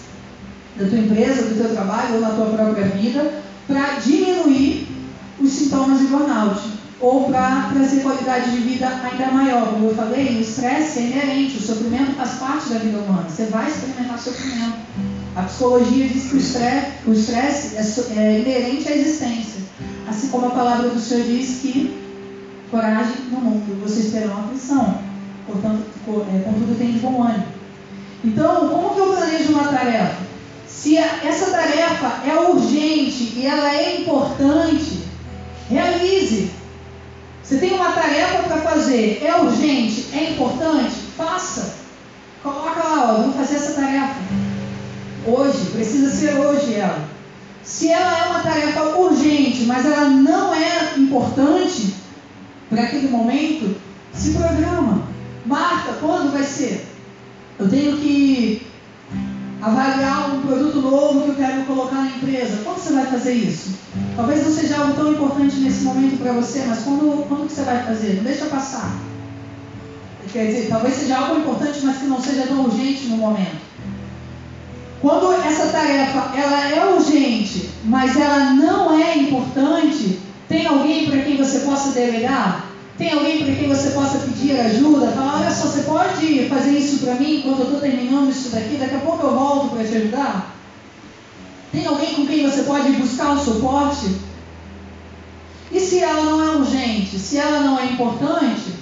da 0.77 0.89
tua 0.89 0.99
empresa, 0.99 1.43
do 1.43 1.61
teu 1.61 1.75
trabalho 1.75 2.15
ou 2.15 2.21
na 2.21 2.31
tua 2.31 2.47
própria 2.47 2.87
vida, 2.87 3.43
para 3.67 3.99
diminuir 3.99 4.89
os 5.39 5.51
sintomas 5.51 5.99
de 5.99 6.07
burnout 6.07 6.61
ou 6.99 7.25
para 7.25 7.71
trazer 7.75 8.01
qualidade 8.01 8.51
de 8.53 8.59
vida 8.59 8.89
ainda 8.89 9.31
maior. 9.31 9.75
Como 9.75 9.89
eu 9.89 9.95
falei, 9.95 10.39
o 10.39 10.41
estresse 10.41 11.01
é 11.01 11.03
inerente, 11.03 11.59
o 11.59 11.63
sofrimento 11.63 12.15
faz 12.15 12.31
parte 12.39 12.71
da 12.71 12.79
vida 12.79 12.99
humana. 12.99 13.29
Você 13.29 13.45
vai 13.47 13.69
experimentar 13.69 14.19
sofrimento. 14.19 14.79
A 15.35 15.43
psicologia 15.43 16.09
diz 16.09 16.31
que 16.31 16.37
o 16.37 17.13
estresse, 17.13 17.77
é, 17.77 18.19
é 18.19 18.41
inerente 18.41 18.89
à 18.89 18.97
existência. 18.97 19.61
Assim 20.09 20.29
como 20.29 20.47
a 20.47 20.51
palavra 20.51 20.89
do 20.89 20.99
Senhor 20.99 21.27
diz 21.27 21.59
que 21.61 22.06
coragem 22.71 23.23
no 23.31 23.41
mundo, 23.41 23.83
vocês 23.83 24.13
terão 24.13 24.39
aflição. 24.39 24.99
Portanto, 25.47 25.85
é, 26.09 26.43
contudo 26.43 26.79
tem 26.79 26.93
bom 26.99 27.23
ânimo. 27.23 27.47
Então, 28.25 28.69
como 28.69 28.95
que 28.95 29.01
eu 29.01 29.13
planejo 29.15 29.53
uma 29.53 29.69
tarefa? 29.69 30.17
Se 30.67 30.97
essa 30.97 31.51
tarefa 31.51 32.29
é 32.29 32.39
urgente 32.49 33.33
e 33.37 33.47
ela 33.47 33.75
é 33.75 34.01
importante, 34.01 35.05
realize. 35.71 36.51
Você 37.43 37.59
tem 37.59 37.75
uma 37.75 37.93
tarefa 37.93 38.43
para 38.43 38.57
fazer, 38.59 39.23
é 39.25 39.37
urgente, 39.41 40.09
é 40.13 40.33
importante? 40.33 40.95
Faça. 41.17 41.77
Coloca 42.43 42.83
lá, 42.83 43.13
ó, 43.13 43.17
vamos 43.19 43.37
fazer 43.37 43.57
essa 43.57 43.81
tarefa. 43.81 44.17
Hoje, 45.27 45.71
precisa 45.73 46.11
ser 46.11 46.35
hoje 46.35 46.75
ela. 46.75 47.05
Se 47.63 47.89
ela 47.89 48.19
é 48.19 48.29
uma 48.31 48.41
tarefa 48.41 48.83
urgente, 48.97 49.65
mas 49.65 49.85
ela 49.85 50.09
não 50.09 50.55
é 50.55 50.95
importante 50.97 51.95
para 52.69 52.83
aquele 52.83 53.09
momento, 53.09 53.77
se 54.13 54.33
programa. 54.33 55.07
Marca 55.45 55.93
quando 56.01 56.33
vai 56.33 56.43
ser. 56.43 56.87
Eu 57.59 57.69
tenho 57.69 57.97
que 57.99 58.67
avaliar 59.63 60.35
um 60.35 60.43
produto 60.43 60.81
novo 60.81 61.23
que 61.23 61.29
eu 61.29 61.35
quero 61.35 61.65
colocar 61.65 61.97
na 61.97 62.17
empresa, 62.17 62.63
quando 62.63 62.79
você 62.79 62.93
vai 62.93 63.07
fazer 63.07 63.33
isso? 63.33 63.75
Talvez 64.15 64.45
não 64.45 64.53
seja 64.53 64.79
algo 64.79 64.95
tão 64.95 65.13
importante 65.13 65.57
nesse 65.57 65.83
momento 65.85 66.19
para 66.19 66.33
você, 66.33 66.65
mas 66.67 66.81
quando, 66.81 67.27
quando 67.29 67.47
que 67.47 67.55
você 67.55 67.63
vai 67.63 67.83
fazer? 67.85 68.17
Não 68.17 68.25
deixa 68.25 68.47
passar. 68.47 68.97
Quer 70.33 70.47
dizer, 70.47 70.69
talvez 70.69 70.95
seja 70.95 71.17
algo 71.17 71.41
importante, 71.41 71.81
mas 71.85 71.99
que 71.99 72.07
não 72.07 72.21
seja 72.21 72.47
tão 72.47 72.65
urgente 72.65 73.07
no 73.07 73.17
momento. 73.17 73.65
Quando 75.01 75.33
essa 75.33 75.69
tarefa 75.69 76.33
ela 76.37 76.69
é 76.69 76.95
urgente, 76.95 77.71
mas 77.85 78.17
ela 78.17 78.51
não 78.51 78.99
é 78.99 79.17
importante, 79.17 80.19
tem 80.49 80.67
alguém 80.67 81.11
para 81.11 81.23
quem 81.23 81.37
você 81.37 81.61
possa 81.61 81.91
delegar? 81.91 82.67
Tem 82.97 83.13
alguém 83.13 83.45
para 83.45 83.55
quem 83.55 83.69
você 83.69 83.91
possa 83.91 84.19
pedir 84.19 84.59
ajuda? 84.59 85.09
Falar, 85.09 85.41
olha 85.41 85.51
só, 85.51 85.67
você 85.67 85.83
pode 85.83 86.49
fazer 86.49 86.79
isso 86.79 87.05
para 87.05 87.15
mim 87.17 87.43
quando 87.43 87.59
eu 87.59 87.65
estou 87.65 87.81
terminando 87.81 88.31
isso 88.31 88.51
daqui? 88.51 88.77
Daqui 88.77 88.95
a 88.95 89.01
pouco 89.01 89.27
eu 89.27 89.35
volto 89.35 89.75
para 89.75 89.85
te 89.85 89.97
ajudar? 89.97 90.55
Tem 91.73 91.85
alguém 91.87 92.15
com 92.15 92.27
quem 92.27 92.49
você 92.49 92.63
pode 92.63 92.93
buscar 92.93 93.33
o 93.33 93.39
suporte? 93.39 94.17
E 95.71 95.81
se 95.81 95.99
ela 95.99 96.23
não 96.23 96.43
é 96.43 96.57
urgente? 96.57 97.19
Se 97.19 97.37
ela 97.37 97.61
não 97.61 97.79
é 97.79 97.87
importante? 97.87 98.73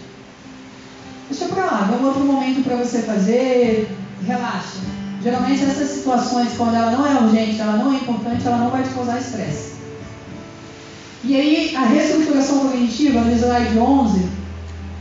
Deixa 1.29 1.47
para 1.47 1.65
lá, 1.65 1.89
dá 1.91 1.97
um 1.97 2.07
outro 2.07 2.25
momento 2.25 2.63
para 2.63 2.77
você 2.77 3.03
fazer, 3.03 3.89
relaxa. 4.25 4.79
Geralmente 5.23 5.65
essas 5.65 5.89
situações, 5.89 6.53
quando 6.57 6.77
ela 6.77 6.91
não 6.91 7.07
é 7.07 7.19
urgente, 7.21 7.59
ela 7.59 7.79
não 7.79 7.93
é 7.93 7.97
importante, 7.97 8.47
ela 8.47 8.59
não 8.59 8.71
vai 8.71 8.83
te 8.83 8.91
causar 8.91 9.19
estresse. 9.19 9.74
E 11.27 11.35
aí, 11.35 11.75
a 11.75 11.85
reestruturação 11.87 12.61
cognitiva, 12.61 13.21
no 13.21 13.33
slide 13.33 13.79
11, 13.79 14.29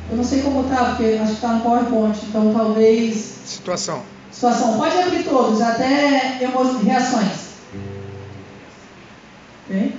eu 0.09 0.17
não 0.17 0.23
sei 0.23 0.41
como 0.41 0.61
está, 0.61 0.85
porque 0.85 1.17
acho 1.21 1.31
que 1.31 1.35
está 1.35 1.53
no 1.53 1.61
PowerPoint, 1.61 2.17
então 2.27 2.53
talvez. 2.53 3.39
Situação. 3.45 4.01
Situação. 4.31 4.77
Pode 4.77 4.97
abrir 4.97 5.23
todos, 5.23 5.61
até 5.61 6.39
reações. 6.83 7.53
Ok? 9.65 9.95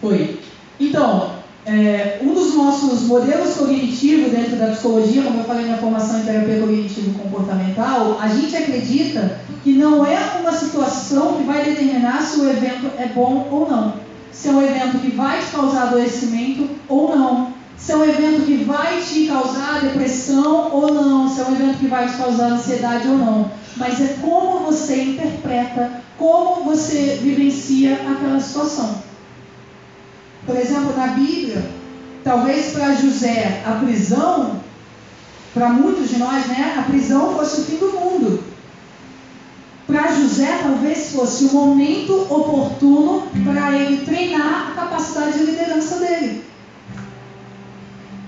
Foi. 0.00 0.40
Então, 0.78 1.34
é, 1.66 2.18
um 2.22 2.34
dos 2.34 2.54
nossos 2.54 3.02
modelos 3.02 3.54
cognitivos 3.54 4.30
dentro 4.30 4.56
da 4.56 4.66
psicologia, 4.66 5.22
como 5.22 5.40
eu 5.40 5.44
falei 5.44 5.66
na 5.66 5.78
formação 5.78 6.20
em 6.20 6.24
terapia 6.24 6.60
cognitivo-comportamental, 6.60 8.18
a 8.20 8.28
gente 8.28 8.54
acredita 8.54 9.40
que 9.64 9.72
não 9.72 10.04
é 10.04 10.18
uma 10.38 10.52
situação 10.52 11.38
que 11.38 11.44
vai 11.44 11.64
determinar 11.64 12.20
se 12.20 12.38
o 12.38 12.50
evento 12.50 12.90
é 12.98 13.06
bom 13.06 13.48
ou 13.50 13.68
não. 13.68 13.94
Se 14.30 14.48
é 14.48 14.52
um 14.52 14.62
evento 14.62 14.98
que 14.98 15.10
vai 15.12 15.40
te 15.40 15.52
causar 15.52 15.84
adoecimento 15.84 16.68
ou 16.86 17.16
não. 17.16 17.54
Se 17.78 17.92
é 17.92 17.96
um 17.96 18.04
evento 18.04 18.44
que 18.44 18.62
vai 18.62 19.00
te 19.00 19.26
causar 19.26 19.80
depressão 19.80 20.70
ou 20.70 20.92
não. 20.92 21.30
Se 21.30 21.40
é 21.40 21.44
um 21.44 21.54
evento 21.54 21.78
que 21.78 21.86
vai 21.86 22.06
te 22.06 22.14
causar 22.18 22.52
ansiedade 22.52 23.08
ou 23.08 23.16
não. 23.16 23.50
Mas 23.78 23.98
é 24.02 24.18
como 24.20 24.66
você 24.66 25.02
interpreta, 25.02 26.02
como 26.18 26.64
você 26.64 27.18
vivencia 27.22 27.94
aquela 27.94 28.38
situação. 28.40 29.02
Por 30.44 30.56
exemplo, 30.56 30.94
na 30.94 31.06
Bíblia, 31.06 31.64
talvez 32.22 32.72
para 32.72 32.94
José 32.96 33.62
a 33.64 33.72
prisão, 33.82 34.60
para 35.54 35.70
muitos 35.70 36.10
de 36.10 36.18
nós, 36.18 36.46
né, 36.48 36.74
a 36.78 36.82
prisão 36.82 37.34
fosse 37.34 37.62
o 37.62 37.64
fim 37.64 37.76
do 37.78 37.92
mundo. 37.92 38.53
Para 39.86 40.12
José, 40.12 40.60
talvez 40.62 41.12
fosse 41.12 41.44
o 41.44 41.52
momento 41.52 42.26
oportuno 42.30 43.28
para 43.44 43.76
ele 43.76 44.04
treinar 44.04 44.70
a 44.70 44.80
capacidade 44.80 45.38
de 45.38 45.44
liderança 45.44 45.96
dele. 45.96 46.44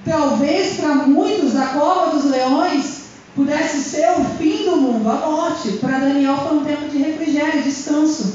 Talvez 0.04 0.76
para 0.76 0.94
muitos 0.94 1.56
a 1.56 1.68
cova 1.68 2.10
dos 2.10 2.30
leões 2.30 3.06
pudesse 3.34 3.82
ser 3.82 4.10
o 4.18 4.24
fim 4.36 4.64
do 4.64 4.76
mundo, 4.76 5.08
a 5.08 5.14
morte. 5.14 5.72
Para 5.78 5.98
Daniel 5.98 6.36
foi 6.36 6.58
um 6.58 6.64
tempo 6.64 6.88
de 6.88 6.98
refrigério, 6.98 7.62
descanso. 7.62 8.34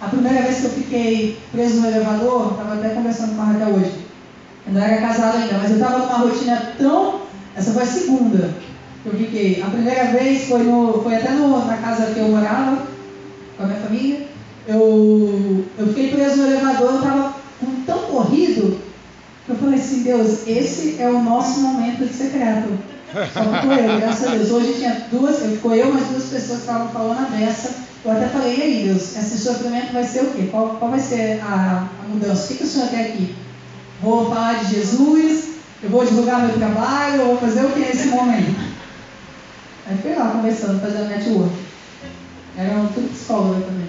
A 0.00 0.08
primeira 0.08 0.42
vez 0.42 0.58
que 0.58 0.64
eu 0.64 0.70
fiquei 0.70 1.38
preso 1.52 1.80
no 1.80 1.88
elevador, 1.88 2.52
estava 2.52 2.74
até 2.74 2.90
conversando 2.90 3.36
com 3.36 3.42
a 3.42 3.46
Raquel 3.46 3.74
hoje. 3.74 4.06
Eu 4.66 4.74
não 4.74 4.82
era 4.82 5.00
casada 5.00 5.38
ainda, 5.38 5.58
mas 5.58 5.70
eu 5.70 5.76
estava 5.76 5.98
numa 5.98 6.18
rotina 6.18 6.72
tão. 6.78 7.20
Essa 7.56 7.72
foi 7.72 7.82
a 7.82 7.86
segunda 7.86 8.69
que 9.02 9.08
eu 9.08 9.14
fiquei. 9.14 9.62
A 9.62 9.66
primeira 9.66 10.04
vez 10.06 10.44
foi, 10.44 10.62
no, 10.62 11.02
foi 11.02 11.16
até 11.16 11.30
no, 11.30 11.64
na 11.66 11.76
casa 11.76 12.12
que 12.12 12.18
eu 12.18 12.28
morava, 12.28 12.86
com 13.56 13.62
a 13.62 13.66
minha 13.66 13.80
família. 13.80 14.26
Eu, 14.66 15.64
eu 15.78 15.86
fiquei 15.88 16.10
preso 16.10 16.36
no 16.36 16.46
elevador, 16.46 16.90
eu 16.90 16.98
estava 16.98 17.34
tão 17.86 17.98
corrido 17.98 18.78
que 19.46 19.52
eu 19.52 19.56
falei 19.56 19.78
assim: 19.78 20.02
Deus, 20.02 20.46
esse 20.46 21.00
é 21.00 21.08
o 21.08 21.22
nosso 21.22 21.60
momento 21.60 22.06
de 22.06 22.12
secreto. 22.12 22.68
Só 23.12 23.42
ficou 23.42 23.72
eu, 23.72 24.00
graças 24.00 24.26
a 24.28 24.30
Deus. 24.36 24.50
Hoje 24.50 24.74
tinha 24.74 25.06
duas, 25.10 25.38
ficou 25.38 25.74
eu 25.74 25.92
mais 25.92 26.06
duas 26.06 26.24
pessoas 26.24 26.60
que 26.60 26.66
estavam 26.66 26.88
falando 26.88 27.26
a 27.26 27.36
dessa. 27.36 27.90
Eu 28.04 28.12
até 28.12 28.28
falei, 28.28 28.56
e 28.56 28.62
aí, 28.62 28.84
Deus, 28.86 29.16
esse 29.16 29.38
sofrimento 29.38 29.92
vai 29.92 30.04
ser 30.04 30.22
o 30.22 30.30
quê? 30.30 30.48
Qual, 30.50 30.76
qual 30.76 30.90
vai 30.90 31.00
ser 31.00 31.40
a, 31.42 31.86
a 32.02 32.08
mudança? 32.08 32.44
O 32.44 32.48
que, 32.48 32.54
que 32.54 32.64
o 32.64 32.66
Senhor 32.66 32.88
quer 32.88 33.06
aqui? 33.06 33.34
Vou 34.00 34.30
falar 34.30 34.64
de 34.64 34.74
Jesus? 34.76 35.48
Eu 35.82 35.90
vou 35.90 36.04
divulgar 36.04 36.40
meu 36.40 36.56
trabalho? 36.56 37.20
Eu 37.20 37.26
vou 37.26 37.38
fazer 37.38 37.64
o 37.64 37.70
que 37.70 37.80
nesse 37.80 38.08
momento? 38.08 38.69
Aí 39.90 39.96
fiquei 39.96 40.14
lá 40.14 40.30
conversando, 40.30 40.80
fazendo 40.80 41.08
network. 41.08 41.52
Era 42.56 42.88
tudo 42.94 43.12
psicóloga 43.12 43.60
também. 43.60 43.88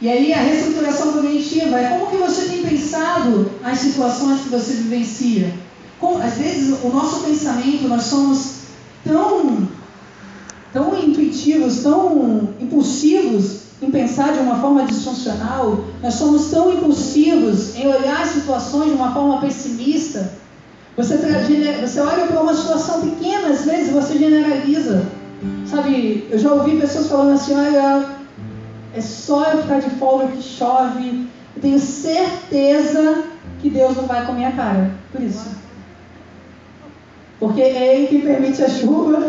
E 0.00 0.08
aí 0.10 0.32
a 0.32 0.40
reestruturação 0.40 1.12
cognitiva 1.12 1.78
é 1.78 1.88
como 1.90 2.10
que 2.10 2.16
você 2.16 2.46
tem 2.48 2.64
pensado 2.64 3.52
as 3.62 3.78
situações 3.78 4.40
que 4.40 4.48
você 4.48 4.72
vivencia. 4.72 5.54
Como, 6.00 6.20
às 6.20 6.34
vezes 6.34 6.82
o 6.82 6.88
nosso 6.88 7.20
pensamento, 7.20 7.86
nós 7.86 8.02
somos 8.02 8.54
tão 9.04 9.68
tão 10.72 10.98
intuitivos, 10.98 11.84
tão 11.84 12.48
impulsivos 12.60 13.60
em 13.80 13.90
pensar 13.90 14.32
de 14.32 14.40
uma 14.40 14.58
forma 14.58 14.84
disfuncional, 14.84 15.84
nós 16.02 16.14
somos 16.14 16.50
tão 16.50 16.72
impulsivos 16.72 17.76
em 17.76 17.86
olhar 17.86 18.20
as 18.20 18.30
situações 18.30 18.88
de 18.88 18.96
uma 18.96 19.14
forma 19.14 19.40
pessimista. 19.40 20.32
Você, 20.96 21.16
você 21.16 22.00
olha 22.00 22.26
para 22.26 22.40
uma 22.40 22.54
situação 22.54 23.02
pequena, 23.02 23.48
às 23.48 23.64
vezes 23.64 23.92
você 23.92 24.18
generaliza. 24.18 25.04
Sabe, 25.66 26.26
eu 26.30 26.38
já 26.38 26.52
ouvi 26.52 26.80
pessoas 26.80 27.08
falando 27.08 27.34
assim: 27.34 27.54
olha, 27.54 28.06
é 28.94 29.00
só 29.00 29.44
eu 29.52 29.62
ficar 29.62 29.80
de 29.80 29.90
folga 29.90 30.28
que 30.28 30.42
chove. 30.42 31.26
Eu 31.54 31.62
tenho 31.62 31.78
certeza 31.78 33.24
que 33.60 33.68
Deus 33.68 33.96
não 33.96 34.06
vai 34.06 34.24
com 34.24 34.32
a 34.32 34.34
minha 34.34 34.52
cara. 34.52 34.90
Por 35.12 35.22
isso. 35.22 35.50
Porque 37.38 37.60
é 37.60 37.96
Ele 37.96 38.06
que 38.06 38.22
permite 38.22 38.62
a 38.62 38.68
chuva 38.68 39.22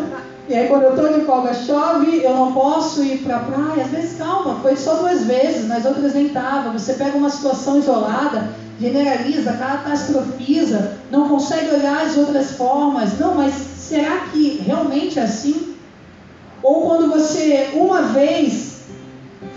e 0.50 0.56
aí 0.56 0.68
quando 0.68 0.84
eu 0.84 0.96
estou 0.96 1.14
de 1.14 1.26
folga 1.26 1.54
chove, 1.54 2.24
eu 2.24 2.34
não 2.34 2.54
posso 2.54 3.04
ir 3.04 3.18
para 3.18 3.36
a 3.36 3.40
praia. 3.40 3.84
Às 3.84 3.92
vezes, 3.92 4.18
calma, 4.18 4.60
foi 4.62 4.78
só 4.78 4.96
duas 4.96 5.26
vezes, 5.26 5.68
nas 5.68 5.86
outras 5.86 6.14
nem 6.14 6.28
estava. 6.28 6.70
Você 6.72 6.94
pega 6.94 7.18
uma 7.18 7.30
situação 7.30 7.78
isolada, 7.80 8.50
generaliza, 8.80 9.54
catastrofiza, 9.54 10.98
não 11.12 11.28
consegue 11.28 11.76
olhar 11.76 12.02
as 12.02 12.16
outras 12.16 12.52
formas. 12.52 13.20
Não, 13.20 13.36
mas 13.36 13.54
será 13.54 14.20
que 14.32 14.62
realmente 14.66 15.20
é 15.20 15.24
assim? 15.24 15.76
Ou 16.64 16.88
quando 16.88 17.10
você, 17.10 17.72
uma 17.74 18.04
vez, 18.04 18.84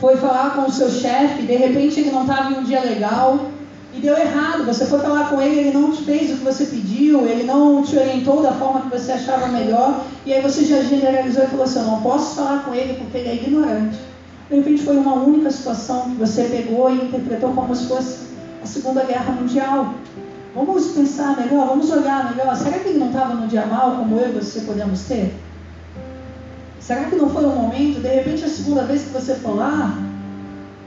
foi 0.01 0.17
falar 0.17 0.55
com 0.55 0.63
o 0.63 0.73
seu 0.73 0.91
chefe, 0.91 1.43
de 1.43 1.55
repente 1.55 2.01
ele 2.01 2.11
não 2.11 2.23
estava 2.23 2.53
em 2.53 2.59
um 2.59 2.65
dia 2.65 2.81
legal, 2.81 3.39
e 3.95 4.01
deu 4.01 4.17
errado. 4.17 4.65
Você 4.67 4.87
foi 4.87 5.01
falar 5.01 5.29
com 5.29 5.41
ele, 5.41 5.61
ele 5.61 5.73
não 5.73 5.91
te 5.91 6.03
fez 6.03 6.33
o 6.33 6.37
que 6.37 6.45
você 6.45 6.67
pediu, 6.67 7.27
ele 7.27 7.45
não 7.45 7.83
te 7.83 7.97
orientou 7.97 8.43
da 8.43 8.53
forma 8.53 8.83
que 8.83 8.99
você 8.99 9.13
achava 9.13 9.49
melhor, 9.49 10.05
e 10.25 10.33
aí 10.33 10.43
você 10.43 10.65
já 10.65 10.83
generalizou 10.83 11.45
e 11.45 11.47
falou 11.49 11.65
assim: 11.65 11.81
Eu 11.81 11.87
não 11.87 12.03
posso 12.03 12.37
falar 12.37 12.65
com 12.65 12.75
ele 12.75 12.95
porque 12.95 13.19
ele 13.19 13.29
é 13.29 13.35
ignorante. 13.35 13.99
De 14.49 14.57
repente 14.57 14.83
foi 14.83 14.97
uma 14.97 15.15
única 15.15 15.51
situação 15.51 16.11
que 16.11 16.17
você 16.17 16.45
pegou 16.45 16.91
e 16.91 17.05
interpretou 17.05 17.53
como 17.53 17.75
se 17.75 17.87
fosse 17.87 18.19
a 18.63 18.67
Segunda 18.67 19.05
Guerra 19.05 19.33
Mundial. 19.33 19.95
Vamos 20.55 20.89
pensar 20.89 21.37
melhor, 21.37 21.69
vamos 21.69 21.91
olhar 21.91 22.35
melhor. 22.35 22.57
Será 22.57 22.79
que 22.79 22.89
ele 22.89 22.99
não 22.99 23.09
estava 23.09 23.35
no 23.35 23.47
dia 23.47 23.65
mal 23.67 23.97
como 23.97 24.19
eu 24.19 24.31
e 24.31 24.33
você 24.33 24.63
podemos 24.63 25.03
ter? 25.03 25.33
Será 26.81 27.05
que 27.05 27.15
não 27.15 27.31
foi 27.31 27.45
um 27.45 27.55
momento, 27.55 28.01
de 28.01 28.09
repente 28.09 28.45
a 28.45 28.49
segunda 28.49 28.83
vez 28.83 29.03
que 29.03 29.11
você 29.11 29.37
for 29.37 29.55
lá, 29.55 29.97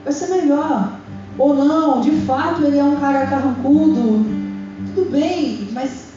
vai 0.04 0.12
ser 0.12 0.28
melhor. 0.28 1.00
Ou 1.38 1.54
não, 1.54 2.02
de 2.02 2.12
fato 2.22 2.64
ele 2.64 2.78
é 2.78 2.84
um 2.84 2.96
cara 2.98 3.26
carrancudo. 3.28 4.26
Tudo 4.94 5.12
bem, 5.12 5.68
mas 5.72 6.08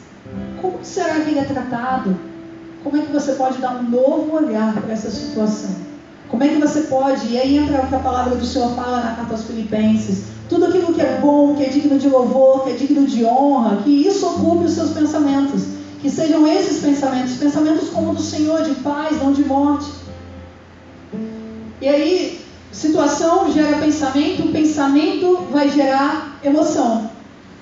como 0.61 0.77
será 0.83 1.21
que 1.21 1.31
ele 1.31 1.39
é 1.39 1.43
tratado? 1.43 2.15
Como 2.83 2.97
é 2.97 3.01
que 3.01 3.11
você 3.11 3.33
pode 3.33 3.57
dar 3.57 3.77
um 3.77 3.83
novo 3.83 4.35
olhar 4.35 4.73
para 4.73 4.93
essa 4.93 5.09
situação? 5.09 5.71
Como 6.29 6.43
é 6.43 6.49
que 6.49 6.59
você 6.59 6.81
pode, 6.81 7.27
e 7.27 7.39
aí 7.39 7.57
entra 7.57 7.83
o 7.83 7.87
que 7.87 7.95
a 7.95 7.99
palavra 7.99 8.35
do 8.35 8.45
Senhor 8.45 8.75
fala 8.75 9.01
na 9.01 9.15
carta 9.15 9.33
aos 9.33 9.43
Filipenses, 9.45 10.25
tudo 10.49 10.65
aquilo 10.65 10.93
que 10.93 11.01
é 11.01 11.19
bom, 11.21 11.55
que 11.55 11.63
é 11.63 11.69
digno 11.69 11.97
de 11.97 12.09
louvor, 12.09 12.63
que 12.63 12.71
é 12.71 12.73
digno 12.73 13.05
de 13.05 13.25
honra, 13.25 13.77
que 13.77 13.89
isso 13.89 14.25
ocupe 14.25 14.65
os 14.65 14.73
seus 14.73 14.91
pensamentos. 14.91 15.63
Que 16.01 16.09
sejam 16.09 16.47
esses 16.47 16.79
pensamentos, 16.79 17.37
pensamentos 17.37 17.89
como 17.89 18.13
do 18.13 18.21
Senhor, 18.21 18.61
de 18.61 18.75
paz, 18.75 19.17
não 19.21 19.31
de 19.31 19.43
morte. 19.43 19.89
E 21.81 21.87
aí, 21.87 22.41
Situação 22.77 23.51
gera 23.51 23.79
pensamento, 23.79 24.51
pensamento 24.51 25.47
vai 25.51 25.67
gerar 25.67 26.37
emoção. 26.43 27.09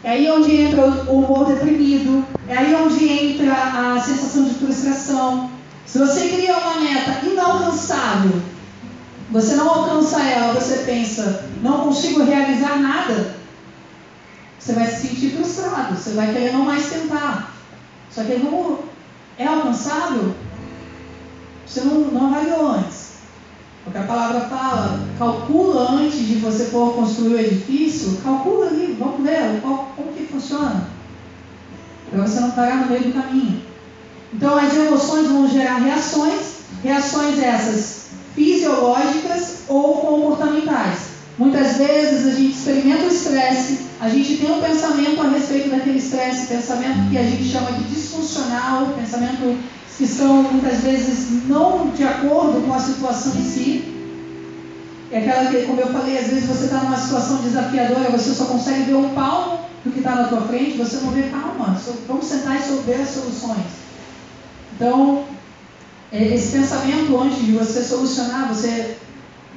É 0.03 0.11
aí 0.11 0.29
onde 0.29 0.53
entra 0.53 0.85
o 0.85 1.19
humor 1.19 1.45
deprimido, 1.45 2.25
é 2.49 2.57
aí 2.57 2.75
onde 2.75 3.07
entra 3.07 3.53
a 3.53 4.01
sensação 4.01 4.43
de 4.43 4.55
frustração. 4.55 5.49
Se 5.85 5.99
você 5.99 6.27
cria 6.27 6.57
uma 6.57 6.81
meta 6.81 7.25
inalcançável, 7.25 8.41
você 9.31 9.55
não 9.55 9.69
alcança 9.69 10.21
ela, 10.21 10.53
você 10.53 10.79
pensa, 10.79 11.45
não 11.61 11.85
consigo 11.85 12.25
realizar 12.25 12.77
nada, 12.77 13.35
você 14.59 14.73
vai 14.73 14.85
se 14.85 15.07
sentir 15.07 15.29
frustrado, 15.29 15.95
você 15.95 16.09
vai 16.09 16.33
querer 16.33 16.51
não 16.51 16.65
mais 16.65 16.89
tentar. 16.89 17.53
Só 18.11 18.21
que 18.21 18.37
como 18.37 18.83
é 19.37 19.47
alcançável, 19.47 20.35
você 21.65 21.85
não, 21.85 21.99
não 21.99 22.27
avaliou 22.27 22.67
antes. 22.67 23.05
Porque 23.85 23.99
a 23.99 24.03
palavra 24.03 24.41
calcula 25.17 25.91
antes 25.91 26.27
de 26.27 26.35
você 26.35 26.65
for 26.65 26.93
construir 26.93 27.33
o 27.35 27.39
edifício, 27.39 28.17
calcula 28.23 28.67
ali, 28.67 28.95
vamos 28.99 29.21
ver 29.23 29.61
qual, 29.61 29.91
como 29.95 30.13
que 30.13 30.25
funciona. 30.25 30.89
Para 32.09 32.21
você 32.21 32.39
não 32.39 32.51
parar 32.51 32.77
no 32.77 32.87
meio 32.87 33.05
do 33.05 33.13
caminho. 33.13 33.61
Então 34.33 34.57
as 34.57 34.75
emoções 34.75 35.27
vão 35.27 35.49
gerar 35.49 35.77
reações, 35.77 36.59
reações 36.83 37.39
essas 37.39 38.05
fisiológicas 38.35 39.63
ou 39.67 39.97
comportamentais. 39.97 41.15
Muitas 41.37 41.77
vezes 41.77 42.27
a 42.27 42.31
gente 42.37 42.55
experimenta 42.55 43.03
o 43.03 43.07
estresse, 43.07 43.79
a 43.99 44.09
gente 44.09 44.37
tem 44.37 44.51
um 44.51 44.61
pensamento 44.61 45.21
a 45.21 45.29
respeito 45.29 45.69
daquele 45.69 45.97
estresse, 45.97 46.47
pensamento 46.47 47.09
que 47.09 47.17
a 47.17 47.23
gente 47.23 47.43
chama 47.43 47.71
de 47.73 47.83
disfuncional, 47.85 48.93
pensamento 48.97 49.57
que 49.97 50.07
são 50.07 50.43
muitas 50.43 50.81
vezes 50.81 51.47
não 51.47 51.89
de 51.89 52.03
acordo 52.03 52.65
com 52.65 52.73
a 52.73 52.79
situação 52.79 53.33
em 53.35 53.43
si. 53.43 53.94
É 55.15 55.19
aquela 55.19 55.49
que, 55.49 55.61
como 55.61 55.79
eu 55.79 55.87
falei, 55.87 56.17
às 56.17 56.27
vezes 56.27 56.45
você 56.45 56.65
está 56.65 56.79
numa 56.79 56.97
situação 56.97 57.37
desafiadora, 57.37 58.11
você 58.11 58.33
só 58.33 58.43
consegue 58.47 58.83
ver 58.83 58.95
um 58.95 59.13
palmo 59.13 59.61
do 59.85 59.89
que 59.89 59.99
está 59.99 60.13
na 60.13 60.27
tua 60.27 60.41
frente, 60.41 60.77
você 60.77 60.97
não 60.97 61.11
vê 61.11 61.29
calma, 61.29 61.79
vamos 62.05 62.25
sentar 62.25 62.57
e 62.57 62.81
ver 62.85 63.01
as 63.01 63.11
soluções. 63.11 63.65
Então, 64.75 65.23
é, 66.11 66.21
esse 66.35 66.57
pensamento 66.57 67.17
antes 67.17 67.45
de 67.45 67.53
você 67.53 67.81
solucionar, 67.81 68.49
você 68.49 68.97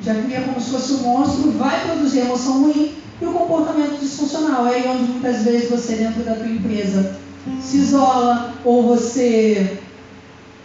já 0.00 0.14
cria 0.22 0.42
como 0.42 0.60
se 0.60 0.70
fosse 0.70 0.92
um 0.92 0.98
monstro, 0.98 1.50
vai 1.50 1.82
produzir 1.86 2.20
emoção 2.20 2.62
ruim 2.62 2.94
e 3.20 3.24
o 3.26 3.32
comportamento 3.32 3.98
disfuncional. 3.98 4.64
É 4.68 4.76
aí 4.76 4.88
onde 4.88 5.10
muitas 5.10 5.42
vezes 5.42 5.68
você, 5.68 5.96
dentro 5.96 6.22
da 6.22 6.36
tua 6.36 6.46
empresa, 6.46 7.16
se 7.60 7.78
isola 7.78 8.54
ou 8.64 8.86
você 8.86 9.80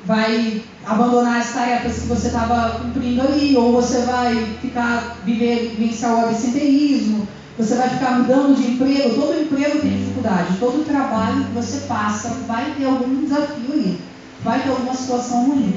vai 0.06 0.62
abandonar 0.86 1.40
as 1.40 1.54
tarefas 1.54 2.00
que 2.00 2.08
você 2.08 2.28
estava 2.28 2.80
cumprindo 2.80 3.22
ali, 3.22 3.56
ou 3.56 3.72
você 3.72 4.00
vai 4.02 4.58
ficar 4.62 5.18
viver, 5.24 5.76
vivenciar 5.78 6.14
o 6.14 6.30
absenteísmo, 6.30 7.28
você 7.58 7.76
vai 7.76 7.90
ficar 7.90 8.20
mudando 8.20 8.56
de 8.56 8.72
emprego, 8.72 9.16
todo 9.16 9.40
emprego 9.40 9.80
tem 9.80 9.98
dificuldade, 9.98 10.58
todo 10.60 10.86
trabalho 10.86 11.46
que 11.46 11.52
você 11.52 11.82
passa 11.88 12.30
vai 12.48 12.74
ter 12.78 12.86
algum 12.86 13.24
desafio 13.24 13.74
ali, 13.74 14.00
vai 14.44 14.62
ter 14.62 14.70
alguma 14.70 14.94
situação 14.94 15.46
ruim. 15.46 15.74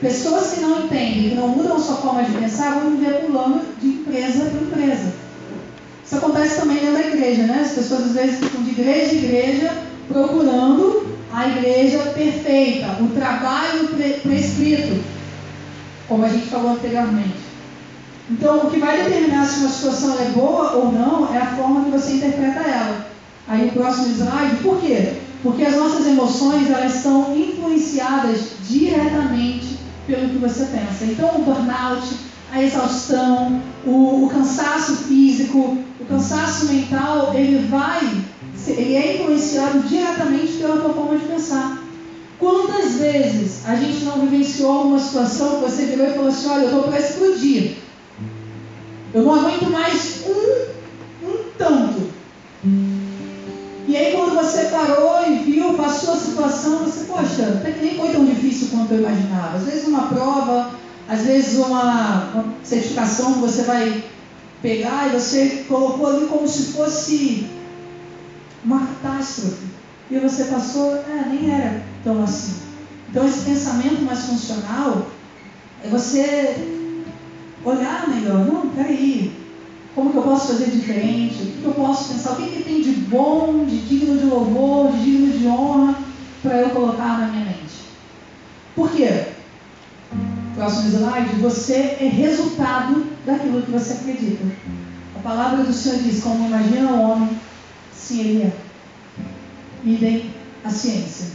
Pessoas 0.00 0.52
que 0.52 0.60
não 0.60 0.84
entendem, 0.84 1.30
que 1.30 1.34
não 1.34 1.48
mudam 1.48 1.76
a 1.76 1.80
sua 1.80 1.96
forma 1.96 2.22
de 2.22 2.32
pensar, 2.32 2.78
vão 2.78 2.96
viver 2.96 3.26
pulando 3.26 3.64
de 3.80 3.88
empresa 3.88 4.44
para 4.44 4.60
empresa. 4.60 5.12
Isso 6.04 6.16
acontece 6.16 6.60
também 6.60 6.78
dentro 6.78 6.94
da 6.94 7.06
igreja, 7.08 7.42
né? 7.42 7.60
As 7.66 7.72
pessoas 7.72 8.04
às 8.04 8.12
vezes 8.12 8.38
ficam 8.38 8.62
de 8.62 8.70
igreja 8.70 9.14
em 9.14 9.18
igreja 9.18 9.72
procurando 10.06 11.07
a 11.38 11.46
igreja 11.46 11.98
perfeita, 12.16 12.96
o 13.00 13.10
trabalho 13.10 13.90
prescrito, 14.24 15.00
como 16.08 16.24
a 16.24 16.28
gente 16.28 16.46
falou 16.46 16.72
anteriormente. 16.72 17.38
Então, 18.28 18.66
o 18.66 18.70
que 18.70 18.80
vai 18.80 19.04
determinar 19.04 19.46
se 19.46 19.60
uma 19.60 19.68
situação 19.68 20.18
é 20.18 20.30
boa 20.30 20.72
ou 20.72 20.90
não 20.90 21.32
é 21.32 21.38
a 21.38 21.46
forma 21.54 21.84
que 21.84 21.90
você 21.90 22.14
interpreta 22.14 22.60
ela. 22.68 23.06
Aí 23.46 23.68
o 23.68 23.72
próximo 23.72 24.08
slide, 24.08 24.56
por 24.64 24.80
quê? 24.80 25.12
Porque 25.40 25.64
as 25.64 25.76
nossas 25.76 26.08
emoções 26.08 26.68
elas 26.68 26.94
são 26.94 27.32
influenciadas 27.36 28.54
diretamente 28.68 29.78
pelo 30.08 30.28
que 30.30 30.38
você 30.38 30.64
pensa. 30.64 31.04
Então, 31.04 31.36
o 31.36 31.44
burnout, 31.44 32.04
a 32.52 32.60
exaustão, 32.60 33.62
o, 33.86 34.24
o 34.24 34.28
cansaço 34.28 34.96
físico, 35.04 35.78
o 36.00 36.04
cansaço 36.04 36.66
mental, 36.66 37.32
ele 37.32 37.64
vai 37.68 38.02
ele 38.72 38.96
é 38.96 39.14
influenciado 39.14 39.80
diretamente 39.80 40.54
pela 40.54 40.80
tua 40.80 40.92
forma 40.92 41.18
de 41.18 41.26
pensar. 41.26 41.82
Quantas 42.38 42.94
vezes 42.94 43.66
a 43.66 43.74
gente 43.74 44.04
não 44.04 44.20
vivenciou 44.20 44.84
uma 44.84 44.98
situação 44.98 45.56
que 45.56 45.70
você 45.70 45.86
virou 45.86 46.06
e 46.06 46.12
falou 46.12 46.28
assim, 46.28 46.48
olha, 46.48 46.62
eu 46.62 46.66
estou 46.66 46.82
para 46.84 47.00
explodir. 47.00 47.76
Eu 49.12 49.22
não 49.22 49.34
aguento 49.34 49.70
mais 49.70 50.22
um, 50.26 51.28
um 51.28 51.36
tanto. 51.56 52.10
E 53.88 53.96
aí 53.96 54.12
quando 54.14 54.36
você 54.36 54.66
parou 54.66 55.26
e 55.28 55.36
viu, 55.38 55.74
passou 55.74 56.14
a 56.14 56.18
situação, 56.18 56.84
você, 56.84 57.04
poxa, 57.04 57.58
até 57.58 57.72
que 57.72 57.84
nem 57.84 57.96
foi 57.96 58.10
tão 58.10 58.24
difícil 58.24 58.68
quanto 58.70 58.92
eu 58.92 59.00
imaginava. 59.00 59.56
Às 59.56 59.64
vezes 59.64 59.88
uma 59.88 60.08
prova, 60.08 60.70
às 61.08 61.22
vezes 61.22 61.58
uma, 61.58 62.30
uma 62.34 62.44
certificação 62.62 63.32
que 63.32 63.40
você 63.40 63.62
vai 63.62 64.04
pegar 64.60 65.08
e 65.08 65.18
você 65.18 65.64
colocou 65.66 66.06
ali 66.06 66.26
como 66.26 66.46
se 66.46 66.72
fosse 66.72 67.46
uma 68.64 68.86
catástrofe. 68.86 69.66
E 70.10 70.18
você 70.18 70.44
passou, 70.44 70.96
é, 70.96 71.28
nem 71.28 71.50
era 71.50 71.82
tão 72.02 72.22
assim. 72.22 72.54
Então 73.10 73.26
esse 73.26 73.44
pensamento 73.44 74.02
mais 74.02 74.24
funcional 74.24 75.06
é 75.84 75.88
você 75.88 76.78
olhar 77.64 78.08
melhor, 78.08 78.46
não, 78.46 78.68
peraí, 78.70 79.32
como 79.94 80.10
que 80.10 80.16
eu 80.16 80.22
posso 80.22 80.48
fazer 80.48 80.70
diferente? 80.70 81.42
O 81.42 81.46
que, 81.46 81.60
que 81.60 81.64
eu 81.64 81.72
posso 81.72 82.12
pensar? 82.12 82.32
O 82.32 82.36
que, 82.36 82.48
que 82.48 82.62
tem 82.62 82.82
de 82.82 82.92
bom, 82.92 83.64
de 83.64 83.78
digno 83.80 84.16
de 84.16 84.26
louvor, 84.26 84.92
de 84.92 85.02
digno 85.02 85.38
de 85.38 85.46
honra 85.46 85.94
para 86.42 86.60
eu 86.60 86.70
colocar 86.70 87.18
na 87.18 87.26
minha 87.28 87.44
mente? 87.46 87.58
Por 88.74 88.90
quê? 88.92 89.26
Próximo 90.54 90.88
slide, 90.88 91.40
você 91.40 91.96
é 92.00 92.08
resultado 92.08 93.06
daquilo 93.26 93.62
que 93.62 93.70
você 93.70 93.94
acredita. 93.94 94.44
A 95.16 95.18
palavra 95.20 95.64
do 95.64 95.72
Senhor 95.72 95.98
diz, 95.98 96.22
como 96.22 96.46
imagina 96.46 96.92
o 96.92 97.02
homem, 97.02 97.30
Sim, 97.98 98.20
ele 98.20 98.42
é. 98.42 98.52
Idem 99.84 100.30
a 100.64 100.70
ciência. 100.70 101.26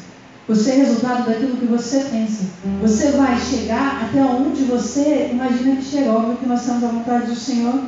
Você 0.47 0.71
é 0.71 0.75
resultado 0.75 1.25
daquilo 1.25 1.57
que 1.57 1.65
você 1.65 1.99
pensa. 2.11 2.45
Você 2.81 3.11
vai 3.11 3.39
chegar 3.39 4.03
até 4.03 4.21
onde 4.21 4.63
você 4.63 5.29
imagina 5.31 5.77
que 5.77 5.83
chega. 5.83 6.11
Óbvio 6.11 6.37
que 6.37 6.45
nós 6.45 6.63
temos 6.65 6.83
a 6.83 6.87
vontade 6.87 7.27
do 7.27 7.35
Senhor. 7.35 7.83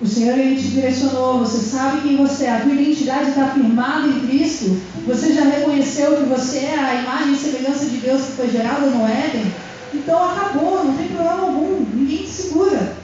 O 0.00 0.06
Senhor 0.06 0.38
ele 0.38 0.56
te 0.56 0.68
direcionou, 0.68 1.40
você 1.40 1.58
sabe 1.58 2.02
quem 2.02 2.16
você 2.16 2.44
é, 2.44 2.52
a 2.52 2.60
tua 2.60 2.72
identidade 2.72 3.30
está 3.30 3.48
firmada 3.48 4.06
em 4.06 4.20
Cristo. 4.26 4.80
Você 5.06 5.34
já 5.34 5.42
reconheceu 5.42 6.16
que 6.16 6.22
você 6.28 6.58
é 6.58 6.78
a 6.78 7.02
imagem 7.02 7.32
e 7.32 7.36
semelhança 7.36 7.86
de 7.86 7.96
Deus 7.96 8.22
que 8.26 8.32
foi 8.32 8.48
gerada 8.48 8.86
no 8.86 9.04
Éden. 9.04 9.52
Então 9.92 10.30
acabou, 10.30 10.84
não 10.84 10.96
tem 10.96 11.08
problema 11.08 11.42
algum, 11.42 11.84
ninguém 11.94 12.18
te 12.18 12.28
segura. 12.28 12.97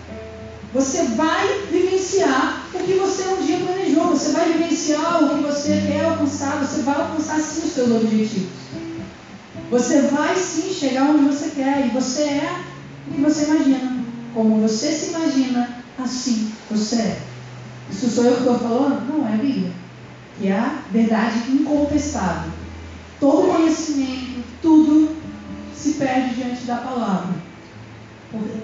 Você 0.75 1.05
vai 1.05 1.67
vivenciar 1.71 2.67
o 2.75 2.79
que 2.79 2.95
você 2.95 3.29
um 3.29 3.41
dia 3.41 3.61
planejou, 3.61 4.09
você 4.09 4.33
vai 4.33 4.53
vivenciar 4.55 5.23
o 5.23 5.37
que 5.37 5.45
você 5.45 5.81
quer 5.87 6.05
alcançar, 6.05 6.59
você 6.59 6.83
vai 6.83 6.97
alcançar 6.97 7.39
sim 7.39 7.69
os 7.69 7.75
seus 7.75 7.93
objetivos. 7.93 8.49
Você 9.71 10.03
vai 10.09 10.37
sim 10.37 10.75
chegar 10.75 11.11
onde 11.11 11.27
você 11.27 11.51
quer 11.51 11.87
e 11.87 11.91
você 11.91 12.23
é 12.23 12.61
o 13.07 13.15
que 13.15 13.21
você 13.21 13.45
imagina. 13.45 14.05
Como 14.35 14.63
você 14.63 14.91
se 14.91 15.11
imagina, 15.11 15.85
assim 15.97 16.51
você 16.69 16.97
é. 16.97 17.23
Isso 17.89 18.11
sou 18.11 18.25
eu 18.25 18.33
que 18.33 18.39
estou 18.41 18.59
falando? 18.59 19.07
Não, 19.07 19.29
é 19.29 19.35
a 19.35 19.37
Bíblia. 19.37 19.71
Que 20.37 20.49
é 20.49 20.55
a 20.55 20.83
verdade 20.91 21.53
incontestável. 21.53 22.51
Todo 23.21 23.47
conhecimento, 23.47 24.43
tudo 24.61 25.17
se 25.73 25.93
perde 25.93 26.35
diante 26.35 26.65
da 26.65 26.79
palavra. 26.79 27.44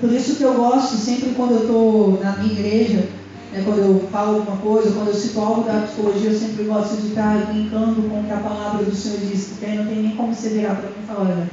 Por 0.01 0.11
isso 0.13 0.37
que 0.37 0.43
eu 0.43 0.55
gosto, 0.55 0.97
sempre 0.97 1.31
quando 1.31 1.53
eu 1.53 1.61
estou 1.61 2.21
na 2.23 2.37
minha 2.39 2.53
igreja, 2.53 3.09
né, 3.53 3.63
quando 3.65 3.79
eu 3.79 4.09
falo 4.11 4.39
alguma 4.39 4.57
coisa, 4.57 4.93
quando 4.93 5.09
eu 5.09 5.15
cito 5.15 5.41
algo 5.41 5.65
da 5.65 5.83
psicologia, 5.83 6.31
eu 6.31 6.39
sempre 6.39 6.65
gosto 6.65 7.01
de 7.01 7.09
estar 7.09 7.47
brincando 7.47 8.03
com 8.03 8.21
o 8.21 8.25
que 8.25 8.33
a 8.33 8.37
palavra 8.37 8.85
do 8.85 8.95
Senhor 8.95 9.19
diz, 9.19 9.49
porque 9.49 9.67
aí 9.67 9.79
não 9.79 9.87
tem 9.87 10.03
nem 10.03 10.17
como 10.17 10.35
você 10.35 10.51
virar 10.51 10.77
para 10.77 10.89
mim 10.89 10.97
e 11.03 11.07
falar, 11.07 11.21
olha, 11.21 11.51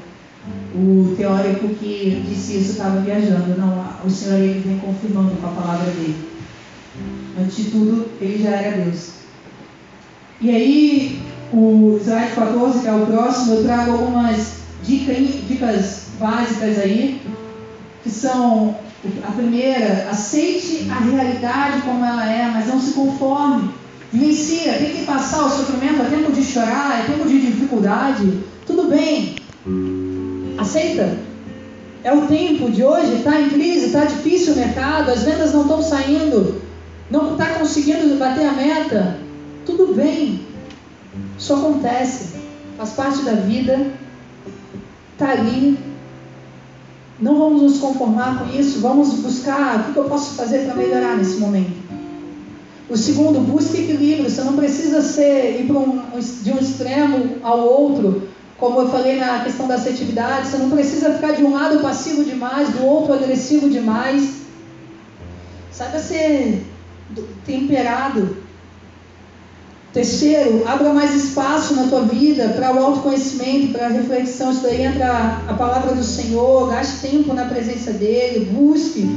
o 0.75 1.15
teórico 1.17 1.67
que 1.75 2.23
disse 2.27 2.57
isso 2.57 2.71
estava 2.71 3.01
viajando. 3.01 3.57
Não, 3.57 3.85
o 4.05 4.09
Senhor 4.09 4.39
ele 4.39 4.59
vem 4.59 4.79
confirmando 4.79 5.35
com 5.41 5.47
a 5.47 5.51
palavra 5.51 5.91
dele. 5.91 6.15
Antes 7.39 7.55
de 7.57 7.63
tudo, 7.71 8.07
ele 8.21 8.43
já 8.43 8.51
era 8.51 8.83
Deus. 8.83 9.11
E 10.39 10.49
aí, 10.49 11.21
o 11.51 11.99
slide 12.01 12.33
14, 12.35 12.79
que 12.79 12.87
é 12.87 12.93
o 12.93 13.05
próximo, 13.05 13.55
eu 13.55 13.63
trago 13.63 13.91
algumas 13.91 14.57
dicas, 14.83 15.17
dicas 15.47 16.07
básicas 16.19 16.79
aí 16.79 17.21
que 18.07 18.13
são 18.13 18.73
a 19.27 19.31
primeira, 19.33 20.07
aceite 20.09 20.87
a 20.89 20.99
realidade 20.99 21.81
como 21.81 22.05
ela 22.05 22.25
é, 22.25 22.49
mas 22.49 22.67
não 22.67 22.79
se 22.79 22.93
conforme. 22.93 23.69
Vivencia, 24.13 24.73
tem 24.73 24.95
que 24.95 25.03
passar 25.05 25.45
o 25.45 25.49
sofrimento, 25.49 26.01
é 26.01 26.05
tempo 26.05 26.31
de 26.31 26.41
chorar, 26.41 27.01
é 27.01 27.11
tempo 27.11 27.27
de 27.27 27.41
dificuldade. 27.41 28.39
Tudo 28.65 28.89
bem. 28.89 29.35
Aceita. 30.57 31.17
É 32.01 32.13
o 32.13 32.27
tempo 32.27 32.71
de 32.71 32.81
hoje, 32.81 33.15
está 33.15 33.41
em 33.41 33.49
crise, 33.49 33.87
está 33.87 34.05
difícil 34.05 34.53
o 34.53 34.55
mercado, 34.55 35.11
as 35.11 35.23
vendas 35.23 35.53
não 35.53 35.63
estão 35.63 35.83
saindo, 35.83 36.61
não 37.11 37.33
está 37.33 37.55
conseguindo 37.55 38.17
bater 38.17 38.45
a 38.45 38.53
meta. 38.53 39.17
Tudo 39.65 39.93
bem. 39.93 40.39
Isso 41.37 41.53
acontece. 41.53 42.37
Faz 42.77 42.91
parte 42.91 43.23
da 43.23 43.33
vida. 43.33 43.91
Está 45.13 45.31
ali, 45.31 45.77
Não 47.19 47.37
vamos 47.37 47.61
nos 47.63 47.79
conformar 47.79 48.39
com 48.39 48.57
isso, 48.57 48.79
vamos 48.79 49.13
buscar 49.15 49.89
o 49.89 49.93
que 49.93 49.97
eu 49.97 50.03
posso 50.05 50.35
fazer 50.35 50.65
para 50.65 50.75
melhorar 50.75 51.17
nesse 51.17 51.37
momento. 51.37 51.87
O 52.89 52.95
segundo, 52.95 53.39
busque 53.39 53.81
equilíbrio. 53.81 54.29
Você 54.29 54.41
não 54.43 54.55
precisa 54.55 55.01
ser 55.01 55.61
ir 55.61 55.71
um, 55.71 56.03
de 56.41 56.51
um 56.51 56.57
extremo 56.57 57.37
ao 57.43 57.59
outro, 57.59 58.29
como 58.57 58.79
eu 58.81 58.89
falei 58.89 59.17
na 59.17 59.43
questão 59.43 59.67
da 59.67 59.75
assertividade. 59.75 60.47
Você 60.47 60.57
não 60.57 60.69
precisa 60.69 61.13
ficar 61.13 61.33
de 61.33 61.43
um 61.43 61.53
lado 61.53 61.79
passivo 61.79 62.23
demais, 62.23 62.69
do 62.69 62.85
outro 62.85 63.13
agressivo 63.13 63.69
demais. 63.69 64.37
Saiba 65.71 65.99
ser 65.99 66.65
temperado. 67.45 68.37
Terceiro, 69.97 70.61
abra 70.63 70.93
mais 70.93 71.15
espaço 71.15 71.73
na 71.73 71.87
tua 71.87 72.03
vida 72.03 72.49
para 72.49 72.71
o 72.71 72.77
autoconhecimento, 72.77 73.73
para 73.73 73.87
a 73.87 73.89
reflexão. 73.89 74.51
Isso 74.51 74.61
daí 74.61 74.83
entra 74.83 75.41
a 75.47 75.53
palavra 75.55 75.95
do 75.95 76.03
Senhor, 76.03 76.69
gaste 76.69 77.07
tempo 77.07 77.33
na 77.33 77.45
presença 77.45 77.91
dele, 77.93 78.45
busque. 78.45 79.09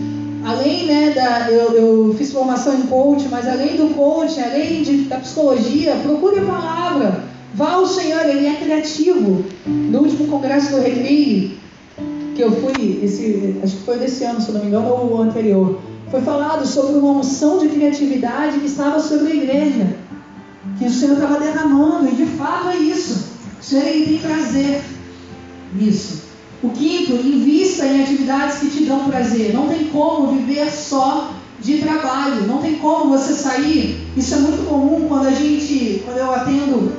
Além 0.42 0.86
né, 0.86 1.10
da. 1.10 1.50
Eu, 1.50 1.72
eu 1.76 2.14
fiz 2.16 2.32
formação 2.32 2.72
em 2.78 2.86
coach, 2.86 3.28
mas 3.30 3.46
além 3.46 3.76
do 3.76 3.94
coach, 3.94 4.40
além 4.40 4.82
de, 4.82 5.02
da 5.02 5.18
psicologia, 5.18 5.96
procure 5.96 6.38
a 6.38 6.44
palavra. 6.44 7.24
Vá 7.54 7.72
ao 7.72 7.86
Senhor, 7.86 8.24
Ele 8.24 8.46
é 8.46 8.54
criativo. 8.54 9.44
No 9.66 9.98
último 9.98 10.28
congresso 10.28 10.70
do 10.70 10.80
Recreio, 10.80 11.58
que 12.34 12.40
eu 12.40 12.52
fui, 12.52 13.00
esse, 13.02 13.54
acho 13.62 13.76
que 13.76 13.82
foi 13.82 13.98
desse 13.98 14.24
ano, 14.24 14.40
se 14.40 14.50
não 14.50 14.62
me 14.62 14.68
engano, 14.68 14.88
ou 14.88 15.12
o 15.12 15.20
anterior, 15.20 15.78
foi 16.10 16.22
falado 16.22 16.66
sobre 16.66 16.98
uma 16.98 17.18
unção 17.18 17.58
de 17.58 17.68
criatividade 17.68 18.60
que 18.60 18.66
estava 18.66 18.98
sobre 18.98 19.32
a 19.32 19.34
igreja 19.34 20.00
que 20.78 20.86
o 20.86 20.90
Senhor 20.90 21.14
estava 21.14 21.38
derramando, 21.40 22.08
e 22.08 22.14
de 22.14 22.26
fato 22.26 22.68
é 22.68 22.76
isso. 22.76 23.30
O 23.60 23.64
Senhor 23.64 23.86
ele 23.86 24.06
tem 24.06 24.18
prazer 24.18 24.82
nisso. 25.74 26.22
O 26.62 26.70
quinto, 26.70 27.12
invista 27.12 27.86
em 27.86 28.02
atividades 28.02 28.58
que 28.58 28.70
te 28.70 28.84
dão 28.84 29.08
prazer. 29.08 29.54
Não 29.54 29.68
tem 29.68 29.86
como 29.86 30.32
viver 30.32 30.70
só 30.70 31.32
de 31.60 31.78
trabalho. 31.78 32.46
Não 32.46 32.58
tem 32.58 32.76
como 32.76 33.16
você 33.16 33.32
sair. 33.32 34.06
Isso 34.16 34.34
é 34.34 34.38
muito 34.38 34.68
comum 34.68 35.06
quando 35.08 35.26
a 35.26 35.30
gente, 35.30 36.02
quando 36.04 36.18
eu 36.18 36.34
atendo 36.34 36.92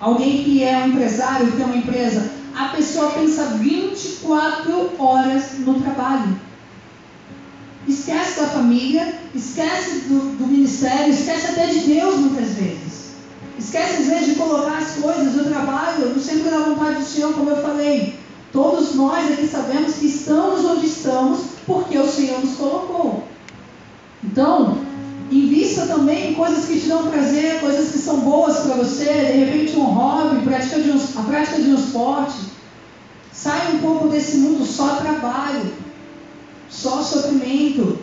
alguém 0.00 0.42
que 0.42 0.64
é 0.64 0.78
um 0.78 0.88
empresário, 0.88 1.46
que 1.46 1.56
tem 1.56 1.66
uma 1.66 1.76
empresa, 1.76 2.30
a 2.54 2.68
pessoa 2.68 3.12
pensa 3.12 3.44
24 3.58 4.92
horas 4.98 5.58
no 5.58 5.80
trabalho. 5.80 6.36
Esquece 7.86 8.40
da 8.40 8.48
família, 8.48 9.14
esquece 9.34 10.00
do, 10.08 10.36
do 10.36 10.46
ministério, 10.46 11.12
esquece 11.12 11.46
até 11.46 11.66
de 11.66 11.80
Deus 11.80 12.16
muitas 12.16 12.50
vezes. 12.50 12.89
Esquece 13.60 14.02
às 14.02 14.06
vezes 14.06 14.26
de 14.26 14.34
colocar 14.36 14.78
as 14.78 14.92
coisas 14.92 15.34
do 15.34 15.44
trabalho 15.44 16.08
no 16.08 16.20
centro 16.20 16.50
da 16.50 16.60
vontade 16.60 17.00
do 17.00 17.04
Senhor, 17.04 17.34
como 17.34 17.50
eu 17.50 17.62
falei. 17.62 18.18
Todos 18.52 18.94
nós 18.94 19.30
aqui 19.30 19.46
sabemos 19.46 19.96
que 19.96 20.06
estamos 20.06 20.64
onde 20.64 20.86
estamos 20.86 21.40
porque 21.66 21.98
o 21.98 22.10
Senhor 22.10 22.40
nos 22.40 22.56
colocou. 22.56 23.24
Então, 24.24 24.78
invista 25.30 25.86
também 25.86 26.32
em 26.32 26.34
coisas 26.34 26.64
que 26.64 26.80
te 26.80 26.88
dão 26.88 27.08
prazer, 27.08 27.60
coisas 27.60 27.92
que 27.92 27.98
são 27.98 28.20
boas 28.20 28.60
para 28.60 28.76
você, 28.76 29.04
de 29.04 29.44
repente 29.44 29.76
um 29.76 29.84
hobby, 29.84 30.42
prática 30.42 30.80
de 30.80 30.90
um, 30.90 30.96
a 30.96 31.22
prática 31.22 31.60
de 31.60 31.70
um 31.70 31.74
esporte. 31.74 32.38
Saia 33.30 33.74
um 33.74 33.78
pouco 33.78 34.08
desse 34.08 34.38
mundo 34.38 34.64
só 34.64 34.96
trabalho, 34.96 35.70
só 36.70 37.02
sofrimento. 37.02 37.98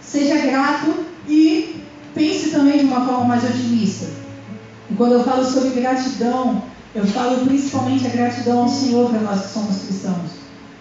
Seja 0.00 0.38
grato 0.38 1.04
e 1.28 1.82
pense 2.14 2.50
também 2.50 2.78
de 2.78 2.84
uma 2.86 3.04
forma 3.04 3.26
mais 3.26 3.44
otimista. 3.44 4.25
E 4.90 4.94
quando 4.94 5.12
eu 5.12 5.24
falo 5.24 5.44
sobre 5.44 5.70
gratidão, 5.70 6.62
eu 6.94 7.06
falo 7.06 7.44
principalmente 7.44 8.06
a 8.06 8.10
gratidão 8.10 8.62
ao 8.62 8.68
Senhor 8.68 9.10
para 9.10 9.20
nós 9.20 9.42
que 9.42 9.52
somos 9.52 9.82
cristãos. 9.82 10.30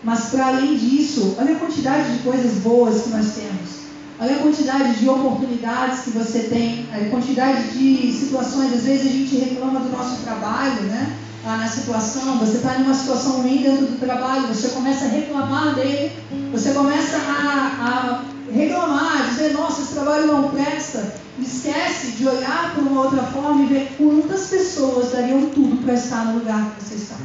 Mas 0.04 0.26
para 0.26 0.48
além 0.48 0.78
disso, 0.78 1.36
olha 1.38 1.56
a 1.56 1.60
quantidade 1.60 2.14
de 2.14 2.24
coisas 2.24 2.60
boas 2.60 3.02
que 3.02 3.10
nós 3.10 3.34
temos. 3.34 3.86
Olha 4.20 4.36
a 4.38 4.40
quantidade 4.40 5.00
de 5.00 5.10
oportunidades 5.10 6.04
que 6.04 6.12
você 6.12 6.44
tem, 6.44 6.88
a 6.94 7.10
quantidade 7.10 7.70
de 7.72 8.14
situações. 8.14 8.74
Às 8.74 8.84
vezes 8.84 9.08
a 9.08 9.10
gente 9.10 9.36
reclama 9.36 9.80
do 9.80 9.90
nosso 9.90 10.22
trabalho, 10.22 10.84
né? 10.84 11.18
Lá 11.44 11.58
na 11.58 11.68
situação, 11.68 12.38
você 12.38 12.58
está 12.58 12.80
em 12.80 12.84
uma 12.84 12.94
situação 12.94 13.42
ruim 13.42 13.58
dentro 13.58 13.86
do 13.88 14.00
trabalho, 14.00 14.48
você 14.48 14.70
começa 14.70 15.06
a 15.06 15.10
reclamar 15.10 15.76
dele, 15.76 16.12
você 16.52 16.72
começa 16.72 17.18
a, 17.18 18.22
a 18.32 18.35
reclamar, 18.56 19.28
dizer, 19.30 19.54
nossa, 19.54 19.82
esse 19.82 19.94
trabalho 19.94 20.28
não 20.28 20.50
presta. 20.50 21.14
Esquece 21.40 22.12
de 22.12 22.28
olhar 22.28 22.74
para 22.74 22.82
uma 22.82 23.02
outra 23.02 23.24
forma 23.24 23.64
e 23.64 23.68
ver 23.68 23.92
quantas 23.98 24.48
pessoas 24.48 25.12
dariam 25.12 25.50
tudo 25.50 25.84
para 25.84 25.94
estar 25.94 26.26
no 26.26 26.40
lugar 26.40 26.76
que 26.76 26.84
você 26.84 26.96
está. 26.96 27.18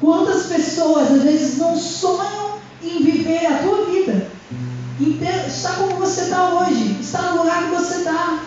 Quantas 0.00 0.46
pessoas 0.46 1.10
às 1.10 1.22
vezes 1.22 1.58
não 1.58 1.76
sonham 1.76 2.56
em 2.82 3.02
viver 3.02 3.46
a 3.46 3.58
tua 3.58 3.84
vida. 3.84 4.30
Está 5.46 5.74
como 5.74 5.96
você 5.96 6.22
está 6.22 6.54
hoje, 6.54 6.96
está 7.00 7.22
no 7.32 7.42
lugar 7.42 7.64
que 7.64 7.74
você 7.74 7.96
está. 7.96 8.40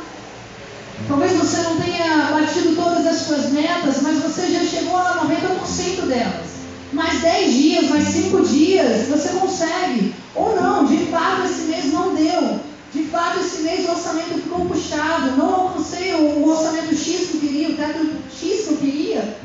Talvez 1.07 1.33
você 1.33 1.57
não 1.61 1.77
tenha 1.77 2.31
batido 2.31 2.75
todas 2.75 3.05
as 3.05 3.17
suas 3.17 3.51
metas, 3.51 4.01
mas 4.01 4.17
você 4.17 4.51
já 4.51 4.63
chegou 4.63 4.97
a 4.97 5.25
90% 5.25 6.07
delas. 6.07 6.58
Mais 6.91 7.21
10 7.21 7.53
dias, 7.53 7.89
mais 7.89 8.07
5 8.07 8.41
dias, 8.45 9.07
você 9.07 9.29
consegue. 9.29 10.13
Ou 10.35 10.55
não, 10.55 10.85
de 10.85 11.05
fato 11.05 11.45
esse 11.45 11.63
mês 11.63 11.93
não 11.93 12.15
deu. 12.15 12.59
De 12.93 13.03
fato, 13.03 13.39
esse 13.39 13.61
mês 13.61 13.87
o 13.87 13.91
orçamento 13.91 14.41
ficou 14.41 14.65
puxado, 14.65 15.37
não 15.37 15.53
alcancei 15.53 16.13
o, 16.13 16.47
orçamento 16.49 16.95
X 16.95 17.29
que 17.29 17.35
eu 17.35 17.41
queria, 17.41 17.69
o 17.69 17.75
teto 17.75 17.99
X 18.31 18.65
que 18.65 18.73
eu 18.73 18.77
queria. 18.77 19.37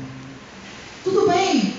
Tudo 1.03 1.27
bem. 1.27 1.75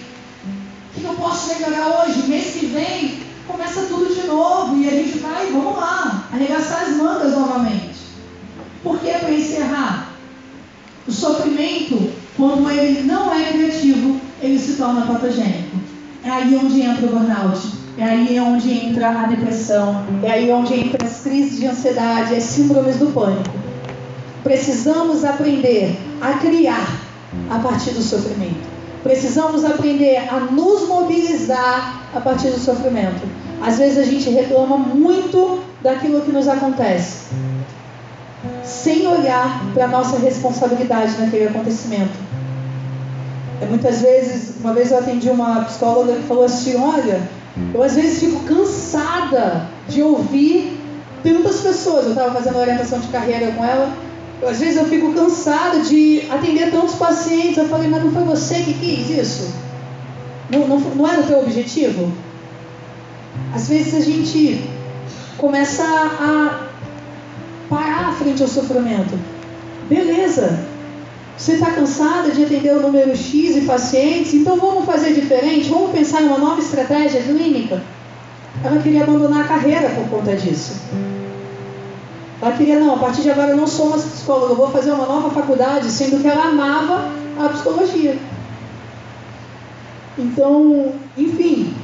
O 0.95 1.01
que 1.01 1.05
eu 1.05 1.15
posso 1.15 1.49
melhorar 1.49 2.05
hoje? 2.05 2.29
Mês 2.29 2.55
que 2.55 2.67
vem, 2.67 3.19
começa 3.49 3.83
tudo 3.87 4.15
de 4.15 4.27
novo 4.29 4.77
e 4.77 4.89
a 4.89 4.93
gente 4.93 5.19
vai, 5.19 5.47
vamos 5.47 5.77
lá, 5.77 6.29
arregaçar 6.33 6.85
as 6.85 6.97
mangas 6.97 7.33
novamente. 7.33 7.97
Por 8.83 9.01
que 9.01 9.11
para 9.11 9.33
encerrar? 9.33 10.13
O 11.07 11.13
sofrimento, 11.13 12.13
quando 12.37 12.71
ele 12.71 13.03
não 13.03 13.35
é 13.35 13.53
criativo, 13.53 14.21
ele 14.41 14.59
se 14.59 14.75
torna 14.75 15.07
patogênico. 15.07 15.77
É 16.25 16.31
aí 16.31 16.59
onde 16.63 16.83
entra 16.83 17.07
o 17.07 17.11
burnout. 17.11 17.87
É 17.99 18.05
aí 18.05 18.39
onde 18.39 18.71
entra 18.71 19.09
a 19.09 19.27
depressão, 19.27 20.05
é 20.23 20.31
aí 20.31 20.53
onde 20.53 20.75
entra 20.75 21.07
as 21.07 21.23
crises 21.23 21.59
de 21.59 21.67
ansiedade, 21.67 22.35
as 22.35 22.43
síndromes 22.43 22.97
do 22.97 23.07
pânico. 23.07 23.55
Precisamos 24.45 25.25
aprender 25.25 25.97
a 26.21 26.35
criar 26.35 26.87
a 27.51 27.59
partir 27.59 27.93
do 27.93 28.03
sofrimento. 28.03 28.69
Precisamos 29.03 29.65
aprender 29.65 30.19
a 30.29 30.41
nos 30.41 30.87
mobilizar 30.87 32.03
a 32.15 32.21
partir 32.21 32.49
do 32.49 32.59
sofrimento. 32.59 33.23
Às 33.63 33.79
vezes 33.79 33.97
a 33.97 34.05
gente 34.05 34.29
reclama 34.29 34.77
muito 34.77 35.61
daquilo 35.83 36.21
que 36.21 36.33
nos 36.33 36.49
acontece, 36.49 37.29
sem 38.63 39.07
olhar 39.07 39.65
para 39.73 39.85
a 39.87 39.89
nossa 39.89 40.19
responsabilidade 40.19 41.19
naquele 41.19 41.49
acontecimento. 41.49 42.13
É, 43.61 43.67
muitas 43.67 44.03
vezes, 44.03 44.57
uma 44.61 44.75
vez 44.75 44.91
eu 44.91 44.99
atendi 44.99 45.31
uma 45.31 45.65
psicóloga 45.65 46.15
que 46.15 46.23
falou 46.23 46.45
assim: 46.45 46.77
olha, 46.77 47.21
eu 47.73 47.83
às 47.83 47.95
vezes 47.95 48.21
fico 48.21 48.41
cansada 48.45 49.67
de 49.89 50.03
ouvir 50.03 50.79
tantas 51.23 51.61
pessoas. 51.61 52.05
Eu 52.05 52.11
estava 52.11 52.35
fazendo 52.35 52.59
orientação 52.59 52.99
de 53.01 53.09
carreira 53.09 53.53
com 53.53 53.65
ela. 53.65 53.93
Eu, 54.43 54.49
às 54.49 54.59
vezes 54.59 54.77
eu 54.77 54.85
fico 54.85 55.15
cansada 55.15 55.81
de 55.81 56.23
atender 56.31 56.71
tantos 56.71 56.95
pacientes. 56.97 57.57
Eu 57.57 57.69
falei, 57.69 57.89
mas 57.89 58.05
não 58.05 58.13
foi 58.13 58.25
você 58.25 58.57
que 58.57 58.75
quis 58.75 59.11
isso? 59.11 59.55
Não, 60.51 60.69
não, 60.69 60.79
não 60.79 61.09
era 61.09 61.23
o 61.23 61.27
teu 61.27 61.41
objetivo? 61.41 62.13
Às 63.55 63.69
vezes 63.69 63.95
a 63.95 64.01
gente 64.01 64.65
começa 65.39 65.83
a 65.83 66.67
parar 67.69 68.13
frente 68.13 68.43
ao 68.43 68.49
sofrimento. 68.49 69.19
Beleza, 69.89 70.67
você 71.37 71.53
está 71.53 71.71
cansada 71.71 72.31
de 72.31 72.45
atender 72.45 72.73
o 72.73 72.81
número 72.81 73.15
X 73.15 73.55
de 73.55 73.61
pacientes? 73.63 74.33
Então 74.33 74.57
vamos 74.57 74.87
fazer 74.87 75.13
diferente? 75.13 75.69
Vamos 75.69 75.91
pensar 75.91 76.23
em 76.23 76.27
uma 76.27 76.39
nova 76.39 76.61
estratégia 76.61 77.21
clínica? 77.21 77.83
Ela 78.65 78.81
queria 78.81 79.03
abandonar 79.03 79.45
a 79.45 79.49
carreira 79.49 79.91
por 79.91 80.09
conta 80.09 80.35
disso. 80.35 80.81
Ela 82.41 82.53
queria, 82.53 82.81
não, 82.81 82.95
a 82.95 82.99
partir 82.99 83.23
de 83.23 83.31
agora 83.31 83.51
eu 83.51 83.57
não 83.57 83.67
sou 83.67 83.91
mais 83.91 84.03
psicóloga, 84.03 84.53
eu 84.53 84.57
vou 84.57 84.71
fazer 84.71 84.93
uma 84.93 85.07
nova 85.07 85.31
faculdade, 85.31 85.91
sendo 85.91 86.21
que 86.21 86.29
ela 86.29 86.47
amava 86.47 87.11
a 87.39 87.49
psicologia. 87.51 88.17
Então, 90.19 90.93
enfim, 91.17 91.75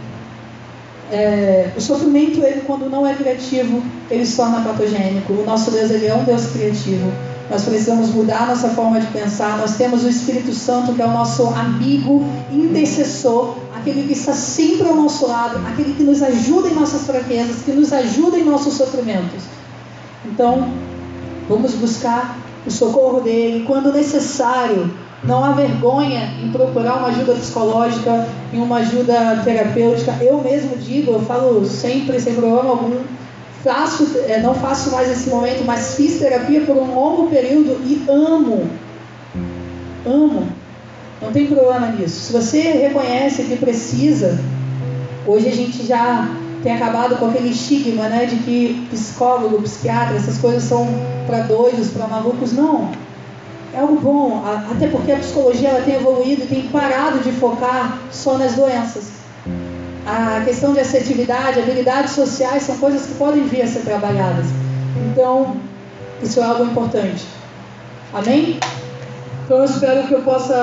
é, 1.10 1.70
o 1.76 1.80
sofrimento, 1.80 2.42
ele, 2.42 2.62
quando 2.66 2.88
não 2.88 3.06
é 3.06 3.14
criativo, 3.14 3.82
ele 4.10 4.24
se 4.24 4.36
torna 4.36 4.62
patogênico. 4.62 5.34
O 5.34 5.44
nosso 5.44 5.70
Deus, 5.70 5.90
ele 5.90 6.06
é 6.06 6.14
um 6.14 6.24
Deus 6.24 6.46
criativo. 6.46 7.12
Nós 7.52 7.64
precisamos 7.64 8.08
mudar 8.08 8.46
nossa 8.46 8.70
forma 8.70 8.98
de 8.98 9.06
pensar. 9.08 9.58
Nós 9.58 9.76
temos 9.76 10.02
o 10.04 10.08
Espírito 10.08 10.54
Santo, 10.54 10.94
que 10.94 11.02
é 11.02 11.04
o 11.04 11.10
nosso 11.10 11.48
amigo 11.48 12.24
intercessor, 12.50 13.56
aquele 13.76 14.06
que 14.06 14.14
está 14.14 14.32
sempre 14.32 14.88
ao 14.88 14.96
nosso 14.96 15.26
lado, 15.26 15.58
aquele 15.68 15.92
que 15.92 16.02
nos 16.02 16.22
ajuda 16.22 16.70
em 16.70 16.74
nossas 16.74 17.02
fraquezas, 17.02 17.62
que 17.62 17.72
nos 17.72 17.92
ajuda 17.92 18.38
em 18.38 18.44
nossos 18.44 18.72
sofrimentos. 18.72 19.42
Então, 20.24 20.66
vamos 21.46 21.74
buscar 21.74 22.38
o 22.66 22.70
socorro 22.70 23.20
dele. 23.20 23.66
Quando 23.66 23.92
necessário, 23.92 24.90
Não 25.24 25.44
há 25.44 25.52
vergonha 25.52 26.34
em 26.42 26.50
procurar 26.50 26.96
uma 26.96 27.08
ajuda 27.08 27.34
psicológica, 27.34 28.26
em 28.52 28.60
uma 28.60 28.78
ajuda 28.78 29.40
terapêutica. 29.44 30.16
Eu 30.20 30.42
mesmo 30.42 30.76
digo, 30.76 31.12
eu 31.12 31.20
falo 31.20 31.64
sempre, 31.64 32.18
sem 32.18 32.34
problema 32.34 32.70
algum, 32.70 32.96
faço, 33.62 34.18
é, 34.26 34.40
não 34.40 34.54
faço 34.54 34.90
mais 34.90 35.10
esse 35.10 35.28
momento, 35.28 35.64
mas 35.64 35.94
fiz 35.94 36.18
terapia 36.18 36.62
por 36.62 36.76
um 36.76 36.94
longo 36.94 37.28
período 37.28 37.80
e 37.84 38.04
amo. 38.08 38.68
Amo. 40.06 40.48
Não 41.20 41.32
tem 41.32 41.46
problema 41.46 41.86
nisso. 41.88 42.20
Se 42.20 42.32
você 42.32 42.60
reconhece 42.60 43.44
que 43.44 43.56
precisa, 43.56 44.38
hoje 45.26 45.48
a 45.48 45.52
gente 45.52 45.86
já 45.86 46.28
tem 46.62 46.74
acabado 46.74 47.16
com 47.16 47.26
aquele 47.26 47.50
estigma 47.50 48.08
né, 48.08 48.26
de 48.26 48.36
que 48.36 48.86
psicólogo, 48.90 49.62
psiquiatra, 49.62 50.16
essas 50.16 50.38
coisas 50.38 50.62
são 50.64 50.88
para 51.26 51.42
doidos, 51.42 51.88
para 51.90 52.06
malucos. 52.06 52.52
Não 52.52 52.90
é 53.74 53.80
algo 53.80 53.98
bom, 53.98 54.42
até 54.70 54.86
porque 54.88 55.12
a 55.12 55.16
psicologia 55.16 55.70
ela 55.70 55.82
tem 55.82 55.94
evoluído 55.94 56.42
e 56.42 56.46
tem 56.46 56.62
parado 56.68 57.20
de 57.20 57.32
focar 57.32 57.98
só 58.10 58.36
nas 58.36 58.54
doenças. 58.54 59.21
A 60.06 60.42
questão 60.44 60.72
de 60.72 60.80
assertividade, 60.80 61.60
habilidades 61.60 62.12
sociais 62.12 62.64
são 62.64 62.76
coisas 62.78 63.06
que 63.06 63.14
podem 63.14 63.44
vir 63.44 63.62
a 63.62 63.68
ser 63.68 63.80
trabalhadas. 63.80 64.46
Então, 65.10 65.56
isso 66.22 66.40
é 66.40 66.44
algo 66.44 66.64
importante. 66.64 67.24
Amém? 68.12 68.58
Então, 69.44 69.58
eu 69.58 69.64
espero 69.64 70.06
que 70.06 70.14
eu 70.14 70.22
possa 70.22 70.54